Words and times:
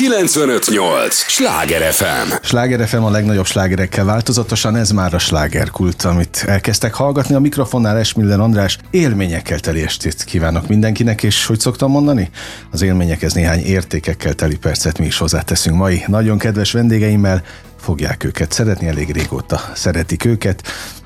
958! 0.00 1.14
Sláger 1.14 1.92
FM! 1.92 2.32
Sláger 2.42 2.88
FM 2.88 3.02
a 3.02 3.10
legnagyobb 3.10 3.46
slágerekkel 3.46 4.04
változatosan, 4.04 4.76
ez 4.76 4.90
már 4.90 5.14
a 5.14 5.18
slágerkult, 5.18 6.02
amit 6.02 6.44
elkezdtek 6.46 6.94
hallgatni. 6.94 7.34
A 7.34 7.40
mikrofonnál 7.40 7.98
Esmiller 7.98 8.40
András 8.40 8.78
élményekkel 8.90 9.58
teli 9.58 9.82
estét 9.82 10.24
kívánok 10.24 10.68
mindenkinek, 10.68 11.22
és 11.22 11.46
hogy 11.46 11.60
szoktam 11.60 11.90
mondani? 11.90 12.30
Az 12.70 12.82
élményekhez 12.82 13.32
néhány 13.32 13.60
értékekkel 13.60 14.34
teli 14.34 14.56
percet 14.56 14.98
mi 14.98 15.06
is 15.06 15.18
hozzáteszünk 15.18 15.76
mai. 15.76 16.02
Nagyon 16.06 16.38
kedves 16.38 16.72
vendégeimmel 16.72 17.42
fogják 17.90 18.24
őket 18.24 18.52
szeretni, 18.52 18.86
elég 18.86 19.10
régóta 19.10 19.60
szeretik 19.74 20.24
őket. 20.24 20.62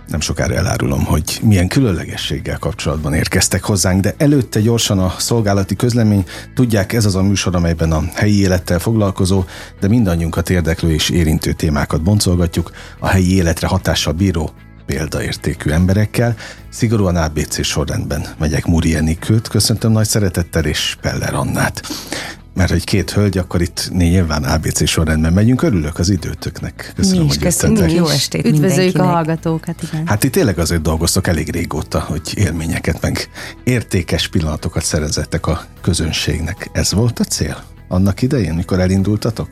Nem 0.08 0.20
sokára 0.20 0.54
elárulom, 0.54 1.04
hogy 1.04 1.40
milyen 1.42 1.68
különlegességgel 1.68 2.58
kapcsolatban 2.58 3.14
érkeztek 3.14 3.64
hozzánk, 3.64 4.00
de 4.00 4.14
előtte 4.16 4.60
gyorsan 4.60 4.98
a 4.98 5.14
szolgálati 5.18 5.76
közlemény. 5.76 6.24
Tudják, 6.54 6.92
ez 6.92 7.04
az 7.04 7.14
a 7.14 7.22
műsor, 7.22 7.54
amelyben 7.54 7.92
a 7.92 8.02
helyi 8.14 8.40
élettel 8.40 8.78
foglalkozó, 8.78 9.44
de 9.80 9.88
mindannyiunkat 9.88 10.50
érdeklő 10.50 10.92
és 10.92 11.10
érintő 11.10 11.52
témákat 11.52 12.02
boncolgatjuk, 12.02 12.70
a 12.98 13.06
helyi 13.06 13.34
életre 13.34 13.66
hatással 13.66 14.12
bíró 14.12 14.52
példaértékű 14.86 15.70
emberekkel. 15.70 16.36
Szigorúan 16.68 17.16
ABC 17.16 17.64
sorrendben 17.64 18.26
megyek 18.38 18.66
Múri 18.66 18.94
Enikőt, 18.94 19.48
köszöntöm 19.48 19.92
nagy 19.92 20.06
szeretettel, 20.06 20.64
és 20.64 20.96
Peller 21.00 21.34
Annát 21.34 21.82
mert 22.54 22.70
hogy 22.70 22.84
két 22.84 23.10
hölgy, 23.10 23.38
akkor 23.38 23.62
itt 23.62 23.90
nyilván 23.92 24.44
ABC 24.44 24.88
sorrendben 24.88 25.32
megyünk. 25.32 25.62
Örülök 25.62 25.98
az 25.98 26.08
időtöknek. 26.08 26.92
Köszönöm, 26.96 27.20
Mi 27.20 27.24
is, 27.24 27.30
hogy 27.34 27.42
köszönjük. 27.42 27.92
Jó 27.92 28.08
estét 28.08 28.46
Üdvözöljük 28.46 28.98
a 28.98 29.04
hallgatókat, 29.04 29.82
igen. 29.82 30.06
Hát 30.06 30.24
itt 30.24 30.32
tényleg 30.32 30.58
azért 30.58 30.82
dolgoztok 30.82 31.26
elég 31.26 31.50
régóta, 31.50 32.00
hogy 32.00 32.32
élményeket, 32.34 33.00
meg 33.00 33.28
értékes 33.64 34.28
pillanatokat 34.28 34.84
szerezettek 34.84 35.46
a 35.46 35.64
közönségnek. 35.80 36.70
Ez 36.72 36.92
volt 36.92 37.18
a 37.18 37.24
cél? 37.24 37.62
Annak 37.88 38.22
idején, 38.22 38.54
mikor 38.54 38.80
elindultatok? 38.80 39.48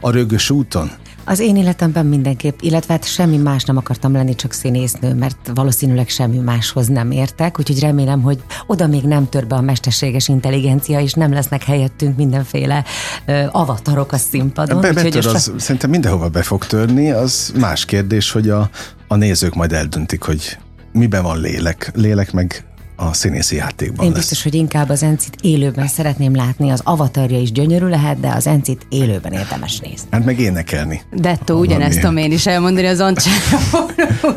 A 0.00 0.10
rögös 0.10 0.50
úton? 0.50 0.90
Az 1.28 1.38
én 1.38 1.56
életemben 1.56 2.06
mindenképp, 2.06 2.60
illetve 2.60 2.92
hát 2.92 3.04
semmi 3.04 3.36
más 3.36 3.64
nem 3.64 3.76
akartam 3.76 4.12
lenni, 4.12 4.34
csak 4.34 4.52
színésznő, 4.52 5.14
mert 5.14 5.50
valószínűleg 5.54 6.08
semmi 6.08 6.38
máshoz 6.38 6.86
nem 6.86 7.10
értek, 7.10 7.58
úgyhogy 7.58 7.80
remélem, 7.80 8.22
hogy 8.22 8.42
oda 8.66 8.86
még 8.86 9.02
nem 9.02 9.28
tör 9.28 9.46
be 9.46 9.54
a 9.54 9.60
mesterséges 9.60 10.28
intelligencia, 10.28 11.00
és 11.00 11.12
nem 11.12 11.32
lesznek 11.32 11.64
helyettünk 11.64 12.16
mindenféle 12.16 12.84
ö, 13.26 13.44
avatarok 13.50 14.12
a 14.12 14.16
színpadon. 14.16 14.80
Be, 14.80 14.92
betör, 14.92 15.26
az, 15.26 15.52
a... 15.54 15.58
szerintem 15.58 15.90
mindenhova 15.90 16.28
be 16.28 16.42
fog 16.42 16.66
törni, 16.66 17.10
az 17.10 17.52
más 17.58 17.84
kérdés, 17.84 18.30
hogy 18.30 18.48
a, 18.48 18.70
a 19.08 19.16
nézők 19.16 19.54
majd 19.54 19.72
eldöntik, 19.72 20.22
hogy 20.22 20.58
miben 20.92 21.22
van 21.22 21.40
lélek. 21.40 21.90
Lélek 21.94 22.32
meg 22.32 22.64
a 22.96 23.12
színészi 23.12 23.56
játékban 23.56 24.04
Én 24.04 24.10
lesz. 24.10 24.18
biztos, 24.20 24.42
hogy 24.42 24.54
inkább 24.54 24.88
az 24.88 25.02
Encit 25.02 25.36
élőben 25.40 25.86
szeretném 25.86 26.34
látni. 26.34 26.70
Az 26.70 26.80
avatarja 26.84 27.38
is 27.38 27.52
gyönyörű 27.52 27.86
lehet, 27.86 28.20
de 28.20 28.28
az 28.28 28.46
Encit 28.46 28.86
élőben 28.88 29.32
érdemes 29.32 29.78
nézni. 29.78 30.08
Hát 30.10 30.24
meg 30.24 30.38
énekelni. 30.40 31.02
Dettó, 31.12 31.58
ugyanezt 31.58 32.00
tudom 32.00 32.16
én 32.16 32.32
is 32.32 32.46
elmondani 32.46 32.86
az 32.86 33.00
Ancsára. 33.00 33.58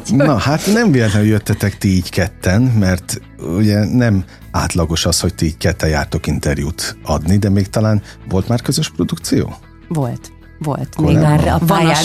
Na, 0.10 0.38
hát 0.38 0.74
nem 0.74 0.92
véletlenül 0.92 1.28
jöttetek 1.28 1.78
ti 1.78 1.88
így 1.88 2.10
ketten, 2.10 2.62
mert 2.62 3.22
ugye 3.58 3.86
nem 3.86 4.24
átlagos 4.52 5.06
az, 5.06 5.20
hogy 5.20 5.36
ti 5.36 5.46
így 5.46 5.58
ketten 5.58 5.90
jártok 5.90 6.28
interjút 6.28 6.98
adni, 7.04 7.38
de 7.38 7.50
még 7.50 7.70
talán 7.70 8.02
volt 8.30 8.48
már 8.48 8.62
közös 8.62 8.90
produkció? 8.90 9.56
Volt. 9.88 10.32
Volt. 10.60 11.02
Még 11.02 11.18
már 11.18 11.48
a 11.48 11.60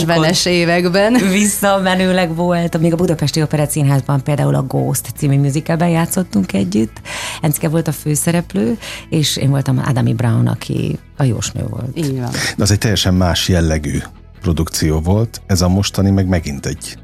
vanas 0.06 0.47
években. 0.47 1.12
Visszamenőleg 1.33 2.34
volt. 2.34 2.78
Még 2.78 2.92
a 2.92 2.96
Budapesti 2.96 3.42
Operett 3.42 3.70
Színházban 3.70 4.22
például 4.22 4.55
a 4.55 4.62
Ghost 4.62 5.08
című 5.16 5.38
musicalben 5.38 5.88
játszottunk 5.88 6.52
együtt. 6.52 7.00
Encke 7.41 7.69
volt 7.69 7.88
a 7.88 7.92
főszereplő, 7.92 8.78
és 9.08 9.36
én 9.36 9.50
voltam 9.50 9.83
Adami 9.86 10.14
Brown, 10.14 10.46
aki 10.46 10.98
a 11.16 11.22
jósnő 11.22 11.64
volt. 11.69 11.91
Így 11.94 12.20
van. 12.20 12.30
De 12.56 12.62
az 12.62 12.70
egy 12.70 12.78
teljesen 12.78 13.14
más 13.14 13.48
jellegű 13.48 13.98
produkció 14.41 15.00
volt, 15.00 15.41
ez 15.46 15.61
a 15.61 15.68
mostani 15.68 16.11
meg 16.11 16.27
megint 16.27 16.66
egy 16.66 16.98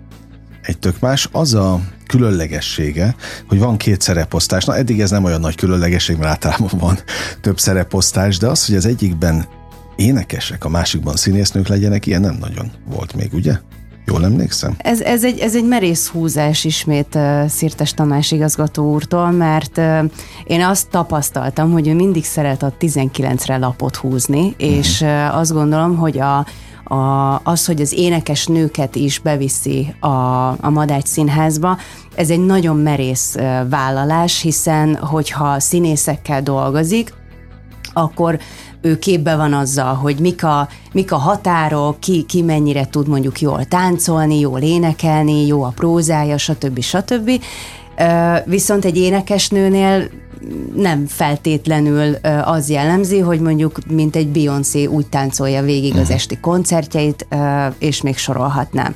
egy 0.63 0.79
tök 0.79 1.01
más. 1.01 1.29
Az 1.33 1.55
a 1.55 1.81
különlegessége, 2.07 3.15
hogy 3.49 3.59
van 3.59 3.77
két 3.77 4.01
szereposztás. 4.01 4.65
Na, 4.65 4.77
eddig 4.77 5.01
ez 5.01 5.11
nem 5.11 5.25
olyan 5.25 5.41
nagy 5.41 5.55
különlegesség, 5.55 6.17
mert 6.17 6.31
általában 6.31 6.79
van 6.79 6.99
több 7.41 7.59
szereposztás, 7.59 8.39
de 8.39 8.47
az, 8.47 8.67
hogy 8.67 8.77
az 8.77 8.87
egyikben 8.87 9.45
énekesek, 10.01 10.65
a 10.65 10.69
másikban 10.69 11.17
színésznők 11.17 11.69
legyenek, 11.69 12.07
ilyen 12.07 12.21
nem 12.21 12.37
nagyon 12.41 12.71
volt 12.85 13.15
még, 13.15 13.33
ugye? 13.33 13.59
Jól 14.07 14.25
emlékszem? 14.25 14.75
Ez, 14.79 15.01
ez, 15.01 15.25
egy, 15.25 15.39
ez 15.39 15.57
egy 15.57 15.65
merész 15.67 16.09
húzás 16.09 16.65
ismét 16.65 17.15
uh, 17.15 17.47
Szirtes 17.47 17.95
Tamás 17.95 18.31
igazgató 18.33 18.93
úrtól, 18.93 19.31
mert 19.31 19.79
uh, 19.79 20.05
én 20.45 20.63
azt 20.63 20.89
tapasztaltam, 20.89 21.73
hogy 21.73 21.89
ő 21.89 21.95
mindig 21.95 22.25
szeret 22.25 22.63
a 22.63 22.75
19-re 22.81 23.57
lapot 23.57 23.97
húzni, 23.97 24.55
és 24.59 25.01
uh, 25.01 25.37
azt 25.37 25.53
gondolom, 25.53 25.97
hogy 25.97 26.19
a, 26.19 26.47
a, 26.95 27.41
az, 27.45 27.67
hogy 27.67 27.81
az 27.81 27.93
énekes 27.93 28.47
nőket 28.47 28.97
is 28.97 29.19
beviszi 29.19 29.95
a, 30.01 30.09
a 30.61 30.71
Madács 30.71 31.07
Színházba, 31.07 31.79
ez 32.15 32.31
egy 32.31 32.45
nagyon 32.45 32.77
merész 32.77 33.35
vállalás, 33.69 34.41
hiszen 34.41 34.95
hogyha 34.97 35.61
színészekkel 35.61 36.43
dolgozik, 36.43 37.13
akkor 37.93 38.39
ő 38.83 38.99
képbe 38.99 39.37
van 39.37 39.53
azzal, 39.53 39.95
hogy 39.95 40.19
mik 40.19 40.45
a, 40.45 40.69
mik 40.93 41.13
a 41.13 41.17
határok, 41.17 42.01
ki, 42.01 42.25
ki 42.29 42.43
mennyire 42.43 42.87
tud 42.87 43.09
mondjuk 43.09 43.41
jól 43.41 43.65
táncolni, 43.65 44.39
jól 44.39 44.61
énekelni, 44.61 45.47
jó 45.47 45.63
a 45.63 45.73
prózája, 45.77 46.39
stb. 46.39 46.81
stb. 46.81 47.31
Viszont 48.45 48.85
egy 48.85 48.97
énekesnőnél 48.97 50.09
nem 50.75 51.07
feltétlenül 51.07 52.15
az 52.45 52.71
jellemzi, 52.71 53.19
hogy 53.19 53.41
mondjuk 53.41 53.79
mint 53.89 54.17
egy 54.17 54.29
Beyoncé 54.29 54.85
úgy 54.85 55.07
táncolja 55.07 55.63
végig 55.63 55.97
az 55.97 56.07
mhm. 56.07 56.13
esti 56.13 56.39
koncertjeit, 56.41 57.27
és 57.79 58.03
még 58.03 58.17
sorolhatnám. 58.17 58.95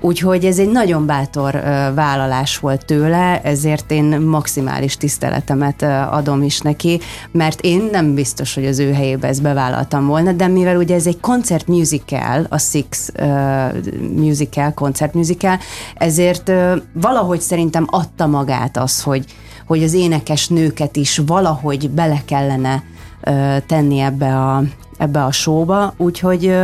Úgyhogy 0.00 0.44
ez 0.44 0.58
egy 0.58 0.70
nagyon 0.70 1.06
bátor 1.06 1.52
vállalás 1.94 2.58
volt 2.58 2.84
tőle, 2.84 3.40
ezért 3.42 3.90
én 3.90 4.20
maximális 4.20 4.96
tiszteletemet 4.96 5.82
adom 6.10 6.42
is 6.42 6.60
neki, 6.60 7.00
mert 7.30 7.60
én 7.60 7.88
nem 7.92 8.14
biztos, 8.14 8.54
hogy 8.54 8.66
az 8.66 8.78
ő 8.78 8.92
helyébe 8.92 9.28
ezt 9.28 9.42
bevállaltam 9.42 10.06
volna, 10.06 10.32
de 10.32 10.46
mivel 10.46 10.76
ugye 10.76 10.94
ez 10.94 11.06
egy 11.06 11.20
koncert 11.20 11.66
musical, 11.66 12.46
a 12.48 12.58
Six 12.58 13.12
musical, 14.16 14.72
koncert 14.74 15.14
musical, 15.14 15.58
ezért 15.94 16.52
valahogy 16.92 17.40
szerintem 17.40 17.86
adta 17.90 18.26
magát 18.26 18.76
az, 18.76 19.02
hogy, 19.02 19.24
hogy 19.66 19.82
az 19.82 19.92
énekes 19.92 20.48
nőket 20.48 20.96
is 20.96 21.20
valahogy 21.26 21.90
bele 21.90 22.22
kellene 22.24 22.82
tenni 23.66 23.98
ebbe 23.98 24.36
a, 24.36 24.62
ebbe 24.98 25.24
a 25.24 25.32
showba, 25.32 25.94
úgyhogy 25.96 26.54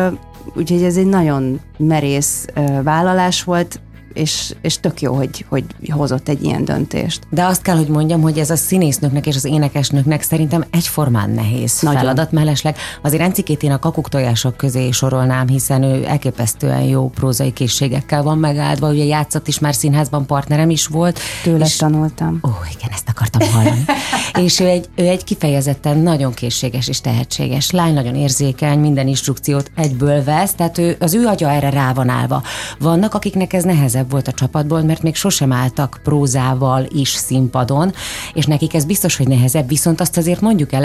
úgyhogy 0.55 0.82
ez 0.82 0.97
egy 0.97 1.06
nagyon 1.06 1.60
merész 1.77 2.47
vállalás 2.82 3.43
volt, 3.44 3.81
és, 4.14 4.54
és 4.60 4.80
tök 4.80 5.00
jó, 5.00 5.14
hogy, 5.14 5.44
hogy 5.48 5.64
hozott 5.88 6.28
egy 6.28 6.42
ilyen 6.42 6.64
döntést. 6.64 7.20
De 7.30 7.44
azt 7.44 7.62
kell, 7.62 7.76
hogy 7.76 7.88
mondjam, 7.88 8.20
hogy 8.20 8.38
ez 8.38 8.50
a 8.50 8.56
színésznöknek 8.56 9.26
és 9.26 9.36
az 9.36 9.44
énekesnöknek 9.44 10.22
szerintem 10.22 10.64
egyformán 10.70 11.30
nehéz 11.30 11.80
Nagyon. 11.80 12.00
feladat 12.00 12.32
mellesleg. 12.32 12.76
Azért 13.03 13.22
Encikét 13.22 13.62
én 13.62 13.72
a 13.72 13.78
kakuk 13.78 14.08
tojások 14.08 14.56
közé 14.56 14.91
sorolnám, 14.91 15.48
hiszen 15.48 15.82
ő 15.82 16.04
elképesztően 16.04 16.82
jó 16.82 17.08
prózai 17.08 17.53
készségekkel 17.53 18.22
van 18.22 18.38
megáldva, 18.38 18.88
ugye 18.88 19.04
játszott 19.04 19.48
is 19.48 19.58
már 19.58 19.74
színházban, 19.74 20.26
partnerem 20.26 20.70
is 20.70 20.86
volt. 20.86 21.19
Tőle 21.42 21.64
és, 21.64 21.76
tanultam. 21.76 22.41
Ó, 22.47 22.50
igen, 22.76 22.91
ezt 22.92 23.08
akartam 23.08 23.48
hallani. 23.48 23.84
és 24.47 24.60
ő 24.60 24.66
egy, 24.66 24.88
ő 24.94 25.06
egy 25.06 25.24
kifejezetten 25.24 25.98
nagyon 25.98 26.34
készséges 26.34 26.88
és 26.88 27.00
tehetséges 27.00 27.70
lány, 27.70 27.94
nagyon 27.94 28.14
érzékeny, 28.14 28.78
minden 28.78 29.08
instrukciót 29.08 29.70
egyből 29.74 30.24
vesz, 30.24 30.54
tehát 30.54 30.78
ő, 30.78 30.97
az 31.00 31.14
ő 31.14 31.26
agya 31.26 31.50
erre 31.50 31.70
rá 31.70 31.92
van 31.92 32.08
állva. 32.08 32.42
Vannak, 32.78 33.14
akiknek 33.14 33.53
ez 33.53 33.64
nehezebb 33.64 34.03
nehezebb 34.04 34.10
volt 34.10 34.28
a 34.28 34.32
csapatból, 34.32 34.82
mert 34.82 35.03
még 35.03 35.15
sosem 35.15 35.53
álltak 35.53 36.00
prózával 36.03 36.87
is 36.88 37.09
színpadon, 37.09 37.92
és 38.34 38.47
nekik 38.47 38.75
ez 38.75 38.84
biztos, 38.84 39.16
hogy 39.16 39.28
nehezebb, 39.28 39.69
viszont 39.69 40.00
azt 40.00 40.16
azért 40.16 40.41
mondjuk 40.41 40.72
el, 40.72 40.82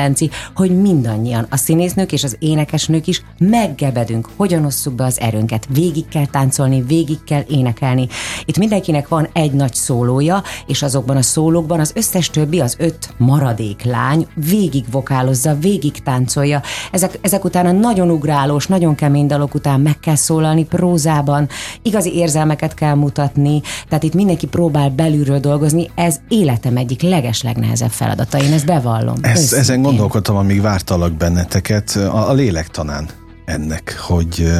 hogy 0.55 0.81
mindannyian, 0.81 1.45
a 1.49 1.57
színésznők 1.57 2.11
és 2.11 2.23
az 2.23 2.35
énekesnők 2.39 3.07
is 3.07 3.23
meggebedünk, 3.39 4.29
hogyan 4.35 4.65
osszuk 4.65 4.93
be 4.93 5.03
az 5.03 5.19
erőnket. 5.19 5.67
Végig 5.69 6.07
kell 6.07 6.25
táncolni, 6.25 6.81
végig 6.81 7.23
kell 7.23 7.43
énekelni. 7.49 8.07
Itt 8.45 8.57
mindenkinek 8.57 9.07
van 9.07 9.27
egy 9.33 9.51
nagy 9.51 9.73
szólója, 9.73 10.43
és 10.67 10.81
azokban 10.81 11.17
a 11.17 11.21
szólókban 11.21 11.79
az 11.79 11.91
összes 11.95 12.29
többi, 12.29 12.59
az 12.59 12.75
öt 12.79 13.13
maradék 13.17 13.83
lány 13.83 14.27
végig 14.49 14.85
vokálozza, 14.91 15.55
végig 15.55 16.03
táncolja. 16.03 16.61
Ezek, 16.91 17.19
ezek 17.21 17.43
után 17.43 17.65
a 17.65 17.71
nagyon 17.71 18.09
ugrálós, 18.09 18.67
nagyon 18.67 18.95
kemény 18.95 19.27
dalok 19.27 19.53
után 19.53 19.79
meg 19.79 19.99
kell 19.99 20.15
szólalni 20.15 20.65
prózában, 20.65 21.47
igazi 21.81 22.15
érzelmeket 22.15 22.73
kell 22.73 22.95
mutatni, 22.95 23.08
mutatni, 23.09 23.61
tehát 23.87 24.03
itt 24.03 24.13
mindenki 24.13 24.47
próbál 24.47 24.89
belülről 24.89 25.39
dolgozni, 25.39 25.89
ez 25.95 26.19
életem 26.27 26.77
egyik 26.77 27.01
legeslegnehezebb 27.01 27.89
feladata, 27.89 28.37
én 28.37 28.53
ezt 28.53 28.65
bevallom. 28.65 29.15
Ezt, 29.21 29.53
ezen 29.53 29.81
gondolkodtam, 29.81 30.35
amíg 30.35 30.61
vártalak 30.61 31.13
benneteket, 31.13 31.89
a, 31.95 32.29
a 32.29 32.33
lélektanán 32.33 33.07
ennek, 33.45 33.95
hogy 34.07 34.51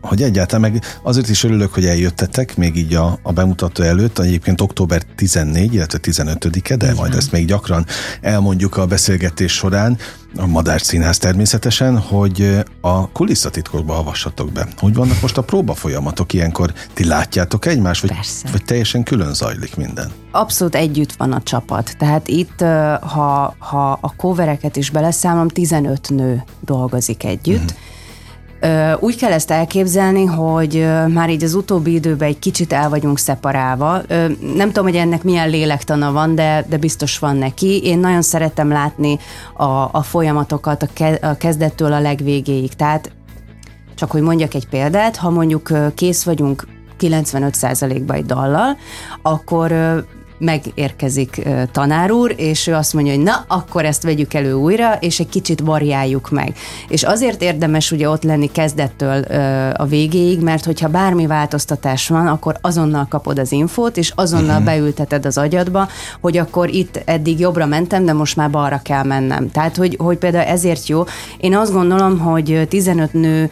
hogy 0.00 0.22
egyáltalán 0.22 0.70
meg 0.70 0.84
azért 1.02 1.28
is 1.28 1.44
örülök, 1.44 1.74
hogy 1.74 1.86
eljöttetek 1.86 2.56
még 2.56 2.76
így 2.76 2.94
a, 2.94 3.18
a 3.22 3.32
bemutató 3.32 3.82
előtt, 3.82 4.18
egyébként 4.18 4.60
október 4.60 5.02
14, 5.16 5.74
illetve 5.74 5.98
15-e, 6.02 6.76
de 6.76 6.84
Igen. 6.84 6.96
majd 6.96 7.14
ezt 7.14 7.32
még 7.32 7.46
gyakran 7.46 7.86
elmondjuk 8.20 8.76
a 8.76 8.86
beszélgetés 8.86 9.52
során, 9.52 9.98
a 10.36 10.46
Madár 10.46 10.80
Színház 10.80 11.18
természetesen, 11.18 11.98
hogy 11.98 12.64
a 12.80 13.10
kulisszatitkokba 13.10 13.98
avassatok 13.98 14.52
be. 14.52 14.66
Hogy 14.76 14.94
vannak 14.94 15.20
most 15.20 15.38
a 15.38 15.42
próba 15.42 15.74
folyamatok? 15.74 16.32
Ilyenkor 16.32 16.72
ti 16.94 17.04
látjátok 17.04 17.66
egymást, 17.66 18.00
vagy, 18.00 18.16
vagy 18.52 18.64
teljesen 18.64 19.02
külön 19.02 19.34
zajlik 19.34 19.76
minden? 19.76 20.10
Abszolút 20.30 20.74
együtt 20.74 21.12
van 21.12 21.32
a 21.32 21.42
csapat. 21.42 21.94
Tehát 21.98 22.28
itt, 22.28 22.60
ha, 23.00 23.54
ha 23.58 23.98
a 24.00 24.14
covereket 24.16 24.76
is 24.76 24.90
beleszámom, 24.90 25.48
15 25.48 26.08
nő 26.10 26.44
dolgozik 26.60 27.24
együtt. 27.24 27.70
Uh-huh 27.70 27.78
úgy 29.00 29.16
kell 29.16 29.32
ezt 29.32 29.50
elképzelni, 29.50 30.24
hogy 30.24 30.86
már 31.08 31.30
így 31.30 31.44
az 31.44 31.54
utóbbi 31.54 31.94
időben 31.94 32.28
egy 32.28 32.38
kicsit 32.38 32.72
el 32.72 32.88
vagyunk 32.88 33.18
szeparálva. 33.18 34.00
Nem 34.54 34.66
tudom, 34.66 34.84
hogy 34.84 34.96
ennek 34.96 35.22
milyen 35.22 35.50
lélektana 35.50 36.12
van, 36.12 36.34
de, 36.34 36.64
de 36.68 36.76
biztos 36.76 37.18
van 37.18 37.36
neki. 37.36 37.80
Én 37.84 37.98
nagyon 37.98 38.22
szeretem 38.22 38.68
látni 38.68 39.18
a, 39.56 39.64
a 39.92 40.02
folyamatokat 40.02 40.82
a, 40.82 40.86
ke, 40.92 41.18
a 41.22 41.36
kezdettől 41.36 41.92
a 41.92 42.00
legvégéig. 42.00 42.74
Tehát 42.74 43.12
csak 43.94 44.10
hogy 44.10 44.22
mondjak 44.22 44.54
egy 44.54 44.68
példát, 44.68 45.16
ha 45.16 45.30
mondjuk 45.30 45.72
kész 45.94 46.22
vagyunk 46.22 46.66
95%-ba 47.00 48.14
egy 48.14 48.26
dallal, 48.26 48.76
akkor 49.22 49.72
megérkezik 50.40 51.42
tanár 51.72 52.10
úr, 52.10 52.34
és 52.36 52.66
ő 52.66 52.74
azt 52.74 52.94
mondja, 52.94 53.14
hogy 53.14 53.22
na, 53.22 53.44
akkor 53.46 53.84
ezt 53.84 54.02
vegyük 54.02 54.34
elő 54.34 54.52
újra, 54.52 54.94
és 55.00 55.20
egy 55.20 55.28
kicsit 55.28 55.60
variáljuk 55.60 56.30
meg. 56.30 56.56
És 56.88 57.02
azért 57.02 57.42
érdemes 57.42 57.90
ugye 57.90 58.08
ott 58.08 58.22
lenni 58.22 58.50
kezdettől 58.50 59.22
a 59.76 59.84
végéig, 59.84 60.40
mert 60.40 60.64
hogyha 60.64 60.88
bármi 60.88 61.26
változtatás 61.26 62.08
van, 62.08 62.26
akkor 62.26 62.56
azonnal 62.60 63.06
kapod 63.08 63.38
az 63.38 63.52
infót, 63.52 63.96
és 63.96 64.12
azonnal 64.14 64.48
uh-huh. 64.48 64.64
beülteted 64.64 65.26
az 65.26 65.38
agyadba, 65.38 65.88
hogy 66.20 66.36
akkor 66.36 66.68
itt 66.68 67.02
eddig 67.04 67.38
jobbra 67.38 67.66
mentem, 67.66 68.04
de 68.04 68.12
most 68.12 68.36
már 68.36 68.50
balra 68.50 68.80
kell 68.84 69.04
mennem. 69.04 69.50
Tehát, 69.50 69.76
hogy, 69.76 69.96
hogy 69.98 70.18
például 70.18 70.44
ezért 70.44 70.88
jó. 70.88 71.04
Én 71.38 71.56
azt 71.56 71.72
gondolom, 71.72 72.18
hogy 72.18 72.66
15 72.68 73.12
nő 73.12 73.50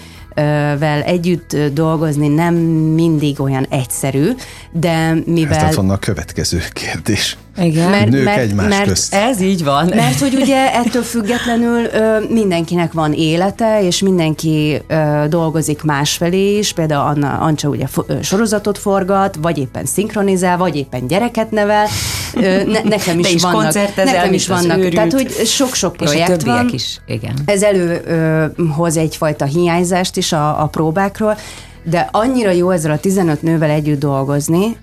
vel 0.78 1.02
együtt 1.02 1.56
dolgozni 1.72 2.28
nem 2.28 2.54
mindig 2.94 3.40
olyan 3.40 3.66
egyszerű, 3.70 4.30
de 4.72 5.14
mivel... 5.26 5.66
Ez 5.66 5.76
van 5.76 5.90
a 5.90 5.98
következő 5.98 6.60
kérdés. 6.72 7.36
Igen. 7.60 7.90
Mert, 7.90 8.08
Nők 8.10 8.24
mert, 8.24 8.38
egymás 8.38 8.68
mert, 8.68 8.88
közt. 8.88 9.14
Ez 9.14 9.40
így 9.40 9.64
van. 9.64 9.92
Mert 9.94 10.18
hogy 10.18 10.34
ugye 10.34 10.72
ettől 10.74 11.02
függetlenül 11.02 11.84
ö, 11.84 12.18
mindenkinek 12.28 12.92
van 12.92 13.12
élete, 13.12 13.82
és 13.82 14.00
mindenki 14.00 14.82
ö, 14.86 15.24
dolgozik 15.28 15.82
másfelé 15.82 16.58
is, 16.58 16.72
például 16.72 17.06
Anna, 17.06 17.38
Ancsa 17.38 17.68
ugye 17.68 17.86
f- 17.86 18.22
sorozatot 18.22 18.78
forgat, 18.78 19.38
vagy 19.42 19.58
éppen 19.58 19.84
szinkronizál, 19.86 20.56
vagy 20.56 20.76
éppen 20.76 21.06
gyereket 21.06 21.50
nevel. 21.50 21.86
Ö, 22.34 22.40
ne, 22.64 22.80
nekem 22.82 23.18
is, 23.18 23.32
is 23.32 23.42
vannak. 23.42 23.74
Nekem 23.96 24.32
is 24.32 24.48
vannak. 24.48 24.88
Tehát, 24.88 25.12
hogy 25.12 25.30
sok-sok 25.46 25.96
projekt 25.96 26.42
és 26.42 26.48
a 26.48 26.52
van. 26.52 26.68
is, 26.72 27.00
igen. 27.06 27.34
Ez 27.44 27.62
előhoz 27.62 28.96
egyfajta 28.96 29.44
hiányzást 29.44 30.16
is 30.16 30.32
a, 30.32 30.62
a 30.62 30.66
próbákról, 30.66 31.36
de 31.82 32.08
annyira 32.12 32.50
jó 32.50 32.70
ezzel 32.70 32.90
a 32.90 32.98
15 32.98 33.42
nővel 33.42 33.70
együtt 33.70 33.98
dolgozni, 33.98 34.76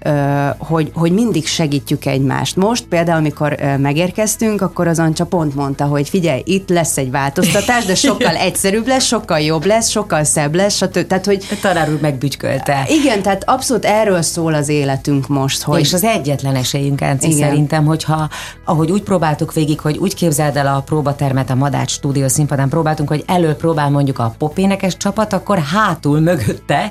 hogy, 0.58 0.92
hogy 0.94 1.12
mindig 1.12 1.48
segítjük 1.48 2.06
egymást. 2.06 2.56
Most 2.56 2.86
például, 2.86 3.18
amikor 3.18 3.56
megérkeztünk, 3.78 4.62
akkor 4.62 4.88
az 4.88 5.00
Ancsa 5.00 5.26
pont 5.26 5.56
mondta, 5.56 5.86
hogy 5.86 6.10
figyelj, 6.10 6.42
itt 6.46 6.70
lesz 6.70 6.98
egy 6.98 7.12
változtatás, 7.12 7.86
de 7.86 7.96
sokkal 7.96 8.36
egyszerűbb 8.36 8.88
lesz, 8.88 9.06
sokkal 9.06 9.40
jobb 9.40 9.66
lesz, 9.66 9.90
sokkal 9.90 10.24
szebb 10.24 10.56
lesz, 10.56 10.76
stb. 10.76 11.08
Tehát, 11.08 11.26
hogy... 11.26 11.46
Tanár 11.62 11.90
úr 11.90 12.00
megbütykölte. 12.02 12.86
Igen, 12.88 13.22
tehát 13.22 13.44
abszolút 13.50 13.86
erről 13.86 14.22
szól 14.22 14.54
az 14.54 14.70
életünk 14.70 15.28
most. 15.28 15.64
Hogy... 15.64 15.80
És 15.80 15.94
az 15.94 16.04
egyetlen 16.04 16.56
esélyünk, 16.56 17.02
Ánci, 17.02 17.32
szerintem, 17.32 17.86
hogyha 17.86 18.30
ahogy 18.66 18.92
úgy 18.92 19.04
próbáltuk 19.04 19.54
végig, 19.54 19.80
hogy 19.80 19.98
úgy 19.98 20.16
képzeld 20.16 20.58
el 20.58 20.68
a 20.68 20.82
próbatermet 20.86 21.50
a 21.50 21.56
Madács 21.56 21.92
stúdió 21.92 22.28
színpadán 22.28 22.70
próbáltunk, 22.70 23.10
hogy 23.10 23.24
elő 23.28 23.54
próbál 23.54 23.90
mondjuk 23.90 24.20
a 24.20 24.36
popénekes 24.38 24.98
csapat, 24.98 25.34
akkor 25.34 25.60
hátul 25.60 26.20
mögötte 26.20 26.85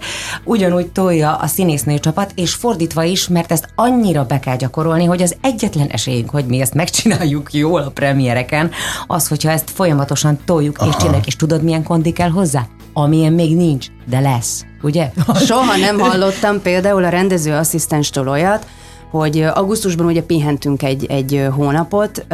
ugyanúgy 0.44 0.92
tolja 0.92 1.36
a 1.36 1.46
színésznő 1.46 1.98
csapat, 1.98 2.32
és 2.34 2.54
fordítva 2.54 3.02
is, 3.02 3.28
mert 3.28 3.52
ezt 3.52 3.68
annyira 3.74 4.24
be 4.24 4.40
kell 4.40 4.56
gyakorolni, 4.56 5.04
hogy 5.04 5.22
az 5.22 5.36
egyetlen 5.40 5.88
esélyünk, 5.88 6.30
hogy 6.30 6.46
mi 6.46 6.60
ezt 6.60 6.74
megcsináljuk 6.74 7.52
jól 7.52 7.80
a 7.80 7.90
premiereken, 7.90 8.70
az, 9.06 9.28
hogyha 9.28 9.50
ezt 9.50 9.70
folyamatosan 9.70 10.38
toljuk 10.44 10.78
Aha. 10.78 10.88
és 10.88 10.96
csináljuk, 10.96 11.26
és 11.26 11.36
tudod, 11.36 11.62
milyen 11.62 11.82
kondi 11.82 12.12
kell 12.12 12.30
hozzá? 12.30 12.66
Amilyen 12.92 13.32
még 13.32 13.56
nincs, 13.56 13.86
de 14.08 14.20
lesz, 14.20 14.64
ugye? 14.82 15.10
Soha 15.46 15.76
nem 15.76 15.98
hallottam 15.98 16.62
például 16.62 17.04
a 17.04 17.08
rendező 17.08 17.52
asszisztenstől 17.52 18.28
olyat, 18.28 18.66
hogy 19.18 19.42
augusztusban 19.42 20.06
ugye 20.06 20.22
pihentünk 20.22 20.82
egy, 20.82 21.06
egy 21.06 21.48
hónapot, 21.54 22.26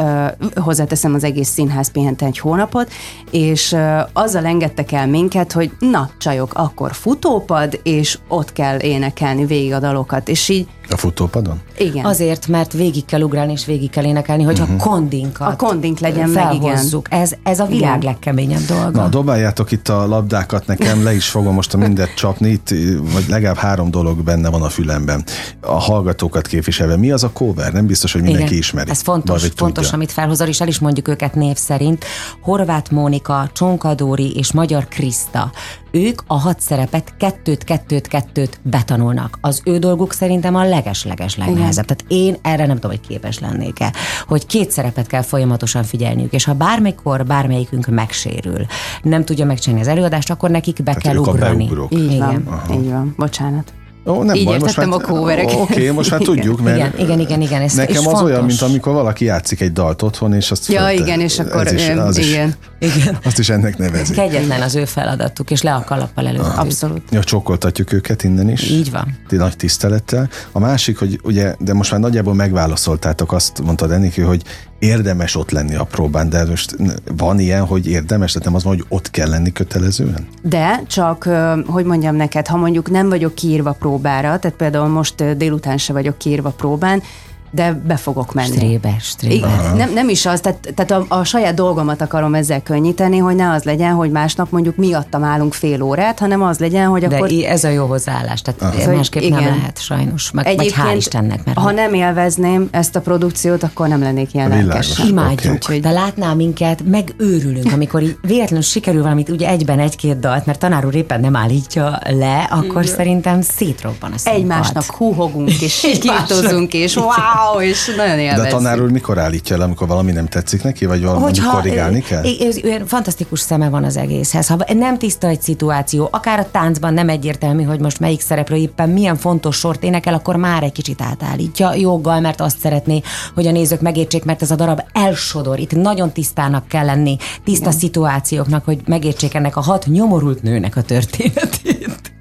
hozzáteszem 0.55 1.13
az 1.13 1.23
egész 1.23 1.49
színház 1.49 1.91
pihent 1.91 2.21
egy 2.21 2.39
hónapot, 2.39 2.91
és 3.31 3.75
azzal 4.13 4.45
engedtek 4.45 4.91
el 4.91 5.07
minket, 5.07 5.51
hogy 5.51 5.71
na, 5.79 6.09
csajok, 6.17 6.53
akkor 6.53 6.93
futópad, 6.93 7.79
és 7.83 8.17
ott 8.27 8.53
kell 8.53 8.79
énekelni 8.79 9.45
végig 9.45 9.73
a 9.73 9.79
dalokat, 9.79 10.29
és 10.29 10.49
így 10.49 10.67
a 10.89 10.97
futópadon? 10.97 11.61
Igen. 11.77 12.05
Azért, 12.05 12.47
mert 12.47 12.73
végig 12.73 13.05
kell 13.05 13.21
ugrálni 13.21 13.51
és 13.51 13.65
végig 13.65 13.89
kell 13.89 14.03
énekelni, 14.03 14.43
hogyha 14.43 14.63
uh-huh. 14.63 14.79
kondinkat 14.79 15.51
A 15.51 15.55
kondink 15.55 15.99
legyen 15.99 16.29
meg, 16.29 16.53
igen. 16.53 16.85
Ez, 17.09 17.31
ez 17.43 17.59
a 17.59 17.65
világ 17.65 17.97
igen. 17.97 18.11
legkeményebb 18.11 18.65
dolga. 18.67 19.01
Na, 19.01 19.07
dobáljátok 19.07 19.71
itt 19.71 19.89
a 19.89 20.07
labdákat 20.07 20.65
nekem, 20.65 21.03
le 21.03 21.13
is 21.13 21.29
fogom 21.29 21.53
most 21.53 21.73
a 21.73 21.77
mindet 21.77 22.13
csapni, 22.13 22.49
itt 22.49 22.69
vagy 23.13 23.25
legalább 23.27 23.57
három 23.57 23.91
dolog 23.91 24.23
benne 24.23 24.49
van 24.49 24.61
a 24.61 24.69
fülemben. 24.69 25.23
A 25.61 25.79
hallgatókat 25.79 26.47
képviselve. 26.47 26.97
Mi 26.97 27.11
az 27.11 27.23
a 27.23 27.31
cover? 27.31 27.73
Nem 27.73 27.85
biztos, 27.85 28.11
hogy 28.11 28.21
mindenki 28.21 28.47
igen. 28.47 28.57
ismeri. 28.57 28.89
Ez 28.89 29.01
fontos, 29.01 29.47
fontos 29.55 29.83
tudja. 29.83 29.97
amit 29.97 30.11
felhozol, 30.11 30.47
és 30.47 30.61
el 30.61 30.67
is 30.67 30.79
mondjuk 30.79 31.07
őket 31.07 31.35
név 31.35 31.55
szerint. 31.55 32.05
Horváth 32.41 32.91
Mónika, 32.91 33.49
Csonkadóri 33.53 34.35
és 34.35 34.51
Magyar 34.51 34.87
Kriszta 34.87 35.51
ők 35.91 36.21
a 36.27 36.39
hat 36.39 36.59
szerepet 36.59 37.13
kettőt, 37.17 37.63
kettőt, 37.63 38.07
kettőt 38.07 38.59
betanulnak. 38.63 39.37
Az 39.41 39.61
ő 39.65 39.77
dolguk 39.77 40.13
szerintem 40.13 40.55
a 40.55 40.63
leges-leges 40.63 41.37
legnehezebb. 41.37 41.85
Tehát 41.85 42.05
én 42.07 42.37
erre 42.41 42.65
nem 42.65 42.75
tudom, 42.75 42.91
hogy 42.91 43.07
képes 43.07 43.39
lennék-e, 43.39 43.93
hogy 44.27 44.45
két 44.45 44.71
szerepet 44.71 45.07
kell 45.07 45.21
folyamatosan 45.21 45.83
figyelniük, 45.83 46.33
és 46.33 46.43
ha 46.43 46.53
bármikor 46.53 47.25
bármelyikünk 47.25 47.87
megsérül, 47.87 48.65
nem 49.01 49.25
tudja 49.25 49.45
megcsinálni 49.45 49.85
az 49.85 49.91
előadást, 49.91 50.29
akkor 50.29 50.49
nekik 50.49 50.83
be 50.83 50.83
Tehát 50.83 51.01
kell 51.01 51.15
ugrani. 51.15 51.69
Így 51.89 52.17
van, 52.17 52.61
így 52.71 52.89
van. 52.89 53.13
Bocsánat. 53.17 53.73
Ó, 54.05 54.23
nem 54.23 54.35
Így 54.35 54.45
baj, 54.45 54.59
most 54.59 54.77
már, 54.77 54.87
a 54.87 54.99
kóvereket. 54.99 55.53
Oké, 55.53 55.73
okay, 55.73 55.89
most 55.89 56.11
már 56.11 56.19
tudjuk, 56.19 56.61
mert 56.61 56.77
igen, 56.77 56.93
igen, 56.97 57.19
igen, 57.19 57.41
igen 57.41 57.61
ez, 57.61 57.73
nekem 57.73 57.97
az 57.97 58.03
fontos. 58.03 58.21
olyan, 58.21 58.45
mint 58.45 58.61
amikor 58.61 58.93
valaki 58.93 59.25
játszik 59.25 59.61
egy 59.61 59.73
dalt 59.73 60.01
otthon, 60.01 60.33
és 60.33 60.51
azt 60.51 60.71
Ja, 60.71 60.79
fölte, 60.79 60.93
igen, 61.03 61.19
és 61.19 61.39
akkor 61.39 61.67
ez 61.67 61.73
is, 61.73 61.89
az 61.89 62.17
igen. 62.17 62.55
Is, 62.79 62.95
igen. 62.95 63.17
Azt 63.25 63.39
is 63.39 63.49
ennek 63.49 63.77
nevezik. 63.77 64.15
Kegyetlen 64.15 64.61
az 64.61 64.75
ő 64.75 64.85
feladatuk, 64.85 65.51
és 65.51 65.61
le 65.61 65.73
a 65.73 65.83
kalappal 65.85 66.27
előtt. 66.27 66.55
Abszolút. 66.55 67.01
Ja, 67.11 67.23
csókoltatjuk 67.23 67.93
őket 67.93 68.23
innen 68.23 68.49
is. 68.49 68.69
Így 68.69 68.91
van. 68.91 69.17
Ti 69.27 69.35
nagy 69.35 69.55
tisztelettel. 69.55 70.29
A 70.51 70.59
másik, 70.59 70.97
hogy 70.97 71.19
ugye, 71.23 71.55
de 71.59 71.73
most 71.73 71.91
már 71.91 71.99
nagyjából 71.99 72.33
megválaszoltátok, 72.33 73.31
azt 73.33 73.61
mondtad 73.63 73.91
Enikő, 73.91 74.23
hogy 74.23 74.43
érdemes 74.81 75.35
ott 75.35 75.51
lenni 75.51 75.75
a 75.75 75.83
próbán, 75.83 76.29
de 76.29 76.45
most 76.45 76.75
van 77.15 77.39
ilyen, 77.39 77.65
hogy 77.65 77.87
érdemes, 77.87 78.31
tehát 78.31 78.47
nem 78.47 78.55
az 78.55 78.63
van, 78.63 78.75
hogy 78.75 78.85
ott 78.87 79.09
kell 79.09 79.29
lenni 79.29 79.51
kötelezően? 79.51 80.27
De 80.41 80.83
csak, 80.87 81.29
hogy 81.65 81.85
mondjam 81.85 82.15
neked, 82.15 82.47
ha 82.47 82.57
mondjuk 82.57 82.89
nem 82.89 83.09
vagyok 83.09 83.35
kiírva 83.35 83.71
próbára, 83.71 84.39
tehát 84.39 84.57
például 84.57 84.87
most 84.87 85.37
délután 85.37 85.77
se 85.77 85.93
vagyok 85.93 86.17
kiírva 86.17 86.49
próbán, 86.49 87.01
de 87.51 87.81
be 87.85 87.95
fogok 87.95 88.33
menni. 88.33 88.55
Stréber, 88.55 88.95
stréber. 88.99 89.73
Nem, 89.75 89.93
nem 89.93 90.09
is 90.09 90.25
az, 90.25 90.39
tehát, 90.39 90.73
tehát 90.75 90.91
a, 90.91 91.19
a 91.19 91.23
saját 91.23 91.53
dolgomat 91.53 92.01
akarom 92.01 92.33
ezzel 92.33 92.61
könnyíteni, 92.61 93.17
hogy 93.17 93.35
ne 93.35 93.51
az 93.51 93.63
legyen, 93.63 93.93
hogy 93.93 94.11
másnap 94.11 94.51
mondjuk 94.51 94.75
miattam 94.75 95.23
állunk 95.23 95.53
fél 95.53 95.81
órát, 95.81 96.19
hanem 96.19 96.43
az 96.43 96.59
legyen, 96.59 96.87
hogy 96.87 97.03
akkor... 97.03 97.27
De 97.27 97.49
ez 97.49 97.63
a 97.63 97.69
jó 97.69 97.85
hozzáállás, 97.85 98.41
tehát 98.41 98.61
Aha. 98.61 98.95
másképp 98.95 99.21
igen. 99.21 99.43
nem 99.43 99.57
lehet 99.57 99.81
sajnos, 99.81 100.31
meg, 100.31 100.55
vagy 100.55 100.73
hál' 100.77 100.95
Istennek. 100.95 101.45
Mert 101.45 101.57
ha 101.57 101.71
nem 101.71 101.93
élvezném 101.93 102.67
ezt 102.71 102.95
a 102.95 103.01
produkciót, 103.01 103.63
akkor 103.63 103.87
nem 103.87 104.01
lennék 104.01 104.33
ilyen 104.33 104.49
lelkes. 104.49 104.99
Imádjuk, 105.07 105.53
okay. 105.63 105.79
de 105.79 105.91
látná 105.91 106.33
minket, 106.33 106.83
megőrülünk, 106.85 107.73
amikor 107.73 108.01
így 108.01 108.17
véletlenül 108.21 108.63
sikerül 108.63 109.01
valamit, 109.01 109.29
ugye 109.29 109.47
egyben 109.47 109.79
egy-két 109.79 110.19
dalt, 110.19 110.45
mert 110.45 110.59
tanár 110.59 110.85
úr 110.85 110.95
éppen 110.95 111.19
nem 111.19 111.35
állítja 111.35 111.99
le, 112.03 112.47
akkor 112.49 112.83
igen. 112.83 112.95
szerintem 112.95 113.41
szétrobban 113.41 114.11
a 114.11 114.17
színpad. 114.17 114.41
Egymásnak 114.41 114.83
húhogunk, 114.83 115.61
és 115.61 115.87
kírtozunk, 116.01 116.73
és 116.73 116.95
wow, 116.95 117.05
wow, 117.41 117.61
és 117.61 117.93
nagyon 117.97 118.19
élvezzük. 118.19 118.43
De 118.43 118.55
a 118.55 118.57
tanár 118.57 118.81
úr 118.81 118.91
mikor 118.91 119.17
állítja 119.17 119.55
el, 119.55 119.61
amikor 119.61 119.87
valami 119.87 120.11
nem 120.11 120.27
tetszik 120.27 120.63
neki, 120.63 120.85
vagy 120.85 121.03
valami 121.03 121.21
Hogyha, 121.21 121.51
korrigálni 121.51 122.01
kell? 122.01 122.23
Olyan 122.63 122.85
fantasztikus 122.85 123.39
szeme 123.39 123.69
van 123.69 123.83
az 123.83 123.97
egészhez. 123.97 124.47
Ha 124.47 124.57
nem 124.73 124.97
tiszta 124.97 125.27
egy 125.27 125.41
szituáció, 125.41 126.07
akár 126.11 126.39
a 126.39 126.47
táncban 126.51 126.93
nem 126.93 127.09
egyértelmű, 127.09 127.63
hogy 127.63 127.79
most 127.79 127.99
melyik 127.99 128.21
szereplő 128.21 128.55
éppen 128.55 128.89
milyen 128.89 129.15
fontos 129.15 129.57
sort 129.57 129.83
énekel, 129.83 130.13
akkor 130.13 130.35
már 130.35 130.63
egy 130.63 130.71
kicsit 130.71 131.01
átállítja 131.01 131.73
joggal, 131.73 132.19
mert 132.19 132.41
azt 132.41 132.59
szeretné, 132.59 133.01
hogy 133.33 133.47
a 133.47 133.51
nézők 133.51 133.81
megértsék, 133.81 134.23
mert 134.23 134.41
ez 134.41 134.51
a 134.51 134.55
darab 134.55 134.81
elsodor. 134.93 135.59
Itt 135.59 135.71
nagyon 135.71 136.11
tisztának 136.11 136.67
kell 136.67 136.85
lenni, 136.85 137.17
tiszta 137.43 137.67
Igen. 137.67 137.79
szituációknak, 137.79 138.65
hogy 138.65 138.79
megértsék 138.85 139.33
ennek 139.33 139.55
a 139.55 139.61
hat 139.61 139.85
nyomorult 139.85 140.41
nőnek 140.41 140.75
a 140.75 140.81
történetét. 140.81 142.11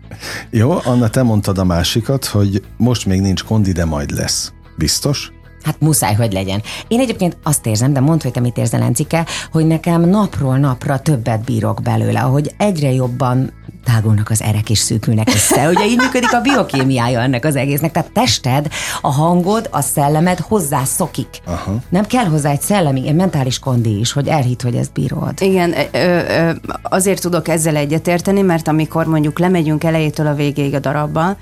Jó, 0.50 0.78
Anna, 0.84 1.08
te 1.08 1.22
mondtad 1.22 1.58
a 1.58 1.64
másikat, 1.64 2.24
hogy 2.24 2.62
most 2.76 3.06
még 3.06 3.20
nincs 3.20 3.44
kondi, 3.44 3.72
de 3.72 3.84
majd 3.84 4.10
lesz. 4.10 4.52
Biztos? 4.80 5.32
Hát 5.62 5.80
muszáj, 5.80 6.14
hogy 6.14 6.32
legyen. 6.32 6.62
Én 6.88 7.00
egyébként 7.00 7.36
azt 7.42 7.66
érzem, 7.66 7.92
de 7.92 8.00
mondd, 8.00 8.22
hogy 8.22 8.32
te 8.32 8.40
mit 8.40 8.56
érzel, 8.56 8.82
Encike, 8.82 9.26
hogy 9.52 9.66
nekem 9.66 10.08
napról 10.08 10.58
napra 10.58 11.00
többet 11.00 11.44
bírok 11.44 11.82
belőle, 11.82 12.20
ahogy 12.20 12.54
egyre 12.56 12.92
jobban 12.92 13.52
tágulnak 13.84 14.30
az 14.30 14.42
erek 14.42 14.70
és 14.70 14.78
szűkülnek 14.78 15.28
össze. 15.28 15.68
Ugye 15.68 15.86
így 15.86 15.96
működik 15.96 16.32
a 16.32 16.40
biokémiája 16.40 17.20
ennek 17.20 17.44
az 17.44 17.56
egésznek. 17.56 17.92
Tehát 17.92 18.12
tested, 18.12 18.68
a 19.00 19.12
hangod, 19.12 19.68
a 19.70 19.80
szellemed 19.80 20.38
hozzá 20.38 20.84
szokik. 20.84 21.40
Aha. 21.44 21.76
Nem 21.88 22.04
kell 22.04 22.24
hozzá 22.24 22.50
egy 22.50 22.60
szellemi, 22.60 23.08
egy 23.08 23.14
mentális 23.14 23.58
kondi 23.58 23.98
is, 23.98 24.12
hogy 24.12 24.28
elhitt, 24.28 24.62
hogy 24.62 24.74
ezt 24.74 24.92
bírod. 24.92 25.40
Igen, 25.40 25.74
ö, 25.92 25.98
ö, 25.98 26.50
azért 26.82 27.20
tudok 27.20 27.48
ezzel 27.48 27.76
egyetérteni, 27.76 28.40
mert 28.40 28.68
amikor 28.68 29.06
mondjuk 29.06 29.38
lemegyünk 29.38 29.84
elejétől 29.84 30.26
a 30.26 30.34
végéig 30.34 30.74
a 30.74 30.78
darabban, 30.78 31.36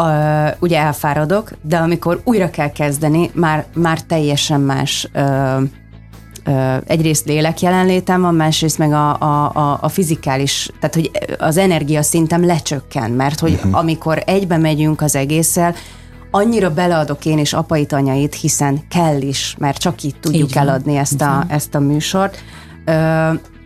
uh, 0.00 0.56
ugye 0.58 0.78
elfáradok, 0.78 1.50
de 1.62 1.76
amikor 1.76 2.20
újra 2.24 2.50
kell 2.50 2.70
kezdeni, 2.72 3.30
már, 3.34 3.66
már 3.74 4.00
teljesen 4.00 4.60
más 4.60 5.08
uh, 5.14 5.62
uh, 6.46 6.76
egyrészt 6.86 7.26
lélek 7.26 7.60
jelenlétem 7.60 8.20
van, 8.20 8.34
másrészt 8.34 8.78
meg 8.78 8.92
a, 8.92 9.20
a, 9.20 9.50
a, 9.54 9.78
a 9.80 9.88
fizikális, 9.88 10.70
tehát 10.80 10.94
hogy 10.94 11.10
az 11.38 11.56
energia 11.56 12.02
szintem 12.02 12.46
lecsökken, 12.46 13.10
mert 13.10 13.40
hogy 13.40 13.52
uh-huh. 13.52 13.78
amikor 13.78 14.22
egybe 14.26 14.56
megyünk 14.56 15.00
az 15.00 15.16
egésszel, 15.16 15.74
annyira 16.30 16.74
beleadok 16.74 17.24
én 17.24 17.38
és 17.38 17.52
apait, 17.52 17.92
anyait, 17.92 18.34
hiszen 18.34 18.80
kell 18.88 19.20
is, 19.20 19.56
mert 19.58 19.78
csak 19.78 20.02
így 20.02 20.14
tudjuk 20.20 20.50
így 20.50 20.56
eladni 20.56 20.96
ezt 20.96 21.20
a, 21.20 21.44
ezt 21.48 21.74
a 21.74 21.80
műsort, 21.80 22.42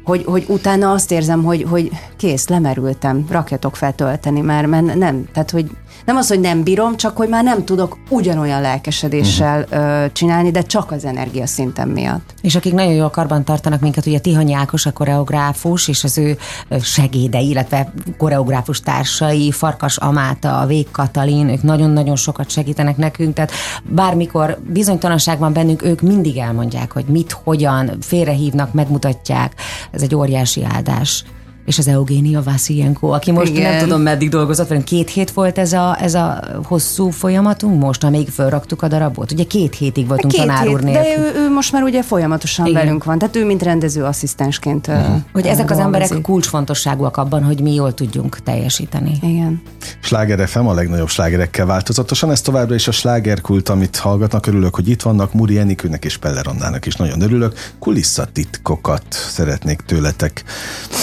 hogy, 0.04 0.24
hogy 0.24 0.44
utána 0.48 0.90
azt 0.90 1.10
érzem, 1.10 1.44
hogy, 1.44 1.66
hogy 1.68 1.90
kész, 2.16 2.48
lemerültem, 2.48 3.24
rakjatok 3.30 3.76
feltölteni, 3.76 4.40
mert, 4.40 4.66
mert 4.66 4.94
nem, 4.94 5.28
tehát 5.32 5.50
hogy 5.50 5.70
nem 6.04 6.16
az, 6.16 6.28
hogy 6.28 6.40
nem 6.40 6.62
bírom, 6.62 6.96
csak 6.96 7.16
hogy 7.16 7.28
már 7.28 7.44
nem 7.44 7.64
tudok 7.64 7.98
ugyanolyan 8.08 8.60
lelkesedéssel 8.60 9.66
uh-huh. 9.70 10.12
csinálni, 10.12 10.50
de 10.50 10.62
csak 10.62 10.90
az 10.90 11.04
energia 11.04 11.46
szinten 11.46 11.88
miatt. 11.88 12.34
És 12.40 12.54
akik 12.54 12.72
nagyon 12.72 12.92
jól 12.92 13.10
karban 13.10 13.44
tartanak 13.44 13.80
minket, 13.80 14.06
ugye 14.06 14.18
Tihanyi 14.18 14.54
Ákos 14.54 14.86
a 14.86 14.92
koreográfus, 14.92 15.88
és 15.88 16.04
az 16.04 16.18
ő 16.18 16.36
segédei, 16.80 17.48
illetve 17.48 17.92
koreográfus 18.18 18.80
társai, 18.80 19.50
Farkas 19.50 19.96
Amáta, 19.96 20.64
Vég 20.66 20.90
Katalin, 20.90 21.48
ők 21.48 21.62
nagyon-nagyon 21.62 22.16
sokat 22.16 22.50
segítenek 22.50 22.96
nekünk, 22.96 23.34
tehát 23.34 23.52
bármikor 23.84 24.58
bizonytalanság 24.68 25.38
van 25.38 25.52
bennünk, 25.52 25.84
ők 25.84 26.00
mindig 26.00 26.36
elmondják, 26.36 26.92
hogy 26.92 27.04
mit, 27.04 27.36
hogyan, 27.44 27.90
félrehívnak, 28.00 28.72
megmutatják. 28.72 29.52
Ez 29.90 30.02
egy 30.02 30.14
óriási 30.14 30.64
áldás 30.64 31.24
és 31.64 31.78
az 31.78 31.88
Eugénia 31.88 32.42
Vasilyenko, 32.42 33.08
aki 33.08 33.30
most 33.30 33.52
Igen. 33.52 33.70
nem 33.70 33.82
tudom 33.82 34.00
meddig 34.00 34.28
dolgozott 34.28 34.68
velünk. 34.68 34.84
Két 34.84 35.10
hét 35.10 35.30
volt 35.30 35.58
ez 35.58 35.72
a, 35.72 35.96
ez 36.00 36.14
a 36.14 36.40
hosszú 36.64 37.10
folyamatunk 37.10 37.80
most, 37.82 38.04
amíg 38.04 38.28
felraktuk 38.28 38.82
a 38.82 38.88
darabot. 38.88 39.32
Ugye 39.32 39.44
két 39.44 39.74
hétig 39.74 40.06
voltunk 40.06 40.32
két 40.32 40.40
tanár 40.40 40.68
úr 40.68 40.80
nélkül. 40.80 41.02
De 41.02 41.18
ő, 41.18 41.44
ő, 41.44 41.50
most 41.50 41.72
már 41.72 41.82
ugye 41.82 42.02
folyamatosan 42.02 42.66
Igen. 42.66 42.82
velünk 42.82 43.04
van, 43.04 43.18
tehát 43.18 43.36
ő 43.36 43.44
mint 43.44 43.62
rendező 43.62 44.04
asszisztensként. 44.04 44.86
Uh-huh. 44.86 45.16
Hogy 45.32 45.46
ezek 45.46 45.70
az 45.70 45.78
emberek 45.78 46.20
kulcsfontosságúak 46.22 47.16
abban, 47.16 47.42
hogy 47.42 47.60
mi 47.60 47.74
jól 47.74 47.94
tudjunk 47.94 48.38
teljesíteni. 48.42 49.18
Igen. 49.22 49.62
Sláger 50.00 50.48
FM 50.48 50.66
a 50.66 50.74
legnagyobb 50.74 51.08
slágerekkel 51.08 51.66
változatosan. 51.66 52.30
Ez 52.30 52.40
továbbra 52.40 52.74
is 52.74 52.88
a 52.88 52.92
slágerkult, 52.92 53.68
amit 53.68 53.96
hallgatnak. 53.96 54.46
Örülök, 54.46 54.74
hogy 54.74 54.88
itt 54.88 55.02
vannak. 55.02 55.32
Muri 55.32 55.58
Enikőnek 55.58 56.04
és 56.04 56.16
Peller 56.16 56.46
Annának 56.46 56.86
is 56.86 56.94
nagyon 56.96 57.20
örülök. 57.20 57.54
Kulisszatitkokat 57.78 59.04
szeretnék 59.08 59.80
tőletek 59.80 60.44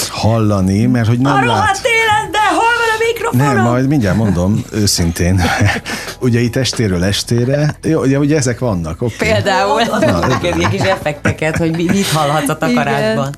hallani 0.09 0.50
hallani, 0.51 0.85
mert 0.85 1.07
hogy 1.07 1.19
nem 1.19 1.33
a 1.33 1.45
lát... 1.45 1.81
élet, 1.83 2.31
de 2.31 2.47
hol 2.49 2.59
van 2.59 2.89
a 2.95 3.03
mikrofonom? 3.13 3.55
Nem, 3.55 3.63
majd 3.63 3.87
mindjárt 3.87 4.17
mondom, 4.17 4.63
őszintén. 4.71 5.41
ugye 6.19 6.39
itt 6.39 6.55
estéről 6.55 7.03
estére, 7.03 7.75
jó, 7.83 8.01
ugye, 8.01 8.19
ugye 8.19 8.37
ezek 8.37 8.59
vannak, 8.59 9.01
oké. 9.01 9.15
Okay. 9.15 9.27
Például. 9.27 9.81
Na, 9.99 10.69
kis 10.69 10.81
effekteket, 10.81 11.57
hogy 11.57 11.71
mit 11.71 12.07
hallhatsz 12.07 12.49
a 12.49 12.57
takarásban. 12.57 13.35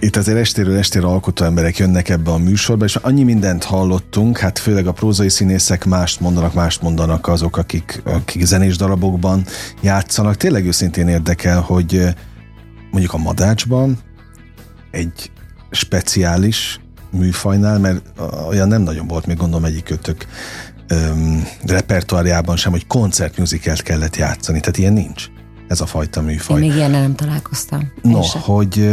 Itt 0.00 0.16
azért 0.16 0.38
estéről 0.38 0.76
estére 0.76 1.06
alkotó 1.06 1.44
emberek 1.44 1.76
jönnek 1.76 2.08
ebbe 2.08 2.30
a 2.30 2.38
műsorba, 2.38 2.84
és 2.84 2.96
annyi 2.96 3.22
mindent 3.22 3.64
hallottunk, 3.64 4.38
hát 4.38 4.58
főleg 4.58 4.86
a 4.86 4.92
prózai 4.92 5.28
színészek 5.28 5.84
mást 5.84 6.20
mondanak, 6.20 6.54
mást 6.54 6.82
mondanak 6.82 7.28
azok, 7.28 7.56
akik, 7.56 8.02
akik 8.04 8.44
zenés 8.44 8.76
darabokban 8.76 9.44
játszanak. 9.80 10.36
Tényleg 10.36 10.66
őszintén 10.66 11.08
érdekel, 11.08 11.60
hogy 11.60 12.02
mondjuk 12.90 13.12
a 13.12 13.18
Madácsban 13.18 13.98
egy 14.90 15.30
speciális 15.70 16.80
műfajnál, 17.10 17.78
mert 17.78 18.02
olyan 18.48 18.68
nem 18.68 18.82
nagyon 18.82 19.06
volt, 19.06 19.26
még 19.26 19.36
gondolom 19.36 19.64
egyik 19.64 19.84
kötök 19.84 20.26
öm, 20.88 21.46
repertoárjában 21.66 22.56
sem, 22.56 22.72
hogy 22.72 22.86
koncertmusicalt 22.86 23.82
kellett 23.82 24.16
játszani, 24.16 24.60
tehát 24.60 24.78
ilyen 24.78 24.92
nincs. 24.92 25.26
Ez 25.68 25.80
a 25.80 25.86
fajta 25.86 26.20
műfaj. 26.20 26.62
Én 26.62 26.68
még 26.68 26.76
ilyen 26.76 26.90
nem 26.90 27.14
találkoztam. 27.14 27.92
No, 28.02 28.20
hogy 28.22 28.90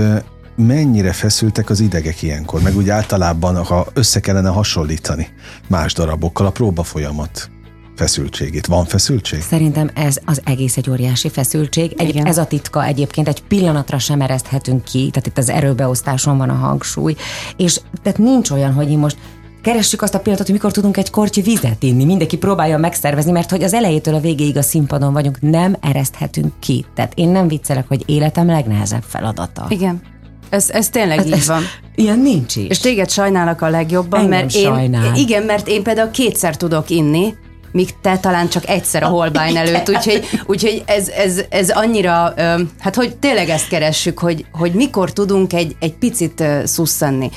mennyire 0.55 1.11
feszültek 1.11 1.69
az 1.69 1.79
idegek 1.79 2.21
ilyenkor, 2.21 2.61
meg 2.61 2.75
úgy 2.75 2.89
általában, 2.89 3.63
ha 3.65 3.87
össze 3.93 4.19
kellene 4.19 4.49
hasonlítani 4.49 5.27
más 5.67 5.93
darabokkal, 5.93 6.45
a 6.45 6.49
próba 6.49 6.83
folyamat 6.83 7.49
feszültségét. 7.95 8.65
Van 8.65 8.85
feszültség? 8.85 9.41
Szerintem 9.41 9.89
ez 9.93 10.17
az 10.25 10.41
egész 10.45 10.77
egy 10.77 10.89
óriási 10.89 11.29
feszültség. 11.29 11.93
Egy, 11.97 12.17
ez 12.17 12.37
a 12.37 12.45
titka 12.45 12.85
egyébként, 12.85 13.27
egy 13.27 13.43
pillanatra 13.43 13.99
sem 13.99 14.21
ereszthetünk 14.21 14.83
ki, 14.83 15.09
tehát 15.09 15.27
itt 15.27 15.37
az 15.37 15.49
erőbeosztáson 15.49 16.37
van 16.37 16.49
a 16.49 16.53
hangsúly, 16.53 17.15
és 17.57 17.79
tehát 18.03 18.17
nincs 18.17 18.49
olyan, 18.49 18.73
hogy 18.73 18.89
én 18.89 18.97
most 18.97 19.17
keressük 19.61 20.01
azt 20.01 20.13
a 20.13 20.17
pillanatot, 20.17 20.45
hogy 20.45 20.55
mikor 20.55 20.71
tudunk 20.71 20.97
egy 20.97 21.09
korty 21.09 21.41
vizet 21.41 21.83
inni. 21.83 22.05
Mindenki 22.05 22.37
próbálja 22.37 22.77
megszervezni, 22.77 23.31
mert 23.31 23.49
hogy 23.49 23.63
az 23.63 23.73
elejétől 23.73 24.13
a 24.13 24.19
végéig 24.19 24.57
a 24.57 24.61
színpadon 24.61 25.13
vagyunk, 25.13 25.41
nem 25.41 25.75
ereszthetünk 25.81 26.53
ki. 26.59 26.85
Tehát 26.95 27.13
én 27.15 27.29
nem 27.29 27.47
viccelek, 27.47 27.87
hogy 27.87 28.03
életem 28.05 28.47
legnehezebb 28.47 29.03
feladata. 29.07 29.65
Igen. 29.69 30.01
Ez, 30.49 30.69
ez 30.69 30.89
tényleg 30.89 31.17
ez, 31.17 31.25
így 31.25 31.31
ez, 31.31 31.47
van. 31.47 31.61
Ilyen 31.95 32.19
nincs 32.19 32.55
is. 32.55 32.67
És 32.67 32.79
téged 32.79 33.09
sajnálok 33.09 33.61
a 33.61 33.69
legjobban, 33.69 34.19
Engem 34.19 34.39
mert 34.39 34.55
én, 34.55 34.63
sajnál. 34.63 35.15
igen, 35.15 35.43
mert 35.43 35.67
én 35.67 35.83
például 35.83 36.11
kétszer 36.11 36.57
tudok 36.57 36.89
inni, 36.89 37.33
míg 37.73 37.89
te 38.01 38.17
talán 38.17 38.49
csak 38.49 38.67
egyszer 38.69 39.03
a 39.03 39.07
holbein 39.07 39.57
előtt, 39.57 39.89
úgyhogy, 39.89 40.25
úgyhogy 40.45 40.83
ez, 40.85 41.07
ez, 41.07 41.41
ez 41.49 41.69
annyira, 41.69 42.33
hát 42.79 42.95
hogy 42.95 43.15
tényleg 43.15 43.49
ezt 43.49 43.67
keressük, 43.67 44.19
hogy, 44.19 44.45
hogy 44.51 44.73
mikor 44.73 45.13
tudunk 45.13 45.53
egy, 45.53 45.75
egy 45.79 45.93
picit 45.93 46.43
szusszanni. 46.63 47.29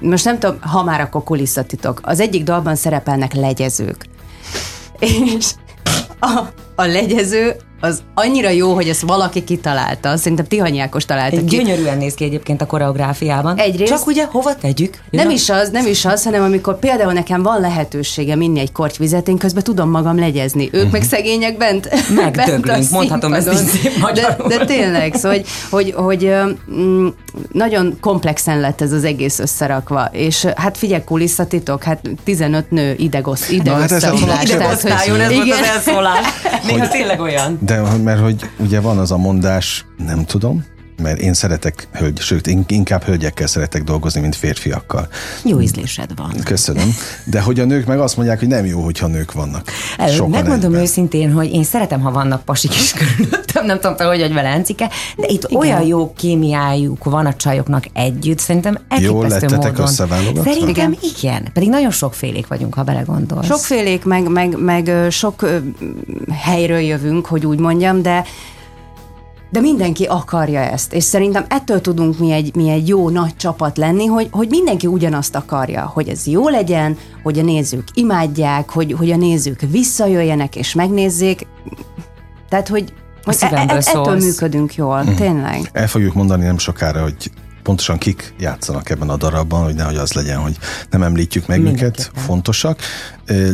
Most 0.00 0.24
nem 0.24 0.38
tudom, 0.38 0.58
ha 0.60 0.82
már 0.82 1.00
akkor 1.00 1.24
kulisszatitok. 1.24 2.00
Az 2.02 2.20
egyik 2.20 2.42
dalban 2.42 2.74
szerepelnek 2.74 3.34
legyezők. 3.34 4.06
És 4.98 5.50
a, 6.20 6.40
a 6.74 6.84
legyező 6.84 7.56
az 7.80 8.02
annyira 8.14 8.48
jó, 8.48 8.74
hogy 8.74 8.88
ezt 8.88 9.00
valaki 9.00 9.44
kitalálta. 9.44 10.16
Szerintem 10.16 10.46
Tihanyi 10.46 10.78
Ákos 10.78 11.04
találta 11.04 11.36
Egy 11.36 11.44
ki. 11.44 11.56
Gyönyörűen 11.56 11.98
néz 11.98 12.14
ki 12.14 12.24
egyébként 12.24 12.60
a 12.60 12.66
koreográfiában. 12.66 13.56
Egyrészt, 13.56 13.92
Csak 13.92 14.06
ugye 14.06 14.24
hova 14.24 14.54
tegyük? 14.54 14.98
Nem 15.10 15.30
is 15.30 15.50
az, 15.50 15.70
nem 15.70 15.86
is 15.86 16.04
az, 16.04 16.24
hanem 16.24 16.42
amikor 16.42 16.78
például 16.78 17.12
nekem 17.12 17.42
van 17.42 17.60
lehetősége 17.60 18.36
inni 18.38 18.60
egy 18.60 18.72
korty 18.72 18.98
vizet, 18.98 19.28
én 19.28 19.38
közben 19.38 19.62
tudom 19.62 19.90
magam 19.90 20.18
legyezni. 20.18 20.64
Ők 20.64 20.74
uh-huh. 20.74 20.92
meg 20.92 21.02
szegények 21.02 21.56
bent. 21.56 21.88
Megdöglünk, 22.14 22.90
mondhatom 22.90 23.32
ezt 23.32 23.52
is 23.52 23.58
szép 23.58 24.10
de, 24.14 24.36
de 24.48 24.64
tényleg, 24.64 25.14
szóval, 25.14 25.30
hogy, 25.30 25.46
hogy, 25.70 25.92
hogy 25.96 26.32
mm, 26.72 27.06
nagyon 27.52 27.96
komplexen 28.00 28.60
lett 28.60 28.80
ez 28.80 28.92
az 28.92 29.04
egész 29.04 29.38
összerakva. 29.38 30.08
És 30.12 30.44
hát 30.44 30.78
figyelj, 30.78 31.02
kulisszatitok, 31.04 31.82
hát 31.82 32.00
15 32.24 32.70
nő 32.70 32.94
idegosz, 32.98 33.50
idegosztálás. 33.50 34.20
Hát 34.20 34.42
idegosztáljon, 34.42 35.20
ez 35.20 35.32
volt 35.32 35.50
az 35.50 35.66
elszólás. 35.66 36.26
Néha 36.66 36.88
tényleg 36.88 37.20
olyan. 37.20 37.58
De 37.68 37.96
mert 38.02 38.20
hogy 38.20 38.50
ugye 38.58 38.80
van 38.80 38.98
az 38.98 39.12
a 39.12 39.16
mondás, 39.16 39.86
nem 39.96 40.24
tudom, 40.24 40.64
mert 41.02 41.18
én 41.18 41.34
szeretek 41.34 41.88
hölgy, 41.92 42.18
sőt, 42.20 42.46
inkább 42.66 43.02
hölgyekkel 43.02 43.46
szeretek 43.46 43.82
dolgozni, 43.82 44.20
mint 44.20 44.36
férfiakkal. 44.36 45.08
Jó 45.44 45.60
ízlésed 45.60 46.10
van. 46.16 46.32
Köszönöm. 46.44 46.94
De 47.24 47.40
hogy 47.40 47.60
a 47.60 47.64
nők 47.64 47.86
meg 47.86 48.00
azt 48.00 48.16
mondják, 48.16 48.38
hogy 48.38 48.48
nem 48.48 48.64
jó, 48.66 48.80
hogyha 48.80 49.06
nők 49.06 49.32
vannak. 49.32 49.70
Sokan 50.08 50.30
Megmondom 50.30 50.64
egyben. 50.64 50.80
őszintén, 50.80 51.32
hogy 51.32 51.52
én 51.52 51.64
szeretem, 51.64 52.00
ha 52.00 52.10
vannak 52.10 52.44
pasik 52.44 52.74
is 52.74 52.92
körülöttem, 52.92 53.66
nem 53.66 53.80
tudom, 53.80 53.96
hogy 54.08 54.18
vagy 54.18 54.32
vele 54.32 54.48
Encike, 54.48 54.90
de 55.16 55.26
itt 55.26 55.44
Igen. 55.48 55.56
olyan 55.60 55.82
jó 55.82 56.12
kémiájuk 56.12 57.04
van 57.04 57.26
a 57.26 57.34
csajoknak 57.34 57.84
együtt, 57.92 58.38
szerintem 58.38 58.78
Jól 58.98 59.28
lettetek 59.28 59.70
módon. 59.70 59.86
összeválogatva? 59.86 60.42
Szerintem 60.52 60.92
igen. 60.92 60.96
igen. 61.20 61.52
Pedig 61.52 61.68
nagyon 61.68 61.90
sokfélék 61.90 62.46
vagyunk, 62.46 62.74
ha 62.74 62.82
belegondolsz. 62.82 63.46
Sokfélék, 63.46 64.04
meg, 64.04 64.28
meg, 64.28 64.58
meg 64.58 64.90
sok 65.10 65.46
helyről 66.32 66.78
jövünk, 66.80 67.26
hogy 67.26 67.46
úgy 67.46 67.58
mondjam, 67.58 68.02
de 68.02 68.24
de 69.50 69.60
mindenki 69.60 70.04
akarja 70.04 70.60
ezt, 70.60 70.92
és 70.92 71.04
szerintem 71.04 71.44
ettől 71.48 71.80
tudunk 71.80 72.18
mi 72.18 72.32
egy, 72.32 72.54
mi 72.54 72.68
egy 72.68 72.88
jó 72.88 73.08
nagy 73.08 73.36
csapat 73.36 73.76
lenni, 73.76 74.06
hogy, 74.06 74.28
hogy 74.30 74.48
mindenki 74.48 74.86
ugyanazt 74.86 75.34
akarja, 75.34 75.86
hogy 75.86 76.08
ez 76.08 76.26
jó 76.26 76.48
legyen, 76.48 76.96
hogy 77.22 77.38
a 77.38 77.42
nézők 77.42 77.88
imádják, 77.94 78.70
hogy, 78.70 78.92
hogy 78.92 79.10
a 79.10 79.16
nézők 79.16 79.60
visszajöjjenek 79.70 80.56
és 80.56 80.74
megnézzék. 80.74 81.46
Tehát, 82.48 82.68
hogy, 82.68 82.92
hogy 83.22 83.36
e, 83.40 83.64
e, 83.68 83.76
ettől 83.76 84.16
működünk 84.16 84.74
jól, 84.74 85.02
mm. 85.02 85.14
tényleg. 85.14 85.70
El 85.72 85.88
fogjuk 85.88 86.14
mondani 86.14 86.44
nem 86.44 86.58
sokára, 86.58 87.02
hogy 87.02 87.30
pontosan 87.62 87.98
kik 87.98 88.34
játszanak 88.38 88.90
ebben 88.90 89.08
a 89.08 89.16
darabban, 89.16 89.64
hogy 89.64 89.74
nehogy 89.74 89.96
az 89.96 90.12
legyen, 90.12 90.38
hogy 90.38 90.56
nem 90.90 91.02
említjük 91.02 91.46
meg 91.46 91.60
őket, 91.60 92.10
fontosak. 92.14 92.80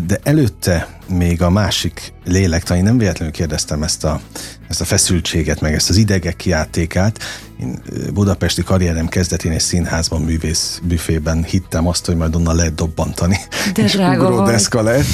De 0.06 0.20
előtte 0.22 0.88
még 1.08 1.42
a 1.42 1.50
másik 1.50 2.12
lélektani, 2.24 2.80
nem 2.80 2.98
véletlenül 2.98 3.34
kérdeztem 3.34 3.82
ezt 3.82 4.04
a, 4.04 4.20
ezt 4.68 4.80
a 4.80 4.84
feszültséget, 4.84 5.60
meg 5.60 5.74
ezt 5.74 5.90
az 5.90 5.96
idegek 5.96 6.44
játékát. 6.44 7.18
Én 7.60 7.82
budapesti 8.14 8.62
karrierem 8.62 9.08
kezdetén 9.08 9.52
egy 9.52 9.60
színházban, 9.60 10.22
művész 10.22 10.80
büfében 10.82 11.44
hittem 11.44 11.86
azt, 11.88 12.06
hogy 12.06 12.16
majd 12.16 12.36
onnan 12.36 12.56
lehet 12.56 12.74
dobbantani. 12.74 13.38
De 13.74 13.82
és 13.82 13.92
drága 13.92 14.44
deszka 14.44 14.82
lett. 14.82 15.04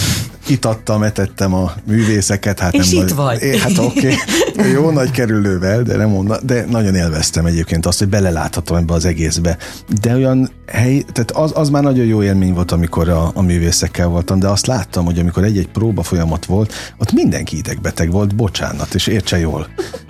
Itattam, 0.46 1.02
etettem 1.02 1.54
a 1.54 1.72
művészeket. 1.86 2.58
Hát 2.58 2.74
és 2.74 2.90
nem 2.90 3.02
itt 3.02 3.10
vagy. 3.12 3.42
É, 3.42 3.58
hát 3.58 3.78
oké, 3.78 4.14
okay. 4.52 4.70
jó 4.76 4.90
nagy 4.90 5.10
kerülővel, 5.10 5.82
de 5.82 5.96
nem 5.96 6.16
onnan, 6.16 6.38
de 6.42 6.64
nagyon 6.68 6.94
élveztem 6.94 7.46
egyébként 7.46 7.86
azt, 7.86 7.98
hogy 7.98 8.08
beleláthatom 8.08 8.76
ebbe 8.76 8.92
az 8.92 9.04
egészbe. 9.04 9.56
De 10.00 10.14
olyan 10.14 10.50
hely, 10.66 11.04
tehát 11.12 11.30
az, 11.30 11.52
az 11.54 11.68
már 11.68 11.82
nagyon 11.82 12.04
jó 12.04 12.22
élmény 12.22 12.54
volt, 12.54 12.72
amikor 12.72 13.08
a, 13.08 13.30
a 13.34 13.42
művészekkel 13.42 14.06
voltam, 14.06 14.38
de 14.38 14.48
azt 14.50 14.66
láttam, 14.66 15.04
hogy 15.04 15.18
amikor 15.18 15.44
egy-egy 15.44 15.68
próba 15.68 16.02
folyamat 16.02 16.44
volt, 16.44 16.74
ott 16.98 17.12
mindenki 17.12 17.56
idegbeteg 17.56 18.10
volt, 18.10 18.34
bocsánat, 18.34 18.94
és 18.94 19.06
értse 19.06 19.38
jól, 19.38 19.66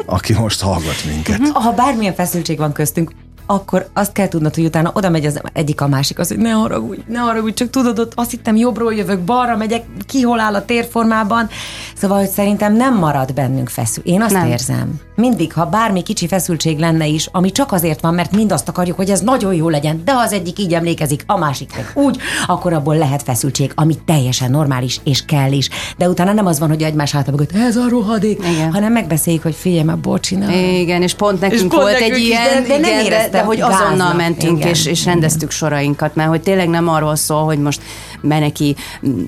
aki 0.07 0.33
most 0.33 0.61
hallgat 0.61 1.05
minket. 1.07 1.49
Ha 1.49 1.73
bármilyen 1.73 2.15
feszültség 2.15 2.59
van 2.59 2.73
köztünk, 2.73 3.13
akkor 3.51 3.89
azt 3.93 4.13
kell 4.13 4.29
tudnod, 4.29 4.55
hogy 4.55 4.65
utána 4.65 4.91
oda 4.95 5.11
megy 5.11 5.27
az 5.27 5.41
egyik 5.53 5.81
a 5.81 5.89
másik, 5.89 6.19
az, 6.19 6.29
hogy 6.29 6.39
ne 6.39 6.51
haragudj, 6.51 7.01
ne 7.07 7.19
haragudj, 7.19 7.55
csak 7.55 7.71
tudod, 7.71 7.99
ott 7.99 8.13
azt 8.15 8.31
hittem 8.31 8.57
jobbról 8.57 8.95
jövök, 8.95 9.21
balra 9.21 9.57
megyek, 9.57 9.85
ki 10.07 10.21
hol 10.21 10.41
áll 10.41 10.55
a 10.55 10.65
térformában. 10.65 11.49
Szóval, 11.97 12.19
hogy 12.19 12.29
szerintem 12.29 12.77
nem 12.77 12.99
marad 12.99 13.35
bennünk 13.35 13.69
feszül. 13.69 14.05
Én 14.05 14.23
azt 14.23 14.33
nem. 14.33 14.47
érzem. 14.47 15.01
Mindig, 15.15 15.53
ha 15.53 15.67
bármi 15.67 16.03
kicsi 16.03 16.27
feszültség 16.27 16.79
lenne 16.79 17.07
is, 17.07 17.29
ami 17.33 17.51
csak 17.51 17.73
azért 17.73 18.01
van, 18.01 18.15
mert 18.15 18.33
mind 18.33 18.53
azt 18.53 18.69
akarjuk, 18.69 18.97
hogy 18.97 19.11
ez 19.11 19.21
nagyon 19.21 19.55
jó 19.55 19.69
legyen, 19.69 20.03
de 20.05 20.13
az 20.13 20.33
egyik 20.33 20.59
így 20.59 20.75
emlékezik, 20.75 21.23
a 21.27 21.39
másik 21.39 21.77
meg 21.77 21.91
úgy, 21.95 22.19
akkor 22.47 22.73
abból 22.73 22.97
lehet 22.97 23.23
feszültség, 23.23 23.73
ami 23.75 23.99
teljesen 24.05 24.51
normális 24.51 25.01
és 25.05 25.25
kell 25.25 25.53
is. 25.53 25.69
De 25.97 26.09
utána 26.09 26.33
nem 26.33 26.47
az 26.47 26.59
van, 26.59 26.69
hogy 26.69 26.83
egymás 26.83 27.13
hátra 27.13 27.31
mögött, 27.31 27.53
ez 27.53 27.77
a 27.77 27.89
rohadék, 27.89 28.39
igen. 28.53 28.73
hanem 28.73 28.93
megbeszéljük, 28.93 29.43
hogy 29.43 29.55
figyelj, 29.55 29.83
már 29.83 29.99
bocsina. 29.99 30.53
Igen, 30.53 31.03
és 31.03 31.15
pont 31.15 31.41
nekünk 31.41 31.61
és 31.61 31.67
pont 31.69 31.83
volt 31.83 31.93
nekünk 31.93 32.15
egy 32.15 32.21
ilyen, 32.21 32.63
de, 32.63 32.69
de 32.69 32.79
nem 32.79 33.05
igen, 33.05 33.31
de, 33.31 33.40
de 33.41 33.47
hogy 33.47 33.61
azonnal 33.61 33.89
gáznak, 33.89 34.17
mentünk 34.17 34.59
igen, 34.59 34.69
és, 34.69 34.87
és 34.87 35.05
rendeztük 35.05 35.43
igen. 35.43 35.57
sorainkat, 35.57 36.15
mert 36.15 36.29
hogy 36.29 36.41
tényleg 36.41 36.69
nem 36.69 36.89
arról 36.89 37.17
szól, 37.17 37.45
hogy 37.45 37.59
most 37.59 37.83
meneki, 38.21 38.77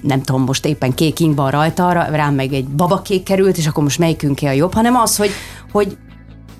nem 0.03 0.23
tudom, 0.23 0.45
most 0.45 0.67
éppen 0.67 0.95
kék 0.95 1.21
ing 1.21 1.37
van 1.37 1.51
rajta, 1.51 1.93
rám 1.93 2.35
meg 2.35 2.53
egy 2.53 2.69
babakék 2.69 3.23
került, 3.23 3.57
és 3.57 3.67
akkor 3.67 3.83
most 3.83 3.99
melyikünké 3.99 4.47
a 4.47 4.51
jobb, 4.51 4.75
hanem 4.75 4.97
az, 4.97 5.17
hogy, 5.17 5.31
hogy 5.73 5.97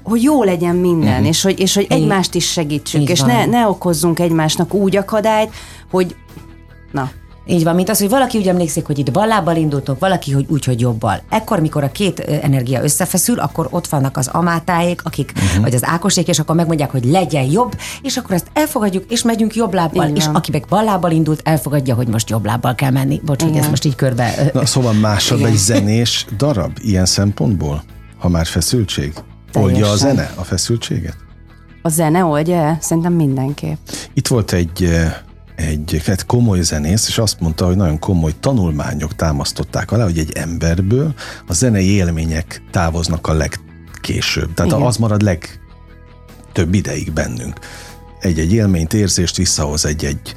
hogy 0.03 0.23
jó 0.23 0.43
legyen 0.43 0.77
minden, 0.77 1.13
uh-huh. 1.13 1.27
és 1.27 1.43
hogy, 1.43 1.61
és 1.61 1.75
hogy 1.75 1.87
egymást 1.89 2.35
is 2.35 2.51
segítsünk, 2.51 3.03
Így 3.03 3.11
és 3.11 3.21
ne, 3.21 3.47
ne 3.47 3.69
okozzunk 3.69 4.19
egymásnak 4.19 4.75
úgy 4.75 4.97
akadályt, 4.97 5.51
hogy 5.91 6.17
na, 6.93 7.11
így 7.47 7.65
van, 7.65 7.75
mint 7.75 7.89
az, 7.89 7.99
hogy 7.99 8.09
valaki 8.09 8.39
úgy 8.39 8.49
emlékszik, 8.49 8.87
hogy 8.87 8.99
itt 8.99 9.11
ballábbal 9.11 9.57
indultunk, 9.57 9.99
valaki, 9.99 10.33
hogy 10.33 10.47
úgy, 10.49 10.65
hogy 10.65 10.81
jobbal. 10.81 11.23
Ekkor, 11.29 11.61
mikor 11.61 11.85
a 11.85 11.93
két 11.93 12.21
energia 12.21 12.83
összefeszül, 12.83 13.39
akkor 13.39 13.69
ott 13.71 13.87
vannak 13.87 14.17
az 14.17 14.29
amátáék, 14.29 15.01
akik, 15.05 15.33
uh-huh. 15.37 15.63
vagy 15.63 15.75
az 15.75 15.85
ákosék, 15.85 16.29
és 16.29 16.39
akkor 16.39 16.55
megmondják, 16.55 16.91
hogy 16.91 17.05
legyen 17.05 17.45
jobb, 17.45 17.79
és 18.03 18.17
akkor 18.17 18.35
ezt 18.35 18.47
elfogadjuk, 18.53 19.11
és 19.11 19.23
megyünk 19.23 19.55
jobb 19.55 19.75
lábbal, 19.75 20.05
Igen. 20.05 20.17
és 20.17 20.27
aki 20.33 20.51
meg 20.51 20.65
ballábbal 20.69 21.11
indult, 21.11 21.41
elfogadja, 21.45 21.95
hogy 21.95 22.09
most 22.09 22.31
jobb 22.31 22.45
lábbal 22.45 22.75
kell 22.75 22.91
menni. 22.91 23.21
Bocs, 23.25 23.43
Igen. 23.43 23.53
hogy 23.53 23.61
ezt 23.61 23.71
most 23.71 23.85
így 23.85 23.95
körbe... 23.95 24.51
Na, 24.53 24.67
szóval 24.67 24.93
másod 24.93 25.45
egy 25.45 25.57
zenés 25.71 26.27
darab 26.37 26.79
ilyen 26.81 27.07
szempontból, 27.07 27.83
ha 28.19 28.29
már 28.29 28.47
feszültség? 28.47 29.13
Oldja 29.55 29.91
a 29.91 29.97
zene 29.97 30.33
a 30.35 30.43
feszültséget? 30.45 31.17
A 31.83 31.89
zene 31.89 32.25
oldja? 32.25 32.77
Szerintem 32.81 33.13
mindenképp. 33.13 33.77
Itt 34.15 34.27
volt 34.27 34.53
egy 34.53 34.89
egy 35.57 36.03
hát 36.07 36.27
komoly 36.27 36.61
zenész, 36.61 37.09
és 37.09 37.19
azt 37.19 37.41
mondta, 37.41 37.67
hogy 37.67 37.77
nagyon 37.77 37.99
komoly 37.99 38.33
tanulmányok 38.41 39.17
támasztották 39.17 39.91
alá, 39.93 40.05
hogy 40.05 40.19
egy 40.19 40.33
emberből 40.33 41.15
a 41.47 41.53
zenei 41.53 41.91
élmények 41.91 42.63
távoznak 42.71 43.27
a 43.27 43.33
legkésőbb. 43.33 44.55
Tehát 44.55 44.73
Igen. 44.73 44.87
az 44.87 44.97
marad 44.97 45.23
legtöbb 45.23 46.75
ideig 46.75 47.13
bennünk. 47.13 47.59
Egy-egy 48.21 48.53
élményt, 48.53 48.95
érzést 48.95 49.37
visszahoz 49.37 49.85
egy-egy 49.85 50.37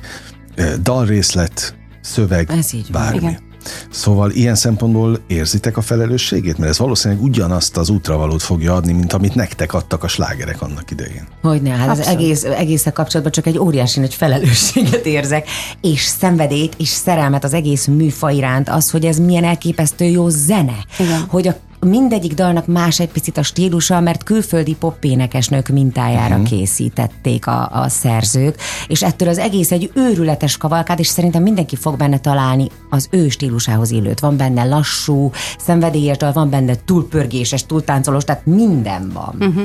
dalrészlet, 0.81 1.75
szöveg, 2.01 2.49
Ez 2.51 2.73
így 2.73 2.91
bármi. 2.91 3.17
Igen. 3.17 3.44
Szóval 3.89 4.31
ilyen 4.31 4.55
szempontból 4.55 5.19
érzitek 5.27 5.77
a 5.77 5.81
felelősségét? 5.81 6.57
Mert 6.57 6.69
ez 6.69 6.77
valószínűleg 6.77 7.23
ugyanazt 7.23 7.77
az 7.77 7.89
útravalót 7.89 8.41
fogja 8.41 8.73
adni, 8.73 8.93
mint 8.93 9.13
amit 9.13 9.35
nektek 9.35 9.73
adtak 9.73 10.03
a 10.03 10.07
slágerek 10.07 10.61
annak 10.61 10.91
idején. 10.91 11.27
Hogyne, 11.41 11.69
hát 11.69 11.89
Abszolút. 11.89 12.07
az 12.07 12.13
egész, 12.13 12.43
egészek 12.43 12.93
kapcsolatban 12.93 13.33
csak 13.33 13.45
egy 13.45 13.57
óriási 13.57 13.99
nagy 13.99 14.13
felelősséget 14.13 15.05
érzek, 15.05 15.47
és 15.81 16.01
szenvedét, 16.01 16.73
és 16.77 16.87
szerelmet 16.87 17.43
az 17.43 17.53
egész 17.53 17.85
műfa 17.85 18.29
iránt, 18.29 18.69
az, 18.69 18.91
hogy 18.91 19.05
ez 19.05 19.17
milyen 19.17 19.43
elképesztő 19.43 20.05
jó 20.05 20.29
zene, 20.29 20.77
Igen. 20.99 21.25
hogy 21.27 21.47
a 21.47 21.55
mindegyik 21.85 22.33
dalnak 22.33 22.67
más 22.67 22.99
egy 22.99 23.09
picit 23.09 23.37
a 23.37 23.43
stílusa, 23.43 23.99
mert 23.99 24.23
külföldi 24.23 24.75
poppénekesnők 24.75 25.67
mintájára 25.67 26.35
uh-huh. 26.35 26.49
készítették 26.49 27.47
a, 27.47 27.69
a 27.71 27.89
szerzők, 27.89 28.55
és 28.87 29.03
ettől 29.03 29.27
az 29.27 29.37
egész 29.37 29.71
egy 29.71 29.91
őrületes 29.93 30.57
kavalkád, 30.57 30.99
és 30.99 31.07
szerintem 31.07 31.43
mindenki 31.43 31.75
fog 31.75 31.97
benne 31.97 32.17
találni 32.17 32.67
az 32.89 33.07
ő 33.11 33.29
stílusához 33.29 33.91
illőt. 33.91 34.19
Van 34.19 34.37
benne 34.37 34.63
lassú, 34.63 35.31
szenvedélyes 35.57 36.17
dal, 36.17 36.31
van 36.31 36.49
benne 36.49 36.75
túlpörgéses, 36.85 37.65
túltáncolós, 37.65 38.23
tehát 38.23 38.45
minden 38.45 39.11
van. 39.13 39.35
Uh-huh. 39.39 39.63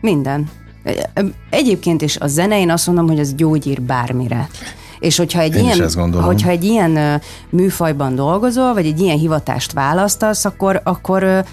Minden. 0.00 0.48
Egyébként 1.50 2.02
is 2.02 2.16
a 2.16 2.26
zene, 2.26 2.60
én 2.60 2.70
azt 2.70 2.86
mondom, 2.86 3.08
hogy 3.08 3.18
az 3.18 3.34
gyógyír 3.34 3.82
bármire. 3.82 4.48
És 5.02 5.16
hogyha 5.16 5.40
egy, 5.40 5.56
Én 5.56 5.64
ilyen, 5.64 6.12
hogyha 6.22 6.50
egy 6.50 6.64
ilyen 6.64 7.20
műfajban 7.50 8.14
dolgozol, 8.14 8.74
vagy 8.74 8.86
egy 8.86 9.00
ilyen 9.00 9.18
hivatást 9.18 9.72
választasz, 9.72 10.44
akkor, 10.44 10.80
akkor 10.84 11.44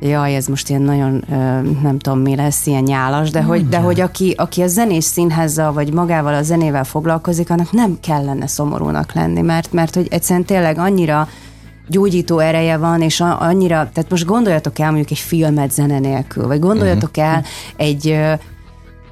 Jaj, 0.00 0.34
ez 0.34 0.46
most 0.46 0.68
ilyen 0.68 0.82
nagyon, 0.82 1.24
nem 1.82 1.98
tudom 1.98 2.18
mi 2.18 2.36
lesz, 2.36 2.66
ilyen 2.66 2.82
nyálas, 2.82 3.30
de 3.30 3.42
hogy, 3.42 3.68
de 3.68 3.78
hogy 3.78 4.00
aki, 4.00 4.34
aki 4.36 4.62
a 4.62 4.66
zenés 4.66 5.04
színházzal, 5.04 5.72
vagy 5.72 5.92
magával 5.92 6.34
a 6.34 6.42
zenével 6.42 6.84
foglalkozik, 6.84 7.50
annak 7.50 7.72
nem 7.72 7.98
kellene 8.00 8.46
szomorúnak 8.46 9.12
lenni, 9.12 9.40
mert, 9.40 9.72
mert 9.72 9.94
hogy 9.94 10.06
egyszerűen 10.10 10.44
tényleg 10.44 10.78
annyira 10.78 11.28
gyógyító 11.88 12.38
ereje 12.38 12.76
van, 12.76 13.02
és 13.02 13.20
annyira, 13.20 13.74
tehát 13.76 14.10
most 14.10 14.24
gondoljatok 14.24 14.78
el 14.78 14.86
mondjuk 14.86 15.10
egy 15.10 15.18
filmet 15.18 15.72
zene 15.72 15.98
nélkül, 15.98 16.46
vagy 16.46 16.58
gondoljatok 16.58 17.10
uh-huh. 17.16 17.34
el 17.34 17.44
egy 17.76 18.18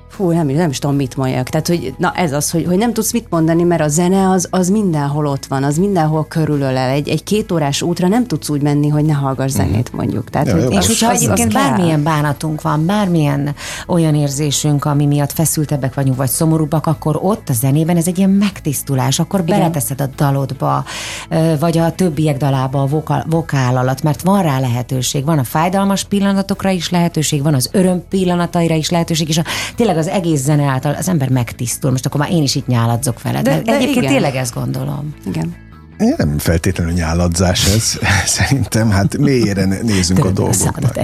Fú, 0.09 0.31
nem, 0.31 0.47
nem 0.47 0.71
is 0.71 0.79
tudom, 0.79 0.97
mit 0.97 1.17
mondjak. 1.17 1.49
Tehát, 1.49 1.67
hogy 1.67 1.95
na 1.99 2.13
ez 2.17 2.33
az, 2.33 2.51
hogy, 2.51 2.65
hogy 2.65 2.79
nem 2.79 2.93
tudsz 2.93 3.13
mit 3.13 3.27
mondani, 3.31 3.63
mert 3.63 3.83
a 3.83 3.89
zene 3.89 4.31
az, 4.31 4.49
az 4.51 4.69
mindenhol 4.69 5.27
ott 5.27 5.47
van, 5.47 5.65
az 5.65 5.77
mindenhol 5.77 6.27
körülölel. 6.29 6.89
Egy, 6.89 7.09
egy 7.09 7.25
két 7.25 7.53
órás 7.53 7.83
útra 7.83 8.09
nem 8.09 8.27
tudsz 8.27 8.49
úgy 8.49 8.63
menni, 8.63 8.89
hogy 8.89 9.05
ne 9.05 9.13
hallgass 9.13 9.53
mhm. 9.53 9.63
zenét, 9.63 9.93
mondjuk. 9.93 10.31
Tehát, 10.31 10.47
ja, 10.47 10.55
hogy, 10.55 10.73
és 10.73 10.87
hogyha 10.87 11.11
egyébként 11.11 11.53
bármilyen 11.53 12.03
bánatunk 12.03 12.63
van, 12.63 12.87
bármilyen 12.87 13.55
olyan 13.87 14.15
érzésünk, 14.15 14.85
ami 14.85 15.07
miatt 15.07 15.33
feszültebbek 15.33 15.95
vagyunk, 15.95 16.17
vagy 16.17 16.29
szomorúbbak, 16.29 16.87
akkor 16.87 17.19
ott 17.23 17.49
a 17.49 17.53
zenében 17.53 17.97
ez 17.97 18.07
egy 18.07 18.19
ilyen 18.19 18.31
megtisztulás, 18.31 19.19
akkor 19.19 19.41
Igen. 19.41 19.59
beleteszed 19.59 20.01
a 20.01 20.09
dalodba, 20.17 20.85
vagy 21.61 21.79
a 21.79 21.93
többiek 21.93 22.37
dalába 22.37 22.83
a 22.83 22.87
vokál, 22.87 23.27
vokál 23.31 23.77
alatt, 23.77 24.03
mert 24.03 24.23
van 24.23 24.43
rá 24.43 24.61
lehetőség, 24.61 25.25
van 25.25 25.39
a 25.39 25.45
fájdalmas 25.45 26.05
pillanatokra 26.05 26.71
is 26.71 26.91
lehetőség, 26.91 27.43
van 27.43 27.55
az 27.55 27.69
öröm 27.73 28.03
pillanataira 28.09 28.75
is 28.75 28.91
lehetőség, 28.91 29.29
és 29.29 29.39
a, 29.39 29.45
tényleg 29.77 29.98
az 29.99 30.09
egész 30.09 30.41
zene 30.41 30.65
által 30.65 30.95
az 30.95 31.09
ember 31.09 31.29
megtisztul. 31.29 31.91
Most 31.91 32.07
akkor 32.07 32.21
már 32.21 32.31
én 32.31 32.43
is 32.43 32.55
itt 32.55 32.67
nyáladzok 32.67 33.23
vele. 33.23 33.43
De, 33.43 33.61
de 33.63 33.73
egyébként 33.73 33.97
igen. 33.97 34.13
tényleg 34.13 34.35
ezt 34.35 34.55
gondolom. 34.55 35.15
Igen. 35.27 35.55
Nem 36.17 36.39
feltétlenül 36.39 36.93
nyáladzás 36.93 37.67
ez, 37.67 37.99
szerintem, 38.39 38.91
hát 38.91 39.19
mélyére 39.19 39.65
nézünk 39.65 40.25
a 40.25 40.31
dolgoknak. 40.31 40.95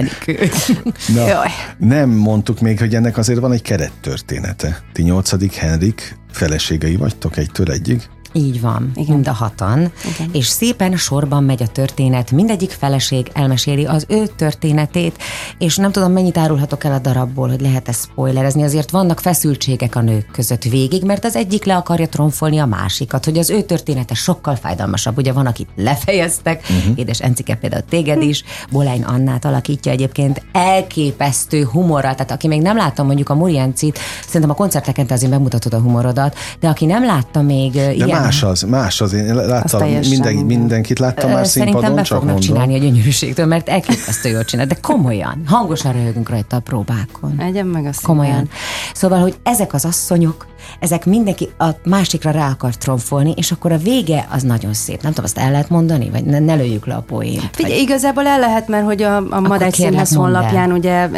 Na, 1.13 1.41
nem 1.77 2.09
mondtuk 2.09 2.59
még, 2.59 2.79
hogy 2.79 2.95
ennek 2.95 3.17
azért 3.17 3.39
van 3.39 3.51
egy 3.51 3.61
kerettörténete. 3.61 4.79
Ti 4.93 5.01
nyolcadik 5.01 5.53
Henrik 5.53 6.17
feleségei 6.31 6.95
vagytok 6.95 7.37
egytől 7.37 7.71
egyig? 7.71 8.09
Így 8.37 8.61
van, 8.61 8.91
Igen. 8.95 9.13
mind 9.13 9.27
a 9.27 9.31
hatan. 9.31 9.79
Igen. 9.79 10.29
És 10.31 10.47
szépen 10.47 10.95
sorban 10.95 11.43
megy 11.43 11.63
a 11.63 11.67
történet, 11.67 12.31
mindegyik 12.31 12.71
feleség 12.71 13.31
elmeséli 13.33 13.85
az 13.85 14.05
ő 14.09 14.27
történetét, 14.35 15.17
és 15.57 15.75
nem 15.75 15.91
tudom, 15.91 16.11
mennyit 16.11 16.37
árulhatok 16.37 16.83
el 16.83 16.91
a 16.93 16.99
darabból, 16.99 17.49
hogy 17.49 17.61
lehet-e 17.61 17.91
spoilerezni, 17.91 18.63
azért 18.63 18.91
vannak 18.91 19.19
feszültségek 19.19 19.95
a 19.95 20.01
nők 20.01 20.31
között 20.31 20.63
végig, 20.63 21.03
mert 21.03 21.25
az 21.25 21.35
egyik 21.35 21.65
le 21.65 21.75
akarja 21.75 22.07
tromfolni 22.07 22.57
a 22.57 22.65
másikat, 22.65 23.25
hogy 23.25 23.37
az 23.37 23.49
ő 23.49 23.61
története 23.61 24.13
sokkal 24.13 24.55
fájdalmasabb. 24.55 25.17
Ugye 25.17 25.31
van, 25.31 25.45
akit 25.45 25.69
lefejeztek, 25.75 26.61
uh-huh. 26.61 26.97
édes 26.99 27.21
Encike 27.21 27.55
például 27.55 27.83
téged 27.89 28.21
is, 28.21 28.43
Bolány 28.71 29.03
Annát 29.03 29.45
alakítja 29.45 29.91
egyébként 29.91 30.45
elképesztő 30.51 31.63
humorral, 31.63 32.13
tehát 32.13 32.31
aki 32.31 32.47
még 32.47 32.61
nem 32.61 32.77
látta 32.77 33.03
mondjuk 33.03 33.29
a 33.29 33.35
Muriancit, 33.35 33.99
szerintem 34.25 34.49
a 34.49 34.53
koncerteken 34.53 35.07
te 35.07 35.13
azért 35.13 35.31
bemutatod 35.31 35.73
a 35.73 35.79
humorodat, 35.79 36.37
de 36.59 36.67
aki 36.67 36.85
nem 36.85 37.05
látta 37.05 37.41
még 37.41 37.71
de 37.71 37.93
ilyen 37.93 38.24
más 38.25 38.43
az, 38.43 38.61
más 38.61 39.01
az. 39.01 39.13
Én 39.13 39.35
láttam, 39.35 39.87
minden, 39.89 40.03
minden. 40.09 40.35
mindenkit 40.35 40.99
láttam 40.99 41.31
már 41.31 41.47
Szerintem 41.47 41.73
színpadon, 41.73 41.95
be 41.95 42.01
csak 42.01 42.23
mondom. 42.23 42.39
csinálni 42.39 42.75
a 42.75 42.77
gyönyörűségtől, 42.77 43.45
mert 43.45 43.69
elképesztő 43.69 44.29
jól 44.29 44.45
csinál, 44.45 44.65
de 44.65 44.77
komolyan, 44.81 45.41
hangosan 45.45 45.93
röhögünk 45.93 46.29
rajta 46.29 46.55
a 46.55 46.59
próbákon. 46.59 47.39
Egyen 47.39 47.65
meg 47.65 47.85
a 47.85 47.89
Komolyan. 48.01 48.49
Szóval, 48.93 49.19
hogy 49.19 49.35
ezek 49.43 49.73
az 49.73 49.85
asszonyok, 49.85 50.45
ezek 50.79 51.05
mindenki 51.05 51.49
a 51.57 51.65
másikra 51.83 52.31
rá 52.31 52.49
akar 52.49 52.75
tromfolni, 52.75 53.33
és 53.35 53.51
akkor 53.51 53.71
a 53.71 53.77
vége 53.77 54.27
az 54.31 54.43
nagyon 54.43 54.73
szép. 54.73 55.01
Nem 55.01 55.11
tudom, 55.11 55.25
azt 55.25 55.37
el 55.37 55.51
lehet 55.51 55.69
mondani, 55.69 56.09
vagy 56.09 56.23
ne, 56.23 56.39
ne 56.39 56.53
lőjük 56.53 56.85
le 56.85 56.93
a 56.93 57.01
poént. 57.01 57.49
Figyelj, 57.51 57.79
igazából 57.79 58.27
el 58.27 58.39
lehet, 58.39 58.67
mert 58.67 58.85
hogy 58.85 59.01
a, 59.01 59.15
a 59.15 59.39
Madács 59.39 59.75
Színház 59.75 60.13
honlapján 60.13 60.71
ugye 60.71 61.09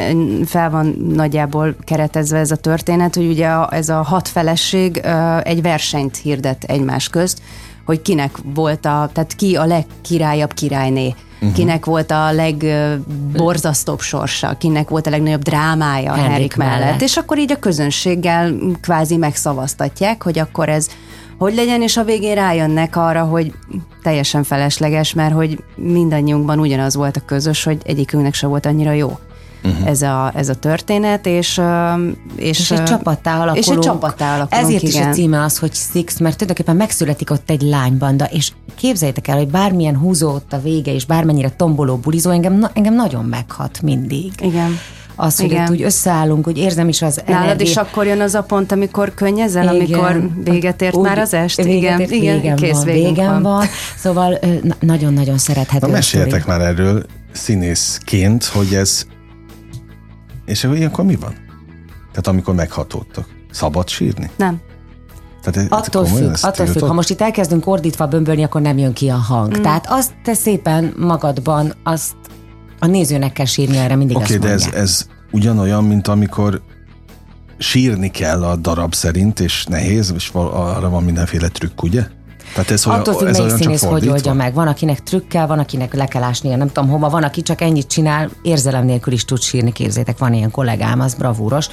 fel 0.46 0.70
van 0.70 1.12
nagyjából 1.14 1.76
keretezve 1.84 2.38
ez 2.38 2.52
a 2.52 2.56
történet, 2.56 3.16
hogy 3.16 3.28
ugye 3.28 3.48
a, 3.48 3.70
ez 3.72 3.90
a 3.90 4.02
hat 4.02 4.28
feleség 4.28 5.02
egy 5.44 5.62
versenyt 5.62 6.18
hirdet 6.18 6.64
egymás 6.64 6.97
közt, 7.06 7.42
hogy 7.86 8.02
kinek 8.02 8.36
volt 8.54 8.86
a, 8.86 9.10
tehát 9.14 9.36
ki 9.36 9.56
a 9.56 9.66
legkirályabb 9.66 10.54
királyné, 10.54 11.16
uh-huh. 11.36 11.54
kinek 11.54 11.86
volt 11.86 12.12
a 12.12 12.32
legborzasztóbb 12.32 14.00
sorsa, 14.00 14.56
kinek 14.58 14.90
volt 14.90 15.08
a 15.08 15.10
legnagyobb 15.10 15.42
drámája 15.42 16.12
Henrik 16.12 16.32
Henrik 16.32 16.56
mellett. 16.56 16.80
mellett. 16.80 17.02
És 17.02 17.18
akkor 17.18 17.38
így 17.38 17.52
a 17.52 17.60
közönséggel 17.60 18.54
kvázi 18.82 19.18
megszavaztatják, 19.18 20.24
hogy 20.24 20.40
akkor 20.40 20.70
ez 20.70 20.88
hogy 21.38 21.56
legyen, 21.56 21.82
és 21.82 21.98
a 21.98 22.04
végén 22.04 22.36
rájönnek 22.36 22.96
arra, 22.96 23.24
hogy 23.24 23.54
teljesen 24.04 24.44
felesleges, 24.44 25.14
mert 25.14 25.34
hogy 25.34 25.64
mindannyiunkban 25.76 26.60
ugyanaz 26.60 26.96
volt 26.96 27.18
a 27.18 27.26
közös, 27.26 27.64
hogy 27.64 27.78
egyikünknek 27.86 28.34
se 28.34 28.48
volt 28.48 28.66
annyira 28.66 28.92
jó. 28.92 29.20
Uh-huh. 29.72 29.88
Ez, 29.90 30.02
a, 30.02 30.32
ez 30.36 30.50
a 30.50 30.56
történet, 30.56 31.26
és, 31.26 31.62
és, 32.36 32.60
És 32.60 32.72
egy 32.72 32.84
csapattá 32.84 33.34
alakulunk. 33.34 33.58
És 33.58 33.68
egy 33.68 33.80
csapattá 33.80 34.36
alakulunk, 34.36 34.66
Ezért 34.68 34.84
igen. 34.84 35.02
is 35.02 35.08
a 35.08 35.12
címe 35.12 35.44
az, 35.44 35.58
hogy 35.58 35.74
Six, 35.74 36.18
mert 36.20 36.38
tulajdonképpen 36.38 36.76
megszületik 36.76 37.32
ott 37.32 37.50
egy 37.50 37.62
lánybanda, 37.62 38.26
és 38.26 38.52
képzeljétek 38.76 39.28
el, 39.28 39.38
hogy 39.38 39.48
bármilyen 39.48 39.98
húzó 39.98 40.30
ott 40.34 40.54
a 40.54 40.60
vége, 40.62 40.94
és 40.94 41.06
bármennyire 41.06 41.50
tomboló 41.50 41.96
bulizó, 41.96 42.30
engem, 42.32 42.68
engem 42.74 42.94
nagyon 42.96 43.26
meghat 43.26 43.82
mindig. 43.82 44.32
Igen. 44.42 44.80
Az, 45.20 45.40
hogy 45.40 45.52
Igen. 45.52 45.64
ott 45.64 45.70
úgy 45.70 45.82
összeállunk, 45.82 46.46
hogy 46.46 46.58
érzem 46.58 46.88
is 46.88 47.02
az 47.02 47.22
Nálad 47.28 47.44
energia- 47.44 47.68
is 47.68 47.76
akkor 47.76 48.06
jön 48.06 48.22
az 48.22 48.34
a 48.34 48.44
pont, 48.44 48.72
amikor 48.72 49.14
könnyezel, 49.14 49.64
Igen. 49.64 49.76
amikor 50.00 50.30
véget 50.44 50.82
ért 50.82 50.96
Úgy- 50.96 51.04
már 51.06 51.18
az 51.18 51.34
est? 51.34 51.60
Igen, 51.60 52.00
ért, 52.00 52.12
igen, 52.12 52.40
végem 52.40 52.56
kész, 52.56 52.72
van, 52.76 52.84
végem 52.86 53.26
van. 53.32 53.42
van. 53.42 53.66
Szóval 53.98 54.40
nagyon-nagyon 54.80 55.38
szerethető. 55.38 55.86
Na 55.88 55.92
meséljetek 55.94 56.46
már 56.46 56.62
erről 56.62 57.06
színészként, 57.32 58.44
hogy 58.46 58.74
ez... 58.74 59.06
És 60.48 60.64
ilyenkor 60.64 61.06
mi 61.06 61.16
van? 61.16 61.34
Tehát 62.10 62.28
amikor 62.28 62.56
meghatódtok. 62.56 63.26
Szabad 63.52 63.90
sírni? 63.90 64.30
Nem. 64.36 64.62
Tehát 65.42 65.72
ez, 65.72 65.78
Attól 65.78 66.04
komolyan 66.04 66.34
függ, 66.34 66.46
attól 66.50 66.66
függ. 66.66 66.84
Ha 66.84 66.94
most 66.94 67.10
itt 67.10 67.22
elkezdünk 67.22 67.68
ordítva 67.68 68.08
bömbölni, 68.08 68.44
akkor 68.44 68.62
nem 68.62 68.78
jön 68.78 68.94
ki 68.94 69.10
a 69.10 69.16
hang. 69.16 69.58
Mm. 69.58 69.62
Tehát 69.62 69.86
azt 69.90 70.12
te 70.24 70.34
szépen 70.34 70.94
magadban, 70.98 71.74
azt 71.84 72.16
a 72.80 72.86
nézőnek 72.86 73.34
kell 73.34 73.46
sírni, 73.46 73.78
erre 73.78 73.96
mindig 73.96 74.18
Oké, 74.18 74.34
azt 74.34 74.42
de 74.42 74.50
ez, 74.50 74.62
mondják. 74.62 74.84
ez 74.84 75.08
ugyanolyan, 75.32 75.84
mint 75.84 76.08
amikor 76.08 76.62
sírni 77.58 78.12
kell 78.12 78.44
a 78.44 78.56
darab 78.56 78.94
szerint, 78.94 79.40
és 79.40 79.66
nehéz, 79.66 80.14
és 80.16 80.30
arra 80.34 80.90
van 80.90 81.04
mindenféle 81.04 81.48
trükk, 81.48 81.84
ugye? 81.84 82.04
Tehát 82.54 82.72
ez, 82.72 82.86
Attól 82.86 83.14
függ, 83.18 83.28
ez 83.28 83.38
melyik 83.38 83.46
olyan 83.48 83.58
színész 83.58 83.84
hogy 83.84 84.08
oldja 84.08 84.34
meg. 84.34 84.54
Van, 84.54 84.68
akinek 84.68 85.04
trükkel, 85.04 85.48
van, 85.48 85.60
akinek 85.60 85.94
le 85.94 86.06
kell 86.06 86.24
ásnia, 86.24 86.56
nem 86.56 86.68
tudom 86.72 86.90
hova, 86.90 87.10
van, 87.10 87.24
aki 87.24 87.42
csak 87.42 87.62
ennyit 87.62 87.88
csinál, 87.88 88.30
érzelem 88.42 88.86
nélkül 88.86 89.14
is 89.14 89.26
tud 89.26 89.42
sírni, 89.42 89.72
képzétek, 89.72 90.18
van 90.18 90.34
ilyen 90.34 90.52
kollégám, 90.52 91.00
az 91.00 91.14
bravúros, 91.14 91.68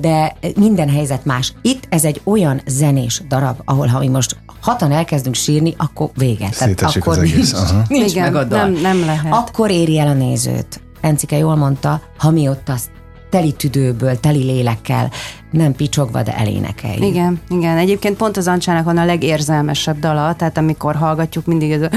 de 0.00 0.36
minden 0.56 0.88
helyzet 0.88 1.24
más. 1.24 1.52
Itt 1.62 1.86
ez 1.88 2.04
egy 2.04 2.20
olyan 2.24 2.60
zenés 2.66 3.22
darab, 3.28 3.56
ahol 3.64 3.86
ha 3.86 3.98
mi 3.98 4.08
most 4.08 4.36
hatan 4.60 4.92
elkezdünk 4.92 5.34
sírni, 5.34 5.74
akkor 5.76 6.10
vége. 6.14 6.48
Szétesik 6.52 7.02
akkor 7.02 7.12
az 7.16 7.22
egész, 7.22 7.34
nincs, 7.34 7.52
aha. 7.52 7.82
nincs 7.88 8.10
Igen, 8.10 8.32
meg 8.32 8.34
a 8.34 8.44
dal. 8.44 8.58
nem- 8.58 8.80
nem 8.80 9.00
lehet. 9.04 9.32
Akkor 9.32 9.70
éri 9.70 9.98
el 9.98 10.06
a 10.08 10.12
nézőt. 10.12 10.80
Encike 11.00 11.36
jól 11.36 11.56
mondta, 11.56 12.00
ha 12.18 12.30
mi 12.30 12.48
ott 12.48 12.68
azt 12.68 12.88
teli 13.34 13.52
tüdőből, 13.52 14.20
teli 14.20 14.42
lélekkel, 14.42 15.10
nem 15.50 15.74
picsogva, 15.74 16.22
de 16.22 16.36
elénekeljük. 16.36 17.04
Igen, 17.04 17.40
igen. 17.48 17.76
Egyébként 17.76 18.16
pont 18.16 18.36
az 18.36 18.48
Ancsának 18.48 18.84
van 18.84 18.98
a 18.98 19.04
legérzelmesebb 19.04 19.98
dala, 19.98 20.34
tehát 20.34 20.58
amikor 20.58 20.94
hallgatjuk, 20.94 21.46
mindig 21.46 21.70
ez 21.70 21.82
a... 21.82 21.90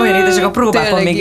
Olyan 0.00 0.14
édesek 0.14 0.44
a 0.44 0.50
próbákon 0.50 1.02
még 1.02 1.16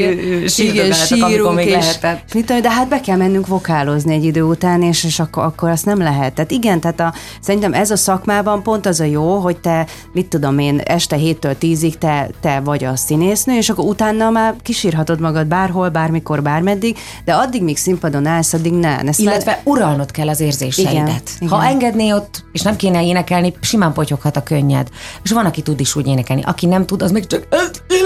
sírdögáltak, 0.49 1.21
amikor 1.21 1.53
még 1.53 1.67
és, 1.67 1.73
lehetett. 1.73 2.33
mit 2.33 2.45
tudom, 2.45 2.62
de 2.62 2.71
hát 2.71 2.88
be 2.88 2.99
kell 2.99 3.17
mennünk 3.17 3.47
vokálozni 3.47 4.13
egy 4.13 4.23
idő 4.23 4.41
után, 4.41 4.81
és, 4.81 5.03
és 5.03 5.19
akkor, 5.19 5.43
akkor 5.43 5.69
azt 5.69 5.86
nem 5.86 5.97
lehet. 5.97 6.33
Tehát 6.33 6.51
igen, 6.51 6.79
tehát 6.79 6.99
a, 6.99 7.13
szerintem 7.41 7.73
ez 7.73 7.91
a 7.91 7.95
szakmában 7.95 8.63
pont 8.63 8.86
az 8.86 8.99
a 8.99 9.03
jó, 9.03 9.38
hogy 9.38 9.57
te, 9.57 9.88
mit 10.13 10.25
tudom 10.25 10.59
én, 10.59 10.81
este 10.86 11.17
7-től 11.19 11.55
10-ig 11.62 11.93
te, 11.93 12.29
te 12.41 12.59
vagy 12.59 12.83
a 12.83 12.95
színésznő, 12.95 13.57
és 13.57 13.69
akkor 13.69 13.86
utána 13.86 14.29
már 14.29 14.55
kisírhatod 14.62 15.19
magad 15.19 15.47
bárhol, 15.47 15.89
bármikor, 15.89 16.41
bármeddig, 16.41 16.97
de 17.25 17.33
addig, 17.33 17.63
míg 17.63 17.77
színpadon 17.77 18.25
állsz, 18.25 18.53
addig 18.53 18.73
ne. 18.73 19.01
ne 19.01 19.12
Illetve 19.17 19.62
uralnod 19.63 20.12
kell 20.12 20.29
az 20.29 20.39
érzéseidet. 20.39 20.93
Igen, 20.93 21.21
igen. 21.39 21.49
Ha 21.49 21.65
engedné 21.65 22.12
ott, 22.12 22.43
és 22.51 22.62
nem 22.62 22.75
kéne 22.75 23.05
énekelni, 23.05 23.53
simán 23.62 23.93
potyoghat 23.93 24.38
a 24.38 24.43
könnyed. 24.43 24.88
És 25.23 25.31
van, 25.31 25.45
aki 25.45 25.62
tud 25.62 25.79
is 25.79 25.95
úgy 25.95 26.07
énekelni. 26.07 26.41
Aki 26.45 26.65
nem 26.65 26.86
tud, 26.86 27.01
az 27.01 27.12
még 27.12 27.27
csak 27.27 27.47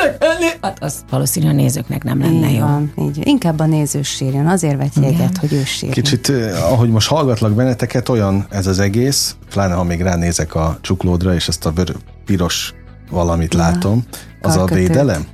ezt 0.07 0.21
énekelni. 0.21 0.45
Hát 0.61 0.83
az 0.83 1.03
valószínűleg 1.09 1.55
a 1.55 1.57
nézőknek 1.57 2.03
nem 2.03 2.19
lenne 2.19 2.49
így 2.49 2.55
jó. 2.55 2.59
van, 2.59 2.91
így. 2.99 3.27
Inkább 3.27 3.59
a 3.59 3.65
néző 3.65 4.01
sírjon, 4.01 4.47
azért 4.47 4.77
vett 4.77 4.95
jegyet, 5.01 5.37
hogy 5.37 5.53
ő 5.53 5.63
sírjon. 5.63 5.93
Kicsit, 5.93 6.29
eh, 6.29 6.71
ahogy 6.71 6.89
most 6.89 7.07
hallgatlak 7.07 7.51
benneteket, 7.51 8.09
olyan 8.09 8.45
ez 8.49 8.67
az 8.67 8.79
egész, 8.79 9.35
pláne 9.49 9.73
ha 9.73 9.83
még 9.83 10.01
ránézek 10.01 10.55
a 10.55 10.77
csuklódra, 10.81 11.33
és 11.33 11.47
ezt 11.47 11.65
a 11.65 11.71
vör, 11.71 11.95
piros 12.25 12.73
valamit 13.11 13.53
látom, 13.53 14.03
az 14.41 14.55
a 14.55 14.57
karkötőt. 14.59 14.87
védelem? 14.87 15.25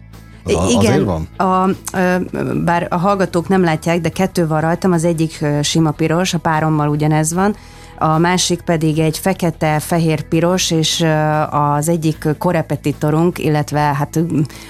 Az, 0.44 0.54
a- 0.54 0.66
Igen, 0.70 0.78
azért 0.80 1.04
van? 1.04 1.28
A, 1.50 1.70
bár 2.64 2.88
a 2.90 2.98
hallgatók 2.98 3.48
nem 3.48 3.64
látják, 3.64 4.02
de 4.02 4.10
kettő 4.10 4.48
van 4.48 4.62
rajtam, 4.62 4.92
az 4.92 5.04
egyik 5.04 5.46
sima 5.62 5.92
piros, 5.92 6.34
a 6.34 6.38
párommal 6.38 6.88
ugyanez 6.90 7.34
van, 7.34 7.56
a 7.98 8.18
másik 8.18 8.62
pedig 8.62 9.00
egy 9.00 9.18
fekete-fehér-piros, 9.18 10.72
és 10.72 11.02
ö, 11.02 11.08
az 11.50 11.90
egyik 11.90 12.28
korepetitorunk, 12.38 13.40
illetve 13.40 13.80
hát 13.80 14.20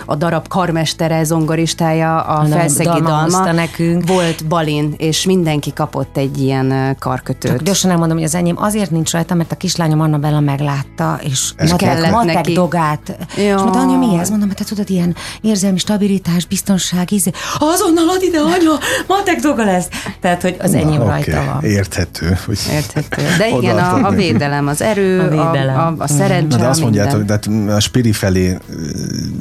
a 0.06 0.16
darab 0.16 0.48
karmestere, 0.48 1.24
zongoristája, 1.24 2.22
a 2.22 2.34
Hanem 2.34 2.52
felszegi 2.60 3.02
dalma 3.02 3.52
nekünk. 3.52 4.08
volt 4.08 4.48
Balin, 4.48 4.94
és 4.98 5.26
mindenki 5.26 5.74
kapott 5.74 6.18
egy 6.18 6.38
ilyen 6.42 6.96
karkötőt. 7.00 7.52
Csak 7.52 7.62
gyorsan 7.62 7.92
elmondom, 7.92 8.18
hogy 8.18 8.26
az 8.26 8.36
enyém 8.36 8.56
azért 8.62 8.92
nincs 8.92 9.12
rajta, 9.12 9.34
mert 9.34 9.52
a 9.52 9.56
kislányom 9.56 10.00
Annabella 10.02 10.40
meglátta, 10.40 11.20
és 11.24 11.52
Ez 11.56 11.72
matek, 11.72 11.88
kellett 11.90 12.12
matek 12.12 12.34
neki. 12.34 12.54
dogát. 12.54 13.18
És 13.36 13.44
Jaj. 13.44 13.54
mondta, 13.56 13.80
anya, 13.80 13.98
mi 13.98 14.18
ez? 14.20 14.30
Mondom, 14.30 14.48
hát 14.48 14.58
te 14.58 14.64
tudod, 14.64 14.90
ilyen 14.90 15.16
érzelmi 15.42 15.78
stabilitás, 15.78 16.46
biztonság, 16.46 17.12
íze. 17.12 17.32
Azonnal 17.60 18.10
ad 18.10 18.22
ide, 18.22 18.40
anya, 18.40 18.72
matek 19.08 19.40
doga 19.40 19.64
lesz. 19.64 19.88
Tehát, 20.22 20.42
hogy 20.42 20.56
az 20.60 20.74
enyém 20.74 21.00
Na, 21.00 21.06
rajta 21.06 21.38
oké, 21.38 21.46
van. 21.48 21.64
Érthető. 21.64 22.38
Hogy 22.46 22.60
Érthető. 22.72 23.13
De 23.38 23.50
igen, 23.58 23.78
a, 23.78 24.08
a 24.08 24.10
védelem, 24.12 24.68
az 24.68 24.82
erő, 24.82 25.20
A 25.20 25.24
a, 25.24 25.30
védelem. 25.52 25.78
a, 26.00 26.04
a 26.04 26.08
szerencse, 26.08 26.58
Na 26.58 26.64
de 26.64 26.70
azt 26.70 26.80
a 26.80 26.84
mondjátok, 26.84 27.18
minden. 27.18 27.40
de 27.42 27.64
hát 27.68 27.76
a 27.78 27.80
spiri 27.80 28.12
felé 28.12 28.58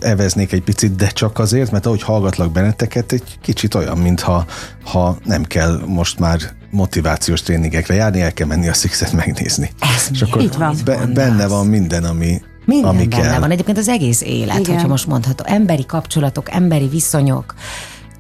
eveznék 0.01 0.53
egy 0.53 0.63
picit, 0.63 0.95
de 0.97 1.07
csak 1.07 1.39
azért, 1.39 1.71
mert 1.71 1.87
ahogy 1.87 2.03
hallgatlak 2.03 2.53
benneteket, 2.53 3.13
egy 3.13 3.39
kicsit 3.43 3.75
olyan, 3.75 3.99
mintha 3.99 4.45
ha 4.85 5.17
nem 5.25 5.43
kell 5.45 5.81
most 5.87 6.19
már 6.19 6.39
motivációs 6.71 7.43
tréningekre 7.43 7.95
járni, 7.95 8.21
el 8.21 8.33
kell 8.33 8.47
menni 8.47 8.69
a 8.69 8.73
Sixet 8.73 9.13
megnézni. 9.13 9.71
Ez 9.97 10.09
És 10.13 10.21
mi? 10.21 10.29
akkor 10.31 10.43
Így 10.43 10.57
van. 10.59 10.77
be, 10.85 11.07
benne 11.15 11.47
van 11.47 11.67
minden, 11.67 12.05
ami, 12.05 12.41
Minden 12.65 12.91
ami 12.91 13.07
benne 13.07 13.23
kell. 13.23 13.41
van. 13.41 13.51
Egyébként 13.51 13.79
az 13.79 13.89
egész 13.89 14.21
élet, 14.23 14.59
Igen. 14.59 14.73
hogyha 14.75 14.89
most 14.89 15.07
mondható. 15.07 15.45
Emberi 15.47 15.87
kapcsolatok, 15.87 16.51
emberi 16.55 16.89
viszonyok. 16.89 17.55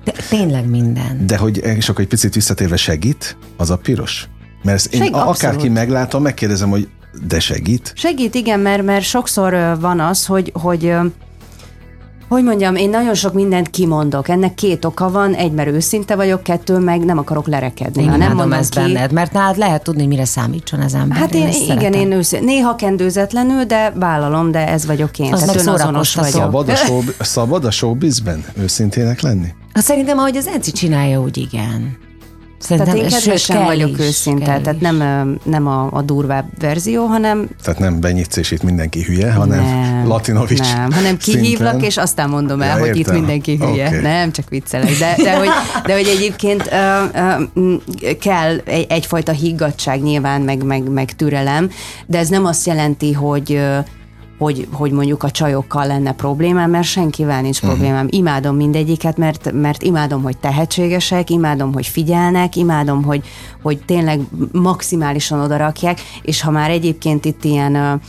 De 0.04 0.12
tényleg 0.28 0.68
minden. 0.68 1.26
De 1.26 1.36
hogy, 1.36 1.56
és 1.56 1.88
akkor 1.88 2.00
egy 2.00 2.08
picit 2.08 2.34
visszatérve 2.34 2.76
segít, 2.76 3.36
az 3.56 3.70
a 3.70 3.76
piros? 3.76 4.28
Mert 4.62 4.76
ezt 4.76 4.94
én 4.94 5.00
Seg- 5.02 5.14
a- 5.14 5.16
abszolút. 5.28 5.42
akárki 5.42 5.68
meglátom, 5.68 6.22
megkérdezem, 6.22 6.70
hogy 6.70 6.88
de 7.28 7.40
segít? 7.40 7.92
Segít, 7.96 8.34
igen, 8.34 8.60
mert, 8.60 8.82
mert 8.82 9.04
sokszor 9.04 9.76
van 9.80 10.00
az, 10.00 10.26
hogy, 10.26 10.52
hogy 10.54 10.94
hogy 12.28 12.44
mondjam, 12.44 12.76
én 12.76 12.90
nagyon 12.90 13.14
sok 13.14 13.32
mindent 13.32 13.70
kimondok. 13.70 14.28
Ennek 14.28 14.54
két 14.54 14.84
oka 14.84 15.10
van, 15.10 15.34
egy, 15.34 15.52
mert 15.52 15.68
őszinte 15.68 16.16
vagyok, 16.16 16.42
kettő, 16.42 16.78
meg 16.78 17.04
nem 17.04 17.18
akarok 17.18 17.46
lerekedni. 17.46 18.02
Én 18.02 18.10
Ha 18.10 18.16
nem 18.16 18.28
mondom 18.34 18.52
ezt 18.52 18.70
ki, 18.74 18.78
benned, 18.80 19.12
mert 19.12 19.32
nálad 19.32 19.56
lehet 19.56 19.82
tudni, 19.82 20.06
mire 20.06 20.24
számítson 20.24 20.80
az 20.80 20.94
ember. 20.94 21.16
Hát 21.18 21.34
én, 21.34 21.46
ezt 21.46 21.60
igen, 21.62 21.76
szeretem. 21.78 22.00
én 22.00 22.12
őszintén, 22.12 22.48
néha 22.48 22.74
kendőzetlenül, 22.74 23.64
de 23.64 23.92
vállalom, 23.96 24.50
de 24.50 24.68
ez 24.68 24.86
vagyok 24.86 25.18
én. 25.18 25.32
Az 25.32 25.40
Tehát 25.40 25.58
szórakoztató. 25.58 26.28
vagyok. 26.28 26.42
Szabad 26.42 26.68
a, 26.68 26.74
show, 26.86 27.02
szabad 27.20 27.64
a 27.64 27.70
showbizben 27.70 28.44
őszintének 28.60 29.20
lenni? 29.20 29.48
Hát 29.72 29.84
szerintem, 29.84 30.18
ahogy 30.18 30.36
az 30.36 30.46
Enci 30.46 30.72
csinálja, 30.72 31.20
úgy 31.20 31.36
igen. 31.36 31.96
Tehát 32.68 32.86
Szerintem, 32.86 33.04
én 33.04 33.10
sőt, 33.10 33.20
kedvesen 33.22 33.56
kell 33.56 33.64
vagyok 33.64 33.98
is, 33.98 34.06
őszinte, 34.06 34.44
kell 34.44 34.60
tehát 34.60 34.80
nem, 34.80 35.38
nem 35.44 35.66
a, 35.66 35.88
a 35.92 36.02
durvább 36.02 36.44
verzió, 36.58 37.04
hanem 37.04 37.48
Tehát 37.62 37.80
nem 37.80 38.00
benyitsz, 38.00 38.36
és 38.36 38.50
itt 38.50 38.62
mindenki 38.62 39.02
hülye, 39.02 39.32
hanem 39.32 39.64
nem, 39.64 40.06
Latinovics 40.06 40.74
Nem, 40.74 40.92
hanem 40.92 41.16
kihívlak, 41.16 41.70
szinten. 41.70 41.88
és 41.88 41.96
aztán 41.96 42.28
mondom 42.28 42.62
el, 42.62 42.78
Ja, 42.78 42.86
hogy 42.86 42.96
itt 42.96 43.12
mindenki 43.12 43.56
hülye. 43.56 43.86
Oké. 43.86 44.00
Nem, 44.00 44.32
csak 44.32 44.48
viccelek. 44.48 44.98
De, 44.98 45.14
de, 45.22 45.36
hogy, 45.36 45.48
de 45.86 45.92
hogy 45.92 46.06
egyébként 46.06 46.70
ö, 46.72 47.04
ö, 47.18 47.60
m, 47.60 47.74
kell 48.20 48.56
egy, 48.64 48.86
egyfajta 48.88 49.32
higgadság 49.32 50.02
nyilván, 50.02 50.40
meg, 50.40 50.64
meg, 50.64 50.88
meg 50.90 51.12
türelem, 51.12 51.70
de 52.06 52.18
ez 52.18 52.28
nem 52.28 52.44
azt 52.44 52.66
jelenti, 52.66 53.12
hogy 53.12 53.52
ö, 53.52 53.78
hogy, 54.42 54.68
hogy 54.72 54.92
mondjuk 54.92 55.22
a 55.22 55.30
csajokkal 55.30 55.86
lenne 55.86 56.12
problémám, 56.12 56.70
mert 56.70 56.86
senkivel 56.86 57.40
nincs 57.40 57.56
uh-huh. 57.56 57.70
problémám. 57.70 58.06
Imádom 58.10 58.56
mindegyiket, 58.56 59.16
mert, 59.16 59.52
mert 59.52 59.82
imádom, 59.82 60.22
hogy 60.22 60.36
tehetségesek, 60.36 61.30
imádom, 61.30 61.72
hogy 61.72 61.86
figyelnek, 61.86 62.56
imádom, 62.56 63.02
hogy, 63.02 63.24
hogy 63.62 63.78
tényleg 63.86 64.20
maximálisan 64.52 65.40
odarakják, 65.40 66.00
és 66.22 66.40
ha 66.40 66.50
már 66.50 66.70
egyébként 66.70 67.24
itt 67.24 67.44
ilyen 67.44 68.00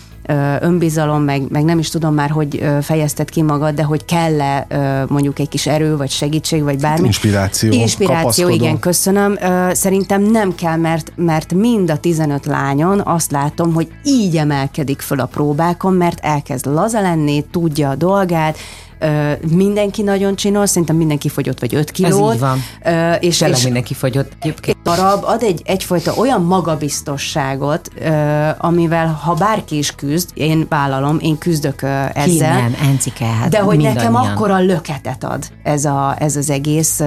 önbizalom, 0.59 1.21
meg, 1.21 1.41
meg 1.49 1.63
nem 1.63 1.79
is 1.79 1.89
tudom 1.89 2.13
már, 2.13 2.29
hogy 2.29 2.65
fejezted 2.81 3.29
ki 3.29 3.41
magad, 3.41 3.75
de 3.75 3.83
hogy 3.83 4.05
kell-e 4.05 4.67
mondjuk 5.09 5.39
egy 5.39 5.49
kis 5.49 5.67
erő, 5.67 5.97
vagy 5.97 6.09
segítség, 6.09 6.63
vagy 6.63 6.79
bármi. 6.79 7.05
Inspiráció. 7.05 7.71
Inspiráció, 7.71 8.49
igen, 8.49 8.79
köszönöm. 8.79 9.38
Szerintem 9.71 10.21
nem 10.21 10.55
kell, 10.55 10.77
mert, 10.77 11.12
mert 11.15 11.53
mind 11.53 11.91
a 11.91 11.97
15 11.97 12.45
lányon 12.45 13.01
azt 13.03 13.31
látom, 13.31 13.73
hogy 13.73 13.91
így 14.03 14.38
emelkedik 14.38 15.01
föl 15.01 15.19
a 15.19 15.25
próbákon, 15.25 15.93
mert 15.93 16.19
elkezd 16.19 16.65
laza 16.65 17.01
lenni, 17.01 17.45
tudja 17.51 17.89
a 17.89 17.95
dolgát, 17.95 18.57
mindenki 19.50 20.02
nagyon 20.02 20.36
csinál, 20.36 20.66
szerintem 20.66 20.96
mindenki 20.96 21.30
fogyott 21.30 21.60
vagy 21.60 21.76
5 21.76 21.92
kilót. 21.92 22.30
Ez 22.30 22.36
így 22.36 22.39
van. 22.39 22.60
és, 23.20 23.42
és 23.42 23.63
mindenki 23.63 23.94
fogyott 23.94 24.32
egyébként. 24.39 24.78
darab 24.84 25.24
ad 25.24 25.44
egy, 25.44 25.62
egyfajta 25.66 26.13
olyan 26.13 26.42
magabiztosságot, 26.42 27.89
amivel 28.58 29.08
ha 29.08 29.34
bárki 29.34 29.78
is 29.78 29.92
küzd, 29.92 30.30
én 30.34 30.66
vállalom, 30.70 31.18
én 31.20 31.38
küzdök 31.38 31.82
ezzel. 32.13 32.26
Ki 32.26 32.38
nem, 32.38 32.76
Encike, 32.84 33.26
hát 33.26 33.50
De 33.50 33.60
hogy 33.60 33.78
nekem 33.78 34.16
akkora 34.16 34.60
löketet 34.60 35.24
ad 35.24 35.46
ez, 35.63 35.86
a, 35.86 36.16
ez 36.20 36.36
az 36.36 36.50
egész 36.50 37.02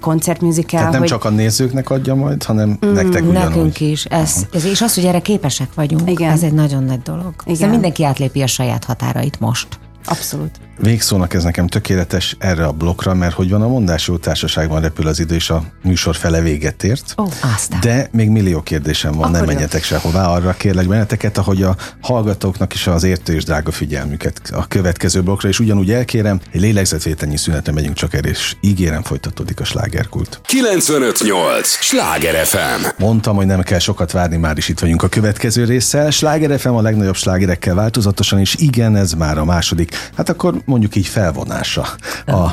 koncertműzikál. 0.00 0.78
Tehát 0.78 0.92
nem 0.92 1.00
hogy... 1.00 1.10
csak 1.10 1.24
a 1.24 1.30
nézőknek 1.30 1.90
adja 1.90 2.14
majd, 2.14 2.42
hanem 2.42 2.78
mm, 2.86 2.92
nektek 2.92 3.22
ugyanúgy. 3.22 3.32
Nekünk 3.32 3.80
is. 3.80 4.04
Ez, 4.04 4.46
ez, 4.52 4.64
és 4.64 4.80
az, 4.80 4.94
hogy 4.94 5.04
erre 5.04 5.20
képesek 5.20 5.74
vagyunk, 5.74 6.10
Igen. 6.10 6.30
ez 6.30 6.42
egy 6.42 6.52
nagyon 6.52 6.84
nagy 6.84 7.02
dolog. 7.02 7.34
Igen. 7.44 7.70
mindenki 7.70 8.04
átlépi 8.04 8.42
a 8.42 8.46
saját 8.46 8.84
határait 8.84 9.40
most. 9.40 9.78
Abszolút. 10.04 10.50
Végszónak 10.78 11.34
ez 11.34 11.42
nekem 11.42 11.66
tökéletes 11.66 12.36
erre 12.38 12.64
a 12.64 12.72
blokkra, 12.72 13.14
mert 13.14 13.34
hogy 13.34 13.50
van 13.50 13.62
a 13.62 13.68
mondás 13.68 14.06
jó 14.06 14.16
társaságban 14.16 14.80
repül 14.80 15.06
az 15.06 15.20
idő, 15.20 15.34
és 15.34 15.50
a 15.50 15.64
műsor 15.82 16.16
fele 16.16 16.40
véget 16.40 16.84
ért. 16.84 17.12
Oh, 17.16 17.32
aztán. 17.54 17.80
De 17.80 18.08
még 18.12 18.28
millió 18.28 18.62
kérdésem 18.62 19.12
van, 19.12 19.20
Akkor 19.20 19.36
nem 19.36 19.44
menjetek 19.44 19.82
sehová. 19.84 20.26
Arra 20.26 20.52
kérlek 20.52 20.88
benneteket, 20.88 21.38
ahogy 21.38 21.62
a 21.62 21.76
hallgatóknak 22.00 22.74
is 22.74 22.86
az 22.86 23.02
értő 23.04 23.34
és 23.34 23.44
drága 23.44 23.70
figyelmüket 23.70 24.40
a 24.52 24.68
következő 24.68 25.22
blokkra, 25.22 25.48
és 25.48 25.58
ugyanúgy 25.58 25.90
elkérem, 25.90 26.40
egy 26.52 26.60
lélegzetvételnyi 26.60 27.36
szünetre 27.36 27.72
megyünk 27.72 27.94
csak 27.94 28.14
erre, 28.14 28.28
és 28.28 28.56
ígérem, 28.60 29.02
folytatódik 29.02 29.60
a 29.60 29.64
slágerkult. 29.64 30.40
958! 30.44 31.68
Sláger 31.68 32.46
FM! 32.46 32.86
Mondtam, 32.98 33.36
hogy 33.36 33.46
nem 33.46 33.62
kell 33.62 33.78
sokat 33.78 34.12
várni, 34.12 34.36
már 34.36 34.56
is 34.56 34.68
itt 34.68 34.78
vagyunk 34.78 35.02
a 35.02 35.08
következő 35.08 35.64
résszel. 35.64 36.10
Sláger 36.10 36.58
FM 36.60 36.68
a 36.68 36.82
legnagyobb 36.82 37.16
slágerekkel 37.16 37.74
változatosan, 37.74 38.38
és 38.38 38.54
igen, 38.58 38.96
ez 38.96 39.12
már 39.12 39.38
a 39.38 39.44
második. 39.44 40.10
Hát 40.16 40.28
akkor 40.28 40.62
mondjuk 40.64 40.96
így 40.96 41.06
felvonása 41.06 41.86
a 42.26 42.50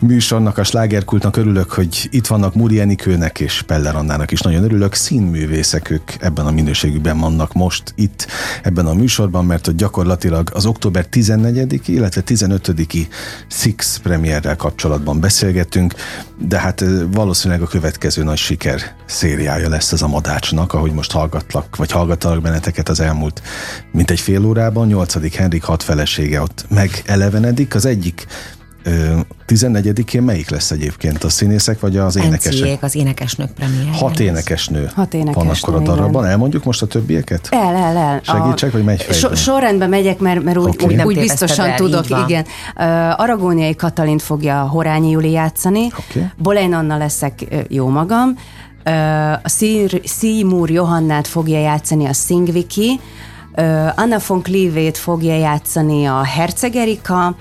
műsornak, 0.00 0.58
a 0.58 0.64
slágerkultnak. 0.64 1.36
Örülök, 1.36 1.72
hogy 1.72 2.08
itt 2.10 2.26
vannak 2.26 2.54
Muri 2.54 2.80
Enikőnek 2.80 3.40
és 3.40 3.62
Peller 3.62 3.96
Annának 3.96 4.30
is 4.30 4.40
nagyon 4.40 4.64
örülök. 4.64 4.94
Színművészek 4.94 5.90
ők 5.90 6.10
ebben 6.20 6.46
a 6.46 6.50
minőségükben 6.50 7.18
vannak 7.18 7.52
most 7.52 7.92
itt 7.94 8.26
ebben 8.62 8.86
a 8.86 8.94
műsorban, 8.94 9.44
mert 9.44 9.66
hogy 9.66 9.74
gyakorlatilag 9.74 10.50
az 10.54 10.66
október 10.66 11.06
14 11.06 11.88
illetve 11.88 12.22
15-i 12.26 13.06
Six 13.48 13.98
premierrel 13.98 14.56
kapcsolatban 14.56 15.20
beszélgettünk, 15.20 15.94
de 16.38 16.58
hát 16.58 16.84
valószínűleg 17.12 17.62
a 17.62 17.66
következő 17.66 18.22
nagy 18.22 18.38
siker 18.38 18.94
szériája 19.06 19.68
lesz 19.68 19.92
ez 19.92 20.02
a 20.02 20.08
Madácsnak, 20.08 20.72
ahogy 20.72 20.92
most 20.92 21.12
hallgatlak, 21.12 21.76
vagy 21.76 21.90
hallgattalak 21.90 22.42
benneteket 22.42 22.88
az 22.88 23.00
elmúlt 23.00 23.42
mint 23.92 24.10
egy 24.10 24.20
fél 24.20 24.44
órában. 24.44 24.86
8. 24.86 25.36
Henrik 25.36 25.62
hat 25.62 25.82
felesége 25.82 26.40
ott 26.40 26.64
megelevenedik. 27.40 27.74
Az 27.74 27.84
egyik 27.84 28.26
14-én 29.48 30.22
melyik 30.22 30.50
lesz 30.50 30.70
egyébként? 30.70 31.24
A 31.24 31.28
színészek 31.28 31.80
vagy 31.80 31.96
az 31.96 32.16
énekesek? 32.16 32.52
Enciék, 32.52 32.82
az 32.82 32.94
énekesnők 32.94 33.50
premier. 33.50 33.94
Hat 33.94 34.20
énekesnő. 34.20 34.90
Hat 34.94 35.14
énekesnő. 35.14 35.48
Van 35.48 35.56
akkor 35.60 35.74
a 35.74 35.78
darabban. 35.78 36.22
Igen. 36.22 36.30
Elmondjuk 36.30 36.64
most 36.64 36.82
a 36.82 36.86
többieket? 36.86 37.48
El, 37.50 37.74
el, 37.74 37.96
el. 37.96 38.20
Segítsek, 38.22 38.72
vagy 38.72 38.84
megy 38.84 39.02
fejben? 39.02 39.18
So, 39.18 39.34
sorrendben 39.34 39.88
megyek, 39.88 40.18
mert, 40.18 40.42
mert 40.42 40.58
úgy, 40.58 40.82
okay. 40.82 40.96
úgy, 40.96 41.02
úgy 41.04 41.18
biztosan 41.18 41.68
el, 41.68 41.76
tudok. 41.76 42.04
Igen. 42.08 42.44
Uh, 42.76 43.20
Aragóniai 43.20 43.74
Katalint 43.74 44.22
fogja 44.22 44.60
Horányi 44.60 45.10
Juli 45.10 45.30
játszani. 45.30 45.86
Okay. 45.86 46.28
Bolén 46.36 46.72
Anna 46.72 46.96
leszek 46.96 47.64
jó 47.68 47.88
magam. 47.88 48.34
Uh, 48.86 49.32
a 49.32 49.48
Szímúr 50.04 50.70
Johannát 50.70 51.26
fogja 51.26 51.60
játszani 51.60 52.06
a 52.06 52.12
Szingviki. 52.12 53.00
Anna 53.96 54.18
von 54.26 54.42
Klívét 54.42 54.96
fogja 54.96 55.36
játszani 55.36 56.06
a 56.06 56.24
Herceg 56.24 56.76
Erika 56.76 57.36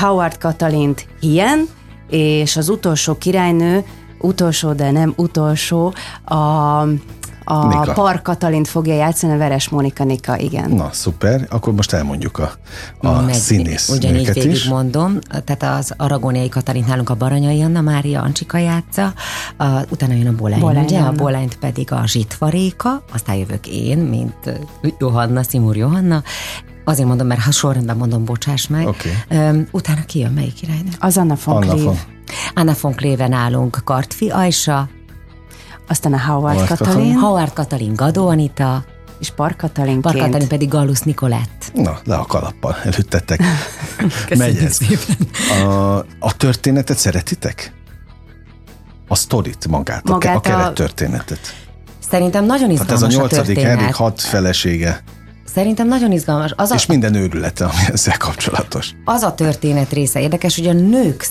Howard 0.00 0.38
Katalint 0.38 1.06
Hien, 1.20 1.68
és 2.10 2.56
az 2.56 2.68
utolsó 2.68 3.14
királynő, 3.14 3.84
utolsó, 4.20 4.72
de 4.72 4.90
nem 4.90 5.12
utolsó, 5.16 5.94
a 6.24 6.84
a 7.50 7.66
Nika. 7.66 7.92
Park 7.92 8.22
Katalint 8.22 8.68
fogja 8.68 8.94
játszani, 8.94 9.32
a 9.32 9.36
Veres 9.36 9.68
Monika 9.68 10.04
Nika, 10.04 10.38
igen. 10.38 10.70
Na, 10.70 10.88
szuper. 10.92 11.46
Akkor 11.50 11.72
most 11.72 11.92
elmondjuk 11.92 12.38
a, 12.38 12.52
a 13.00 13.20
Meg, 13.20 13.34
színész 13.34 13.88
Ugyanígy 13.88 14.32
végig 14.32 14.50
is. 14.50 14.64
mondom, 14.64 15.18
tehát 15.44 15.78
az 15.78 15.94
aragóniai 15.96 16.48
Katalint 16.48 16.86
nálunk 16.86 17.10
a 17.10 17.14
Baranyai 17.14 17.62
Anna 17.62 17.80
Mária 17.80 18.22
Ancsika 18.22 18.58
játsza, 18.58 19.12
a, 19.56 19.64
utána 19.90 20.14
jön 20.14 20.26
a 20.26 20.34
Bolány, 20.34 20.60
Bolány 20.60 20.84
ugye? 20.84 20.98
Anna. 20.98 21.08
A 21.08 21.12
Bolányt 21.12 21.58
pedig 21.58 21.92
a 21.92 22.06
Zsitvaréka, 22.06 23.04
aztán 23.12 23.36
jövök 23.36 23.66
én, 23.66 23.98
mint 23.98 24.60
Johanna, 24.98 25.42
Szimúr 25.42 25.76
Johanna, 25.76 26.22
Azért 26.84 27.08
mondom, 27.08 27.26
mert 27.26 27.40
ha 27.40 27.50
sorrendben 27.50 27.96
mondom, 27.96 28.24
bocsáss 28.24 28.66
meg. 28.66 28.86
Okay. 28.86 29.12
Um, 29.30 29.66
utána 29.70 30.04
ki 30.06 30.18
jön, 30.18 30.32
melyik 30.32 30.54
királynő? 30.54 30.88
Az 30.98 31.16
Anna 31.16 31.36
von 31.44 31.56
Anna 31.56 31.76
Von. 31.76 31.98
Anna 32.54 32.74
von 32.80 32.94
Kléven 32.94 33.32
állunk, 33.32 33.80
Kartfi 33.84 34.28
Ajsa. 34.28 34.88
Aztán 35.90 36.12
a 36.12 36.18
Howard, 36.18 36.58
Howard 36.58 36.78
Katalin. 36.78 37.18
Howard 37.18 37.52
Katalin, 37.52 37.94
Gadó 37.94 38.28
Anita. 38.28 38.84
És 39.18 39.30
Park 39.30 39.56
Katalin 39.56 40.00
Park 40.00 40.18
Katalin 40.18 40.48
pedig 40.48 40.68
Gallus 40.68 41.00
Nikolett. 41.00 41.70
Na, 41.74 41.98
le 42.04 42.14
a 42.14 42.24
kalappal, 42.24 42.76
előttetek. 42.84 43.42
Megy 44.38 44.56
ez. 44.56 44.78
A, 45.62 45.98
a 46.18 46.36
történetet 46.36 46.98
szeretitek? 46.98 47.72
A 49.08 49.14
sztorit 49.14 49.68
magát, 49.68 50.08
magát 50.08 50.34
a, 50.34 50.38
a 50.38 50.40
keret 50.40 50.74
történetet. 50.74 51.54
Szerintem 52.10 52.44
nagyon 52.44 52.70
izgalmas 52.70 52.98
Tehát 52.98 53.12
ez 53.12 53.16
a 53.16 53.20
nyolcadik 53.20 53.58
Henrik 53.58 53.94
hat 53.94 54.20
felesége 54.20 55.02
Szerintem 55.54 55.88
nagyon 55.88 56.12
izgalmas. 56.12 56.52
Az 56.56 56.72
és 56.72 56.82
a, 56.82 56.86
minden 56.88 57.14
őrülete, 57.14 57.64
ami 57.64 57.82
ezzel 57.92 58.16
kapcsolatos. 58.16 58.90
Az 59.04 59.22
a 59.22 59.34
történet 59.34 59.92
része 59.92 60.20
érdekes, 60.20 60.56
hogy 60.56 60.66
a 60.66 60.72
nők 60.72 61.26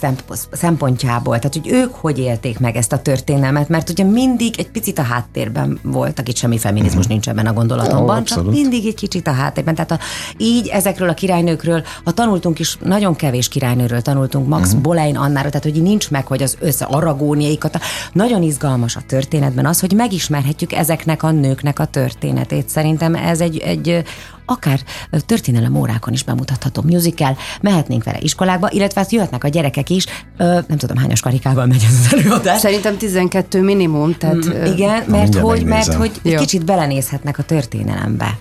szempontjából, 0.52 1.40
tehát 1.40 1.54
hogy 1.54 1.72
ők 1.72 1.94
hogy 1.96 2.20
élték 2.20 2.60
meg 2.60 2.76
ezt 2.76 2.92
a 2.92 3.02
történelmet, 3.02 3.70
mert 3.70 3.90
ugye 3.90 4.04
mindig 4.04 4.60
egy 4.60 4.70
picit 4.70 5.00
a 5.00 5.02
háttérben 5.02 5.80
voltak, 5.84 6.28
itt 6.28 6.36
semmi 6.36 6.58
feminizmus 6.58 6.96
uh-huh. 6.96 7.12
nincs 7.12 7.30
ebben 7.30 7.46
a 7.46 7.54
gondolatomban, 7.54 8.18
oh, 8.18 8.24
csak 8.24 8.52
mindig 8.52 8.86
egy 8.86 8.96
kicsit 8.96 9.28
a 9.28 9.32
háttérben. 9.32 9.76
Tehát 9.76 9.92
a, 9.92 10.00
így 10.38 10.68
ezekről 10.68 11.10
a 11.10 11.14
királynőkről, 11.14 11.84
ha 12.04 12.12
tanultunk 12.12 12.60
is, 12.60 12.78
nagyon 12.84 13.16
kevés 13.16 13.48
királynőről 13.48 14.02
tanultunk, 14.02 14.48
Max 14.48 14.68
uh-huh. 14.68 14.82
Bolein 14.82 15.18
Annára, 15.18 15.50
tehát 15.50 15.64
hogy 15.64 15.82
nincs 15.82 16.10
meg, 16.10 16.28
hogy 16.28 16.44
az 16.44 16.58
össze 16.60 16.86
aragóniaikat. 16.86 17.80
Nagyon 18.14 18.42
izgalmas 18.42 18.96
a 18.96 19.02
történetben 19.08 19.66
az, 19.66 19.80
hogy 19.80 19.94
megismerhetjük 19.94 20.74
ezeknek 20.74 21.24
a 21.24 21.32
nőknek 21.32 21.80
a 21.80 21.86
történetét. 21.86 22.70
Szerintem 22.70 23.16
ez 23.16 23.42
egy, 23.42 23.58
egy 23.58 24.04
akár 24.46 24.80
történelem 25.26 25.76
órákon 25.76 26.14
is 26.14 26.24
bemutatható 26.24 26.82
musical, 26.82 27.38
mehetnénk 27.62 28.04
vele 28.04 28.18
iskolákba, 28.22 28.70
illetve 28.72 29.02
hát 29.02 29.12
jöhetnek 29.12 29.44
a 29.44 29.48
gyerekek 29.48 29.90
is, 29.90 30.06
nem 30.38 30.78
tudom 30.78 30.98
hányas 30.98 31.20
karikával 31.20 31.66
megy 31.66 31.86
ez 31.88 32.06
az 32.06 32.14
előadás. 32.14 32.60
Szerintem 32.60 32.98
12 32.98 33.62
minimum, 33.62 34.18
tehát... 34.18 34.36
Mm, 34.36 34.66
igen, 34.66 35.04
mert 35.08 35.36
hogy, 35.36 35.64
mert 35.64 35.94
hogy 35.94 36.12
egy 36.24 36.36
kicsit 36.36 36.66
belenézhetnek 36.66 37.38
a 37.38 37.44
történelembe. 37.44 38.38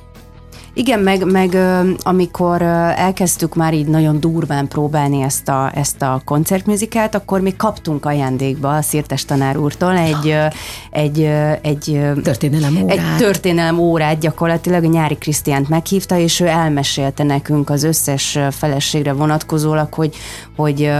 Igen, 0.78 1.00
meg, 1.00 1.24
meg 1.24 1.56
amikor 2.02 2.62
elkezdtük 2.62 3.54
már 3.54 3.74
így 3.74 3.86
nagyon 3.86 4.20
durván 4.20 4.68
próbálni 4.68 5.22
ezt 5.22 5.48
a, 5.48 5.70
ezt 5.74 6.02
a 6.02 6.22
koncertműzikát, 6.24 7.14
akkor 7.14 7.40
mi 7.40 7.56
kaptunk 7.56 8.04
ajándékba 8.04 8.76
a 8.76 8.82
Szirtes 8.82 9.24
tanár 9.24 9.56
úrtól 9.56 9.96
egy, 9.96 10.36
egy, 10.90 11.30
egy 11.62 12.00
történelem 12.22 12.82
órát. 12.82 12.98
Egy 12.98 13.16
történelem 13.16 13.78
órát 13.78 14.18
gyakorlatilag, 14.18 14.84
a 14.84 14.88
Nyári 14.88 15.16
Krisztiánt 15.16 15.68
meghívta, 15.68 16.18
és 16.18 16.40
ő 16.40 16.46
elmesélte 16.46 17.22
nekünk 17.22 17.70
az 17.70 17.82
összes 17.82 18.38
feleségre 18.50 19.12
vonatkozólag, 19.12 19.94
hogy, 19.94 20.14
hogy 20.56 20.90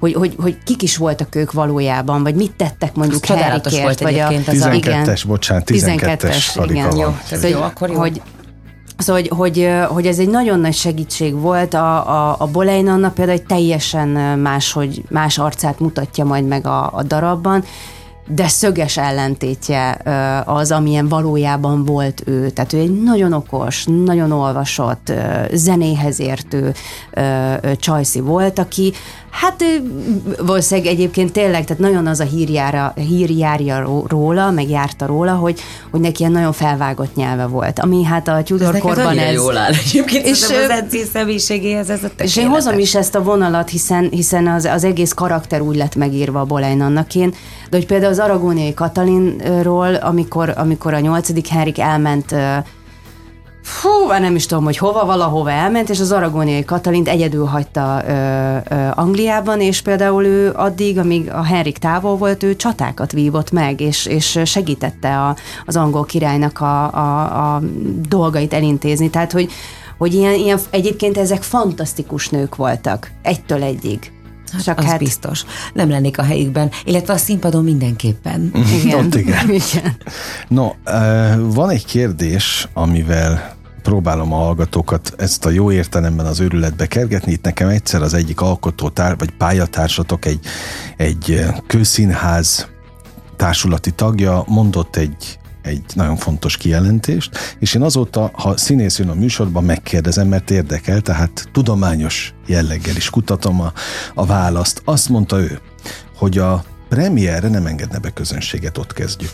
hogy, 0.00 0.14
hogy, 0.14 0.34
hogy 0.38 0.56
kik 0.64 0.82
is 0.82 0.96
voltak 0.96 1.34
ők 1.34 1.52
valójában, 1.52 2.22
vagy 2.22 2.34
mit 2.34 2.52
tettek 2.52 2.94
mondjuk 2.94 3.22
Csodálatos 3.24 3.80
volt 3.80 4.00
vagy 4.00 4.18
a, 4.18 4.26
az 4.26 4.42
12-es, 4.46 5.22
bocsánat, 5.26 5.70
12-es, 5.70 6.20
12-es 6.20 6.66
igen, 6.68 6.96
jó, 6.96 7.14
jó, 7.48 7.62
akkor 7.62 7.90
jó. 7.90 7.98
Hogy, 7.98 8.22
Szóval, 9.00 9.22
hogy, 9.22 9.30
hogy, 9.38 9.68
hogy 9.88 10.06
ez 10.06 10.18
egy 10.18 10.28
nagyon 10.28 10.60
nagy 10.60 10.74
segítség 10.74 11.40
volt. 11.40 11.74
A, 11.74 12.08
a, 12.08 12.36
a 12.38 12.46
Bolein 12.46 12.88
Anna 12.88 13.10
például 13.10 13.38
egy 13.38 13.46
teljesen 13.46 14.08
más, 14.38 14.72
hogy 14.72 15.02
más 15.08 15.38
arcát 15.38 15.80
mutatja 15.80 16.24
majd 16.24 16.46
meg 16.46 16.66
a, 16.66 16.90
a 16.94 17.02
darabban, 17.02 17.64
de 18.28 18.48
szöges 18.48 18.96
ellentétje 18.96 19.98
az, 20.44 20.70
amilyen 20.70 21.08
valójában 21.08 21.84
volt 21.84 22.22
ő. 22.26 22.50
Tehát 22.50 22.72
ő 22.72 22.78
egy 22.78 23.02
nagyon 23.02 23.32
okos, 23.32 23.84
nagyon 24.04 24.32
olvasott, 24.32 25.12
zenéhez 25.52 26.20
értő 26.20 26.74
csajszi 27.76 28.20
volt, 28.20 28.58
aki 28.58 28.92
Hát 29.30 29.64
valószínűleg 30.38 30.92
egyébként 30.92 31.32
tényleg, 31.32 31.64
tehát 31.64 31.82
nagyon 31.82 32.06
az 32.06 32.20
a 32.20 32.24
hír, 32.24 32.50
jára, 32.50 32.92
hír 32.96 33.30
járja 33.30 34.04
róla, 34.08 34.50
meg 34.50 34.68
járta 34.68 35.06
róla, 35.06 35.32
hogy, 35.32 35.60
hogy 35.90 36.00
neki 36.00 36.20
ilyen 36.20 36.32
nagyon 36.32 36.52
felvágott 36.52 37.14
nyelve 37.14 37.46
volt, 37.46 37.78
ami 37.78 38.04
hát 38.04 38.28
a 38.28 38.42
Tudor 38.42 38.74
ez 38.74 38.80
korban 38.80 39.18
ez... 39.18 39.34
jól 39.34 39.56
áll 39.56 39.72
egyébként 39.72 40.26
és 40.26 40.42
az 40.42 40.70
edzés 40.70 41.06
személyiségéhez 41.12 41.90
ez 41.90 42.04
a 42.04 42.08
És 42.16 42.36
én 42.36 42.48
hozom 42.48 42.78
is 42.78 42.94
ezt 42.94 43.14
a 43.14 43.22
vonalat, 43.22 43.70
hiszen, 43.70 44.08
hiszen 44.10 44.46
az, 44.46 44.64
az 44.64 44.84
egész 44.84 45.12
karakter 45.12 45.60
úgy 45.60 45.76
lett 45.76 45.94
megírva 45.94 46.40
a 46.40 46.44
Boleyn 46.44 47.04
én, 47.14 47.34
de 47.70 47.76
hogy 47.76 47.86
például 47.86 48.12
az 48.12 48.18
Aragóniai 48.18 48.74
Katalinról, 48.74 49.94
amikor, 49.94 50.52
amikor 50.56 50.94
a 50.94 51.00
nyolcadik 51.00 51.46
Henrik 51.46 51.78
elment 51.78 52.34
Fú, 53.62 54.06
nem 54.06 54.34
is 54.34 54.46
tudom, 54.46 54.64
hogy 54.64 54.76
hova, 54.76 55.04
valahova 55.04 55.50
elment, 55.50 55.88
és 55.88 56.00
az 56.00 56.12
aragóniai 56.12 56.64
Katalint 56.64 57.08
egyedül 57.08 57.44
hagyta 57.44 58.02
ö, 58.06 58.12
ö, 58.74 58.88
Angliában, 58.94 59.60
és 59.60 59.82
például 59.82 60.24
ő 60.24 60.52
addig, 60.52 60.98
amíg 60.98 61.30
a 61.30 61.42
Henrik 61.42 61.78
távol 61.78 62.16
volt, 62.16 62.42
ő 62.42 62.56
csatákat 62.56 63.12
vívott 63.12 63.50
meg, 63.50 63.80
és, 63.80 64.06
és 64.06 64.40
segítette 64.44 65.18
a, 65.18 65.36
az 65.66 65.76
angol 65.76 66.04
királynak 66.04 66.60
a, 66.60 66.94
a, 66.94 67.54
a 67.54 67.60
dolgait 68.08 68.52
elintézni. 68.52 69.10
Tehát, 69.10 69.32
hogy, 69.32 69.50
hogy 69.98 70.14
ilyen, 70.14 70.34
ilyen, 70.34 70.58
egyébként 70.70 71.18
ezek 71.18 71.42
fantasztikus 71.42 72.28
nők 72.28 72.56
voltak, 72.56 73.10
egytől 73.22 73.62
egyig. 73.62 74.12
Hát 74.52 74.62
Csak 74.62 74.78
az 74.78 74.84
hát... 74.84 74.98
biztos. 74.98 75.44
Nem 75.72 75.90
lennék 75.90 76.18
a 76.18 76.22
helyükben, 76.22 76.70
illetve 76.84 77.12
a 77.12 77.16
színpadon 77.16 77.64
mindenképpen. 77.64 78.52
Igen. 78.82 79.04
Ott 79.04 79.14
igen. 79.14 79.50
igen. 79.62 79.96
No, 80.48 80.70
van 81.38 81.70
egy 81.70 81.84
kérdés, 81.84 82.68
amivel 82.72 83.58
próbálom 83.82 84.32
a 84.32 84.36
hallgatókat 84.36 85.14
ezt 85.16 85.44
a 85.44 85.50
jó 85.50 85.72
értelemben 85.72 86.26
az 86.26 86.40
őrületbe 86.40 86.86
kergetni. 86.86 87.32
Itt 87.32 87.44
nekem 87.44 87.68
egyszer 87.68 88.02
az 88.02 88.14
egyik 88.14 88.40
alkotótár, 88.40 89.16
vagy 89.18 89.30
pályatársatok, 89.30 90.24
egy, 90.24 90.40
egy 90.96 91.44
közszínház 91.66 92.68
társulati 93.36 93.90
tagja 93.90 94.44
mondott 94.46 94.96
egy 94.96 95.39
egy 95.62 95.82
nagyon 95.94 96.16
fontos 96.16 96.56
kijelentést, 96.56 97.56
és 97.58 97.74
én 97.74 97.82
azóta, 97.82 98.30
ha 98.32 98.56
színész 98.56 98.98
jön 98.98 99.08
a 99.08 99.14
műsorban, 99.14 99.64
megkérdezem, 99.64 100.28
mert 100.28 100.50
érdekel, 100.50 101.00
tehát 101.00 101.48
tudományos 101.52 102.34
jelleggel 102.46 102.96
is 102.96 103.10
kutatom 103.10 103.60
a, 103.60 103.72
a 104.14 104.26
választ. 104.26 104.82
Azt 104.84 105.08
mondta 105.08 105.38
ő, 105.38 105.60
hogy 106.16 106.38
a 106.38 106.64
premierre 106.88 107.48
nem 107.48 107.66
engedne 107.66 107.98
be 107.98 108.10
közönséget, 108.10 108.78
ott 108.78 108.92
kezdjük. 108.92 109.30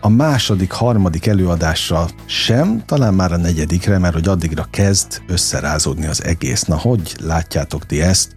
A 0.00 0.08
második, 0.08 0.72
harmadik 0.72 1.26
előadásra 1.26 2.08
sem, 2.26 2.82
talán 2.86 3.14
már 3.14 3.32
a 3.32 3.36
negyedikre, 3.36 3.98
mert 3.98 4.14
hogy 4.14 4.28
addigra 4.28 4.66
kezd 4.70 5.22
összerázódni 5.26 6.06
az 6.06 6.24
egész. 6.24 6.62
Na, 6.62 6.78
hogy 6.78 7.16
látjátok 7.20 7.86
ti 7.86 8.02
ezt? 8.02 8.32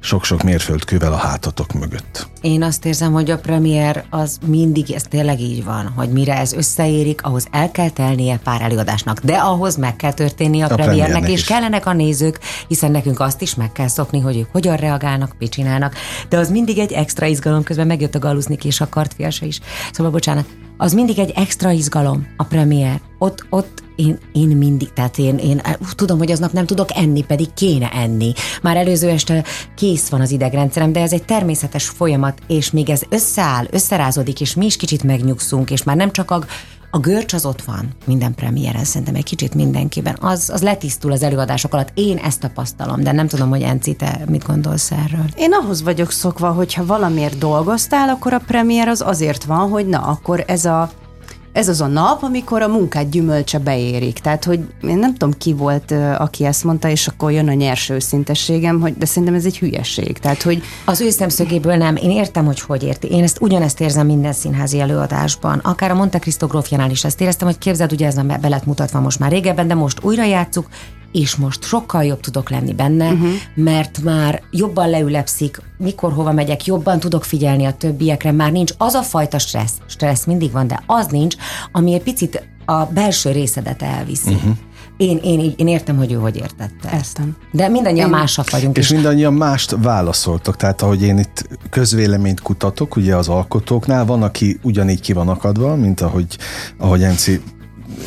Sok-sok 0.00 0.42
mérföldkővel 0.42 1.12
a 1.12 1.16
hátatok 1.16 1.72
mögött. 1.72 2.28
Én 2.40 2.62
azt 2.62 2.84
érzem, 2.84 3.12
hogy 3.12 3.30
a 3.30 3.38
premier 3.38 4.04
az 4.10 4.38
mindig, 4.46 4.90
ez 4.90 5.02
tényleg 5.02 5.40
így 5.40 5.64
van, 5.64 5.92
hogy 5.96 6.08
mire 6.08 6.36
ez 6.36 6.52
összeérik, 6.52 7.22
ahhoz 7.22 7.46
el 7.50 7.70
kell 7.70 7.90
telnie 7.90 8.36
pár 8.36 8.62
előadásnak, 8.62 9.20
de 9.20 9.36
ahhoz 9.36 9.76
meg 9.76 9.96
kell 9.96 10.12
történni 10.12 10.60
a, 10.60 10.64
a 10.64 10.68
premiernek, 10.68 10.98
premiernek, 10.98 11.30
és 11.30 11.40
is. 11.40 11.46
kellenek 11.46 11.86
a 11.86 11.92
nézők, 11.92 12.38
hiszen 12.68 12.90
nekünk 12.90 13.20
azt 13.20 13.42
is 13.42 13.54
meg 13.54 13.72
kell 13.72 13.88
szokni, 13.88 14.20
hogy 14.20 14.36
ők 14.36 14.52
hogyan 14.52 14.76
reagálnak, 14.76 15.34
mit 15.38 15.50
csinálnak, 15.50 15.94
de 16.28 16.38
az 16.38 16.50
mindig 16.50 16.78
egy 16.78 16.92
extra 16.92 17.26
izgalom, 17.26 17.62
közben 17.62 17.86
megjött 17.86 18.14
a 18.14 18.18
Galusznik 18.18 18.64
és 18.64 18.80
a 18.80 18.88
kartfiasa 18.88 19.46
is. 19.46 19.60
Szóval 19.92 20.12
bocsánat, 20.12 20.46
az 20.80 20.92
mindig 20.92 21.18
egy 21.18 21.32
extra 21.34 21.70
izgalom, 21.70 22.26
a 22.36 22.44
premier. 22.44 23.00
Ott, 23.18 23.46
ott 23.50 23.82
én, 23.96 24.18
én 24.32 24.48
mindig, 24.48 24.92
tehát 24.92 25.18
én, 25.18 25.36
én 25.38 25.62
tudom, 25.94 26.18
hogy 26.18 26.30
aznap 26.30 26.52
nem 26.52 26.66
tudok 26.66 26.88
enni, 26.94 27.24
pedig 27.24 27.52
kéne 27.54 27.90
enni. 27.90 28.32
Már 28.62 28.76
előző 28.76 29.08
este 29.08 29.44
kész 29.74 30.08
van 30.08 30.20
az 30.20 30.30
idegrendszerem, 30.30 30.92
de 30.92 31.00
ez 31.00 31.12
egy 31.12 31.24
természetes 31.24 31.88
folyamat, 31.88 32.38
és 32.46 32.70
még 32.70 32.90
ez 32.90 33.02
összeáll, 33.08 33.66
összerázódik, 33.70 34.40
és 34.40 34.54
mi 34.54 34.64
is 34.64 34.76
kicsit 34.76 35.02
megnyugszunk, 35.02 35.70
és 35.70 35.82
már 35.82 35.96
nem 35.96 36.12
csak 36.12 36.30
a, 36.30 36.44
a 36.90 36.98
görcs 36.98 37.32
az 37.32 37.46
ott 37.46 37.62
van 37.62 37.88
minden 38.06 38.34
premiéren, 38.34 38.84
szerintem 38.84 39.14
egy 39.14 39.24
kicsit 39.24 39.54
mindenkiben. 39.54 40.16
Az, 40.20 40.50
az 40.50 40.62
letisztul 40.62 41.12
az 41.12 41.22
előadások 41.22 41.74
alatt. 41.74 41.90
Én 41.94 42.16
ezt 42.16 42.40
tapasztalom, 42.40 43.02
de 43.02 43.12
nem 43.12 43.28
tudom, 43.28 43.48
hogy 43.48 43.62
Enci, 43.62 43.94
te 43.94 44.24
mit 44.28 44.46
gondolsz 44.46 44.90
erről? 44.90 45.24
Én 45.36 45.52
ahhoz 45.52 45.82
vagyok 45.82 46.10
szokva, 46.10 46.50
hogyha 46.50 46.86
valamiért 46.86 47.38
dolgoztál, 47.38 48.08
akkor 48.08 48.32
a 48.32 48.42
premier 48.46 48.88
az 48.88 49.00
azért 49.00 49.44
van, 49.44 49.68
hogy 49.68 49.86
na, 49.86 49.98
akkor 49.98 50.44
ez 50.46 50.64
a 50.64 50.90
ez 51.52 51.68
az 51.68 51.80
a 51.80 51.86
nap, 51.86 52.22
amikor 52.22 52.62
a 52.62 52.68
munkát 52.68 53.10
gyümölcse 53.10 53.58
beérik. 53.58 54.18
Tehát, 54.18 54.44
hogy 54.44 54.60
én 54.82 54.98
nem 54.98 55.14
tudom 55.14 55.34
ki 55.38 55.52
volt, 55.52 55.94
aki 56.18 56.44
ezt 56.44 56.64
mondta, 56.64 56.88
és 56.88 57.06
akkor 57.06 57.32
jön 57.32 57.48
a 57.48 57.52
nyers 57.52 57.88
őszintességem, 57.88 58.80
hogy, 58.80 58.96
de 58.96 59.06
szerintem 59.06 59.34
ez 59.34 59.44
egy 59.44 59.58
hülyeség. 59.58 60.18
Tehát, 60.18 60.42
hogy... 60.42 60.62
Az 60.84 61.00
ő 61.00 61.10
szemszögéből 61.10 61.76
nem. 61.76 61.96
Én 61.96 62.10
értem, 62.10 62.44
hogy 62.44 62.60
hogy 62.60 62.82
érti. 62.82 63.08
Én 63.08 63.22
ezt 63.22 63.40
ugyanezt 63.40 63.80
érzem 63.80 64.06
minden 64.06 64.32
színházi 64.32 64.80
előadásban. 64.80 65.58
Akár 65.58 65.90
a 65.90 65.94
Monte 65.94 66.18
Cristo 66.18 66.46
grófjánál 66.46 66.90
is 66.90 67.04
ezt 67.04 67.20
éreztem, 67.20 67.46
hogy 67.46 67.58
képzeld, 67.58 67.92
ugye 67.92 68.06
ez 68.06 68.14
nem 68.14 68.26
be 68.26 68.48
lett 68.48 68.66
mutatva 68.66 69.00
most 69.00 69.18
már 69.18 69.30
régebben, 69.30 69.68
de 69.68 69.74
most 69.74 70.04
újra 70.04 70.24
játszuk, 70.24 70.68
és 71.12 71.36
most 71.36 71.64
sokkal 71.64 72.04
jobb 72.04 72.20
tudok 72.20 72.50
lenni 72.50 72.72
benne, 72.72 73.12
uh-huh. 73.12 73.28
mert 73.54 74.02
már 74.02 74.42
jobban 74.50 74.90
leülepszik, 74.90 75.60
mikor 75.78 76.12
hova 76.12 76.32
megyek, 76.32 76.66
jobban 76.66 77.00
tudok 77.00 77.24
figyelni 77.24 77.64
a 77.64 77.72
többiekre, 77.72 78.32
már 78.32 78.52
nincs 78.52 78.72
az 78.78 78.94
a 78.94 79.02
fajta 79.02 79.38
stressz, 79.38 79.78
stressz 79.86 80.24
mindig 80.24 80.52
van, 80.52 80.66
de 80.66 80.82
az 80.86 81.06
nincs, 81.06 81.36
ami 81.72 81.94
egy 81.94 82.02
picit 82.02 82.48
a 82.64 82.84
belső 82.84 83.30
részedet 83.30 83.82
elviszi. 83.82 84.32
Uh-huh. 84.32 84.56
Én, 84.96 85.18
én, 85.22 85.54
én 85.56 85.68
értem, 85.68 85.96
hogy 85.96 86.12
ő 86.12 86.16
hogy 86.16 86.36
értette. 86.36 86.90
Értem. 86.92 87.36
De 87.52 87.68
mindannyian 87.68 88.06
én... 88.06 88.16
másak 88.16 88.50
vagyunk. 88.50 88.76
És 88.76 88.84
is. 88.84 88.92
mindannyian 88.92 89.34
mást 89.34 89.76
válaszoltok. 89.82 90.56
Tehát 90.56 90.82
ahogy 90.82 91.02
én 91.02 91.18
itt 91.18 91.48
közvéleményt 91.70 92.40
kutatok, 92.40 92.96
ugye 92.96 93.16
az 93.16 93.28
alkotóknál, 93.28 94.04
van, 94.04 94.22
aki 94.22 94.58
ugyanígy 94.62 95.00
ki 95.00 95.12
van 95.12 95.28
akadva, 95.28 95.76
mint 95.76 96.00
ahogy, 96.00 96.38
ahogy 96.78 97.02
Enci 97.02 97.40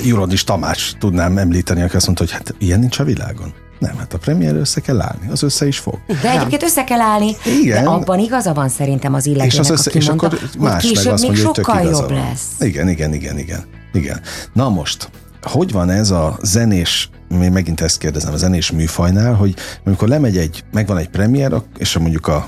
Jurodis 0.04 0.44
Tamás 0.44 0.96
tudnám 1.00 1.38
említeni, 1.38 1.82
aki 1.82 1.96
azt 1.96 2.06
mondta, 2.06 2.24
hogy 2.24 2.34
hát 2.34 2.56
ilyen 2.58 2.80
nincs 2.80 3.00
a 3.00 3.04
világon. 3.04 3.54
Nem, 3.80 3.98
hát 3.98 4.14
a 4.14 4.18
premier 4.18 4.56
össze 4.56 4.80
kell 4.82 5.02
állni, 5.02 5.30
az 5.32 5.44
össze 5.44 5.68
is 5.68 5.78
fog. 5.78 6.00
De 6.22 6.32
egyébként 6.32 6.64
össze 6.64 6.84
kell 6.84 7.00
állni, 7.02 7.36
Igen. 7.62 7.84
de 7.84 7.90
abban 7.90 8.20
igaza 8.20 8.54
van 8.54 8.70
szerintem 8.70 9.14
az 9.14 9.26
illetőnek, 9.26 9.52
és, 9.52 9.60
az 9.60 9.70
össze, 9.70 9.90
aki 9.90 9.98
és 9.98 10.08
mondta, 10.08 10.26
akkor 10.26 10.40
más 10.58 10.84
hogy 10.84 10.96
meg 10.96 11.14
azt 11.14 11.24
mondja, 11.24 11.46
hogy 11.46 11.56
sokkal 11.56 11.82
jobb 11.82 12.10
van. 12.10 12.14
lesz. 12.14 12.46
Igen, 12.60 12.90
igen, 12.90 13.14
igen, 13.14 13.38
igen, 13.38 13.66
igen. 13.94 14.22
Na 14.54 14.70
most, 14.70 15.10
hogy 15.42 15.72
van 15.72 15.90
ez 15.90 16.12
a 16.12 16.38
zenés, 16.42 17.10
még 17.30 17.50
megint 17.50 17.82
ezt 17.82 17.98
kérdezem, 17.98 18.34
a 18.34 18.38
zenés 18.38 18.72
műfajnál, 18.72 19.34
hogy 19.34 19.56
amikor 19.86 20.08
lemegy 20.08 20.38
egy, 20.38 20.64
megvan 20.72 20.98
egy 20.98 21.10
premier, 21.10 21.54
és 21.78 21.98
mondjuk 21.98 22.28
a 22.28 22.48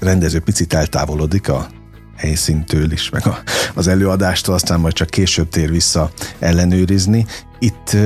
rendező 0.00 0.40
picit 0.40 0.74
eltávolodik 0.74 1.48
a 1.48 1.68
helyszíntől 2.16 2.92
is, 2.92 3.10
meg 3.10 3.26
a, 3.26 3.38
az 3.74 3.86
előadástól, 3.86 4.54
aztán 4.54 4.80
majd 4.80 4.94
csak 4.94 5.10
később 5.10 5.48
tér 5.48 5.70
vissza 5.70 6.10
ellenőrizni. 6.38 7.26
Itt 7.58 7.96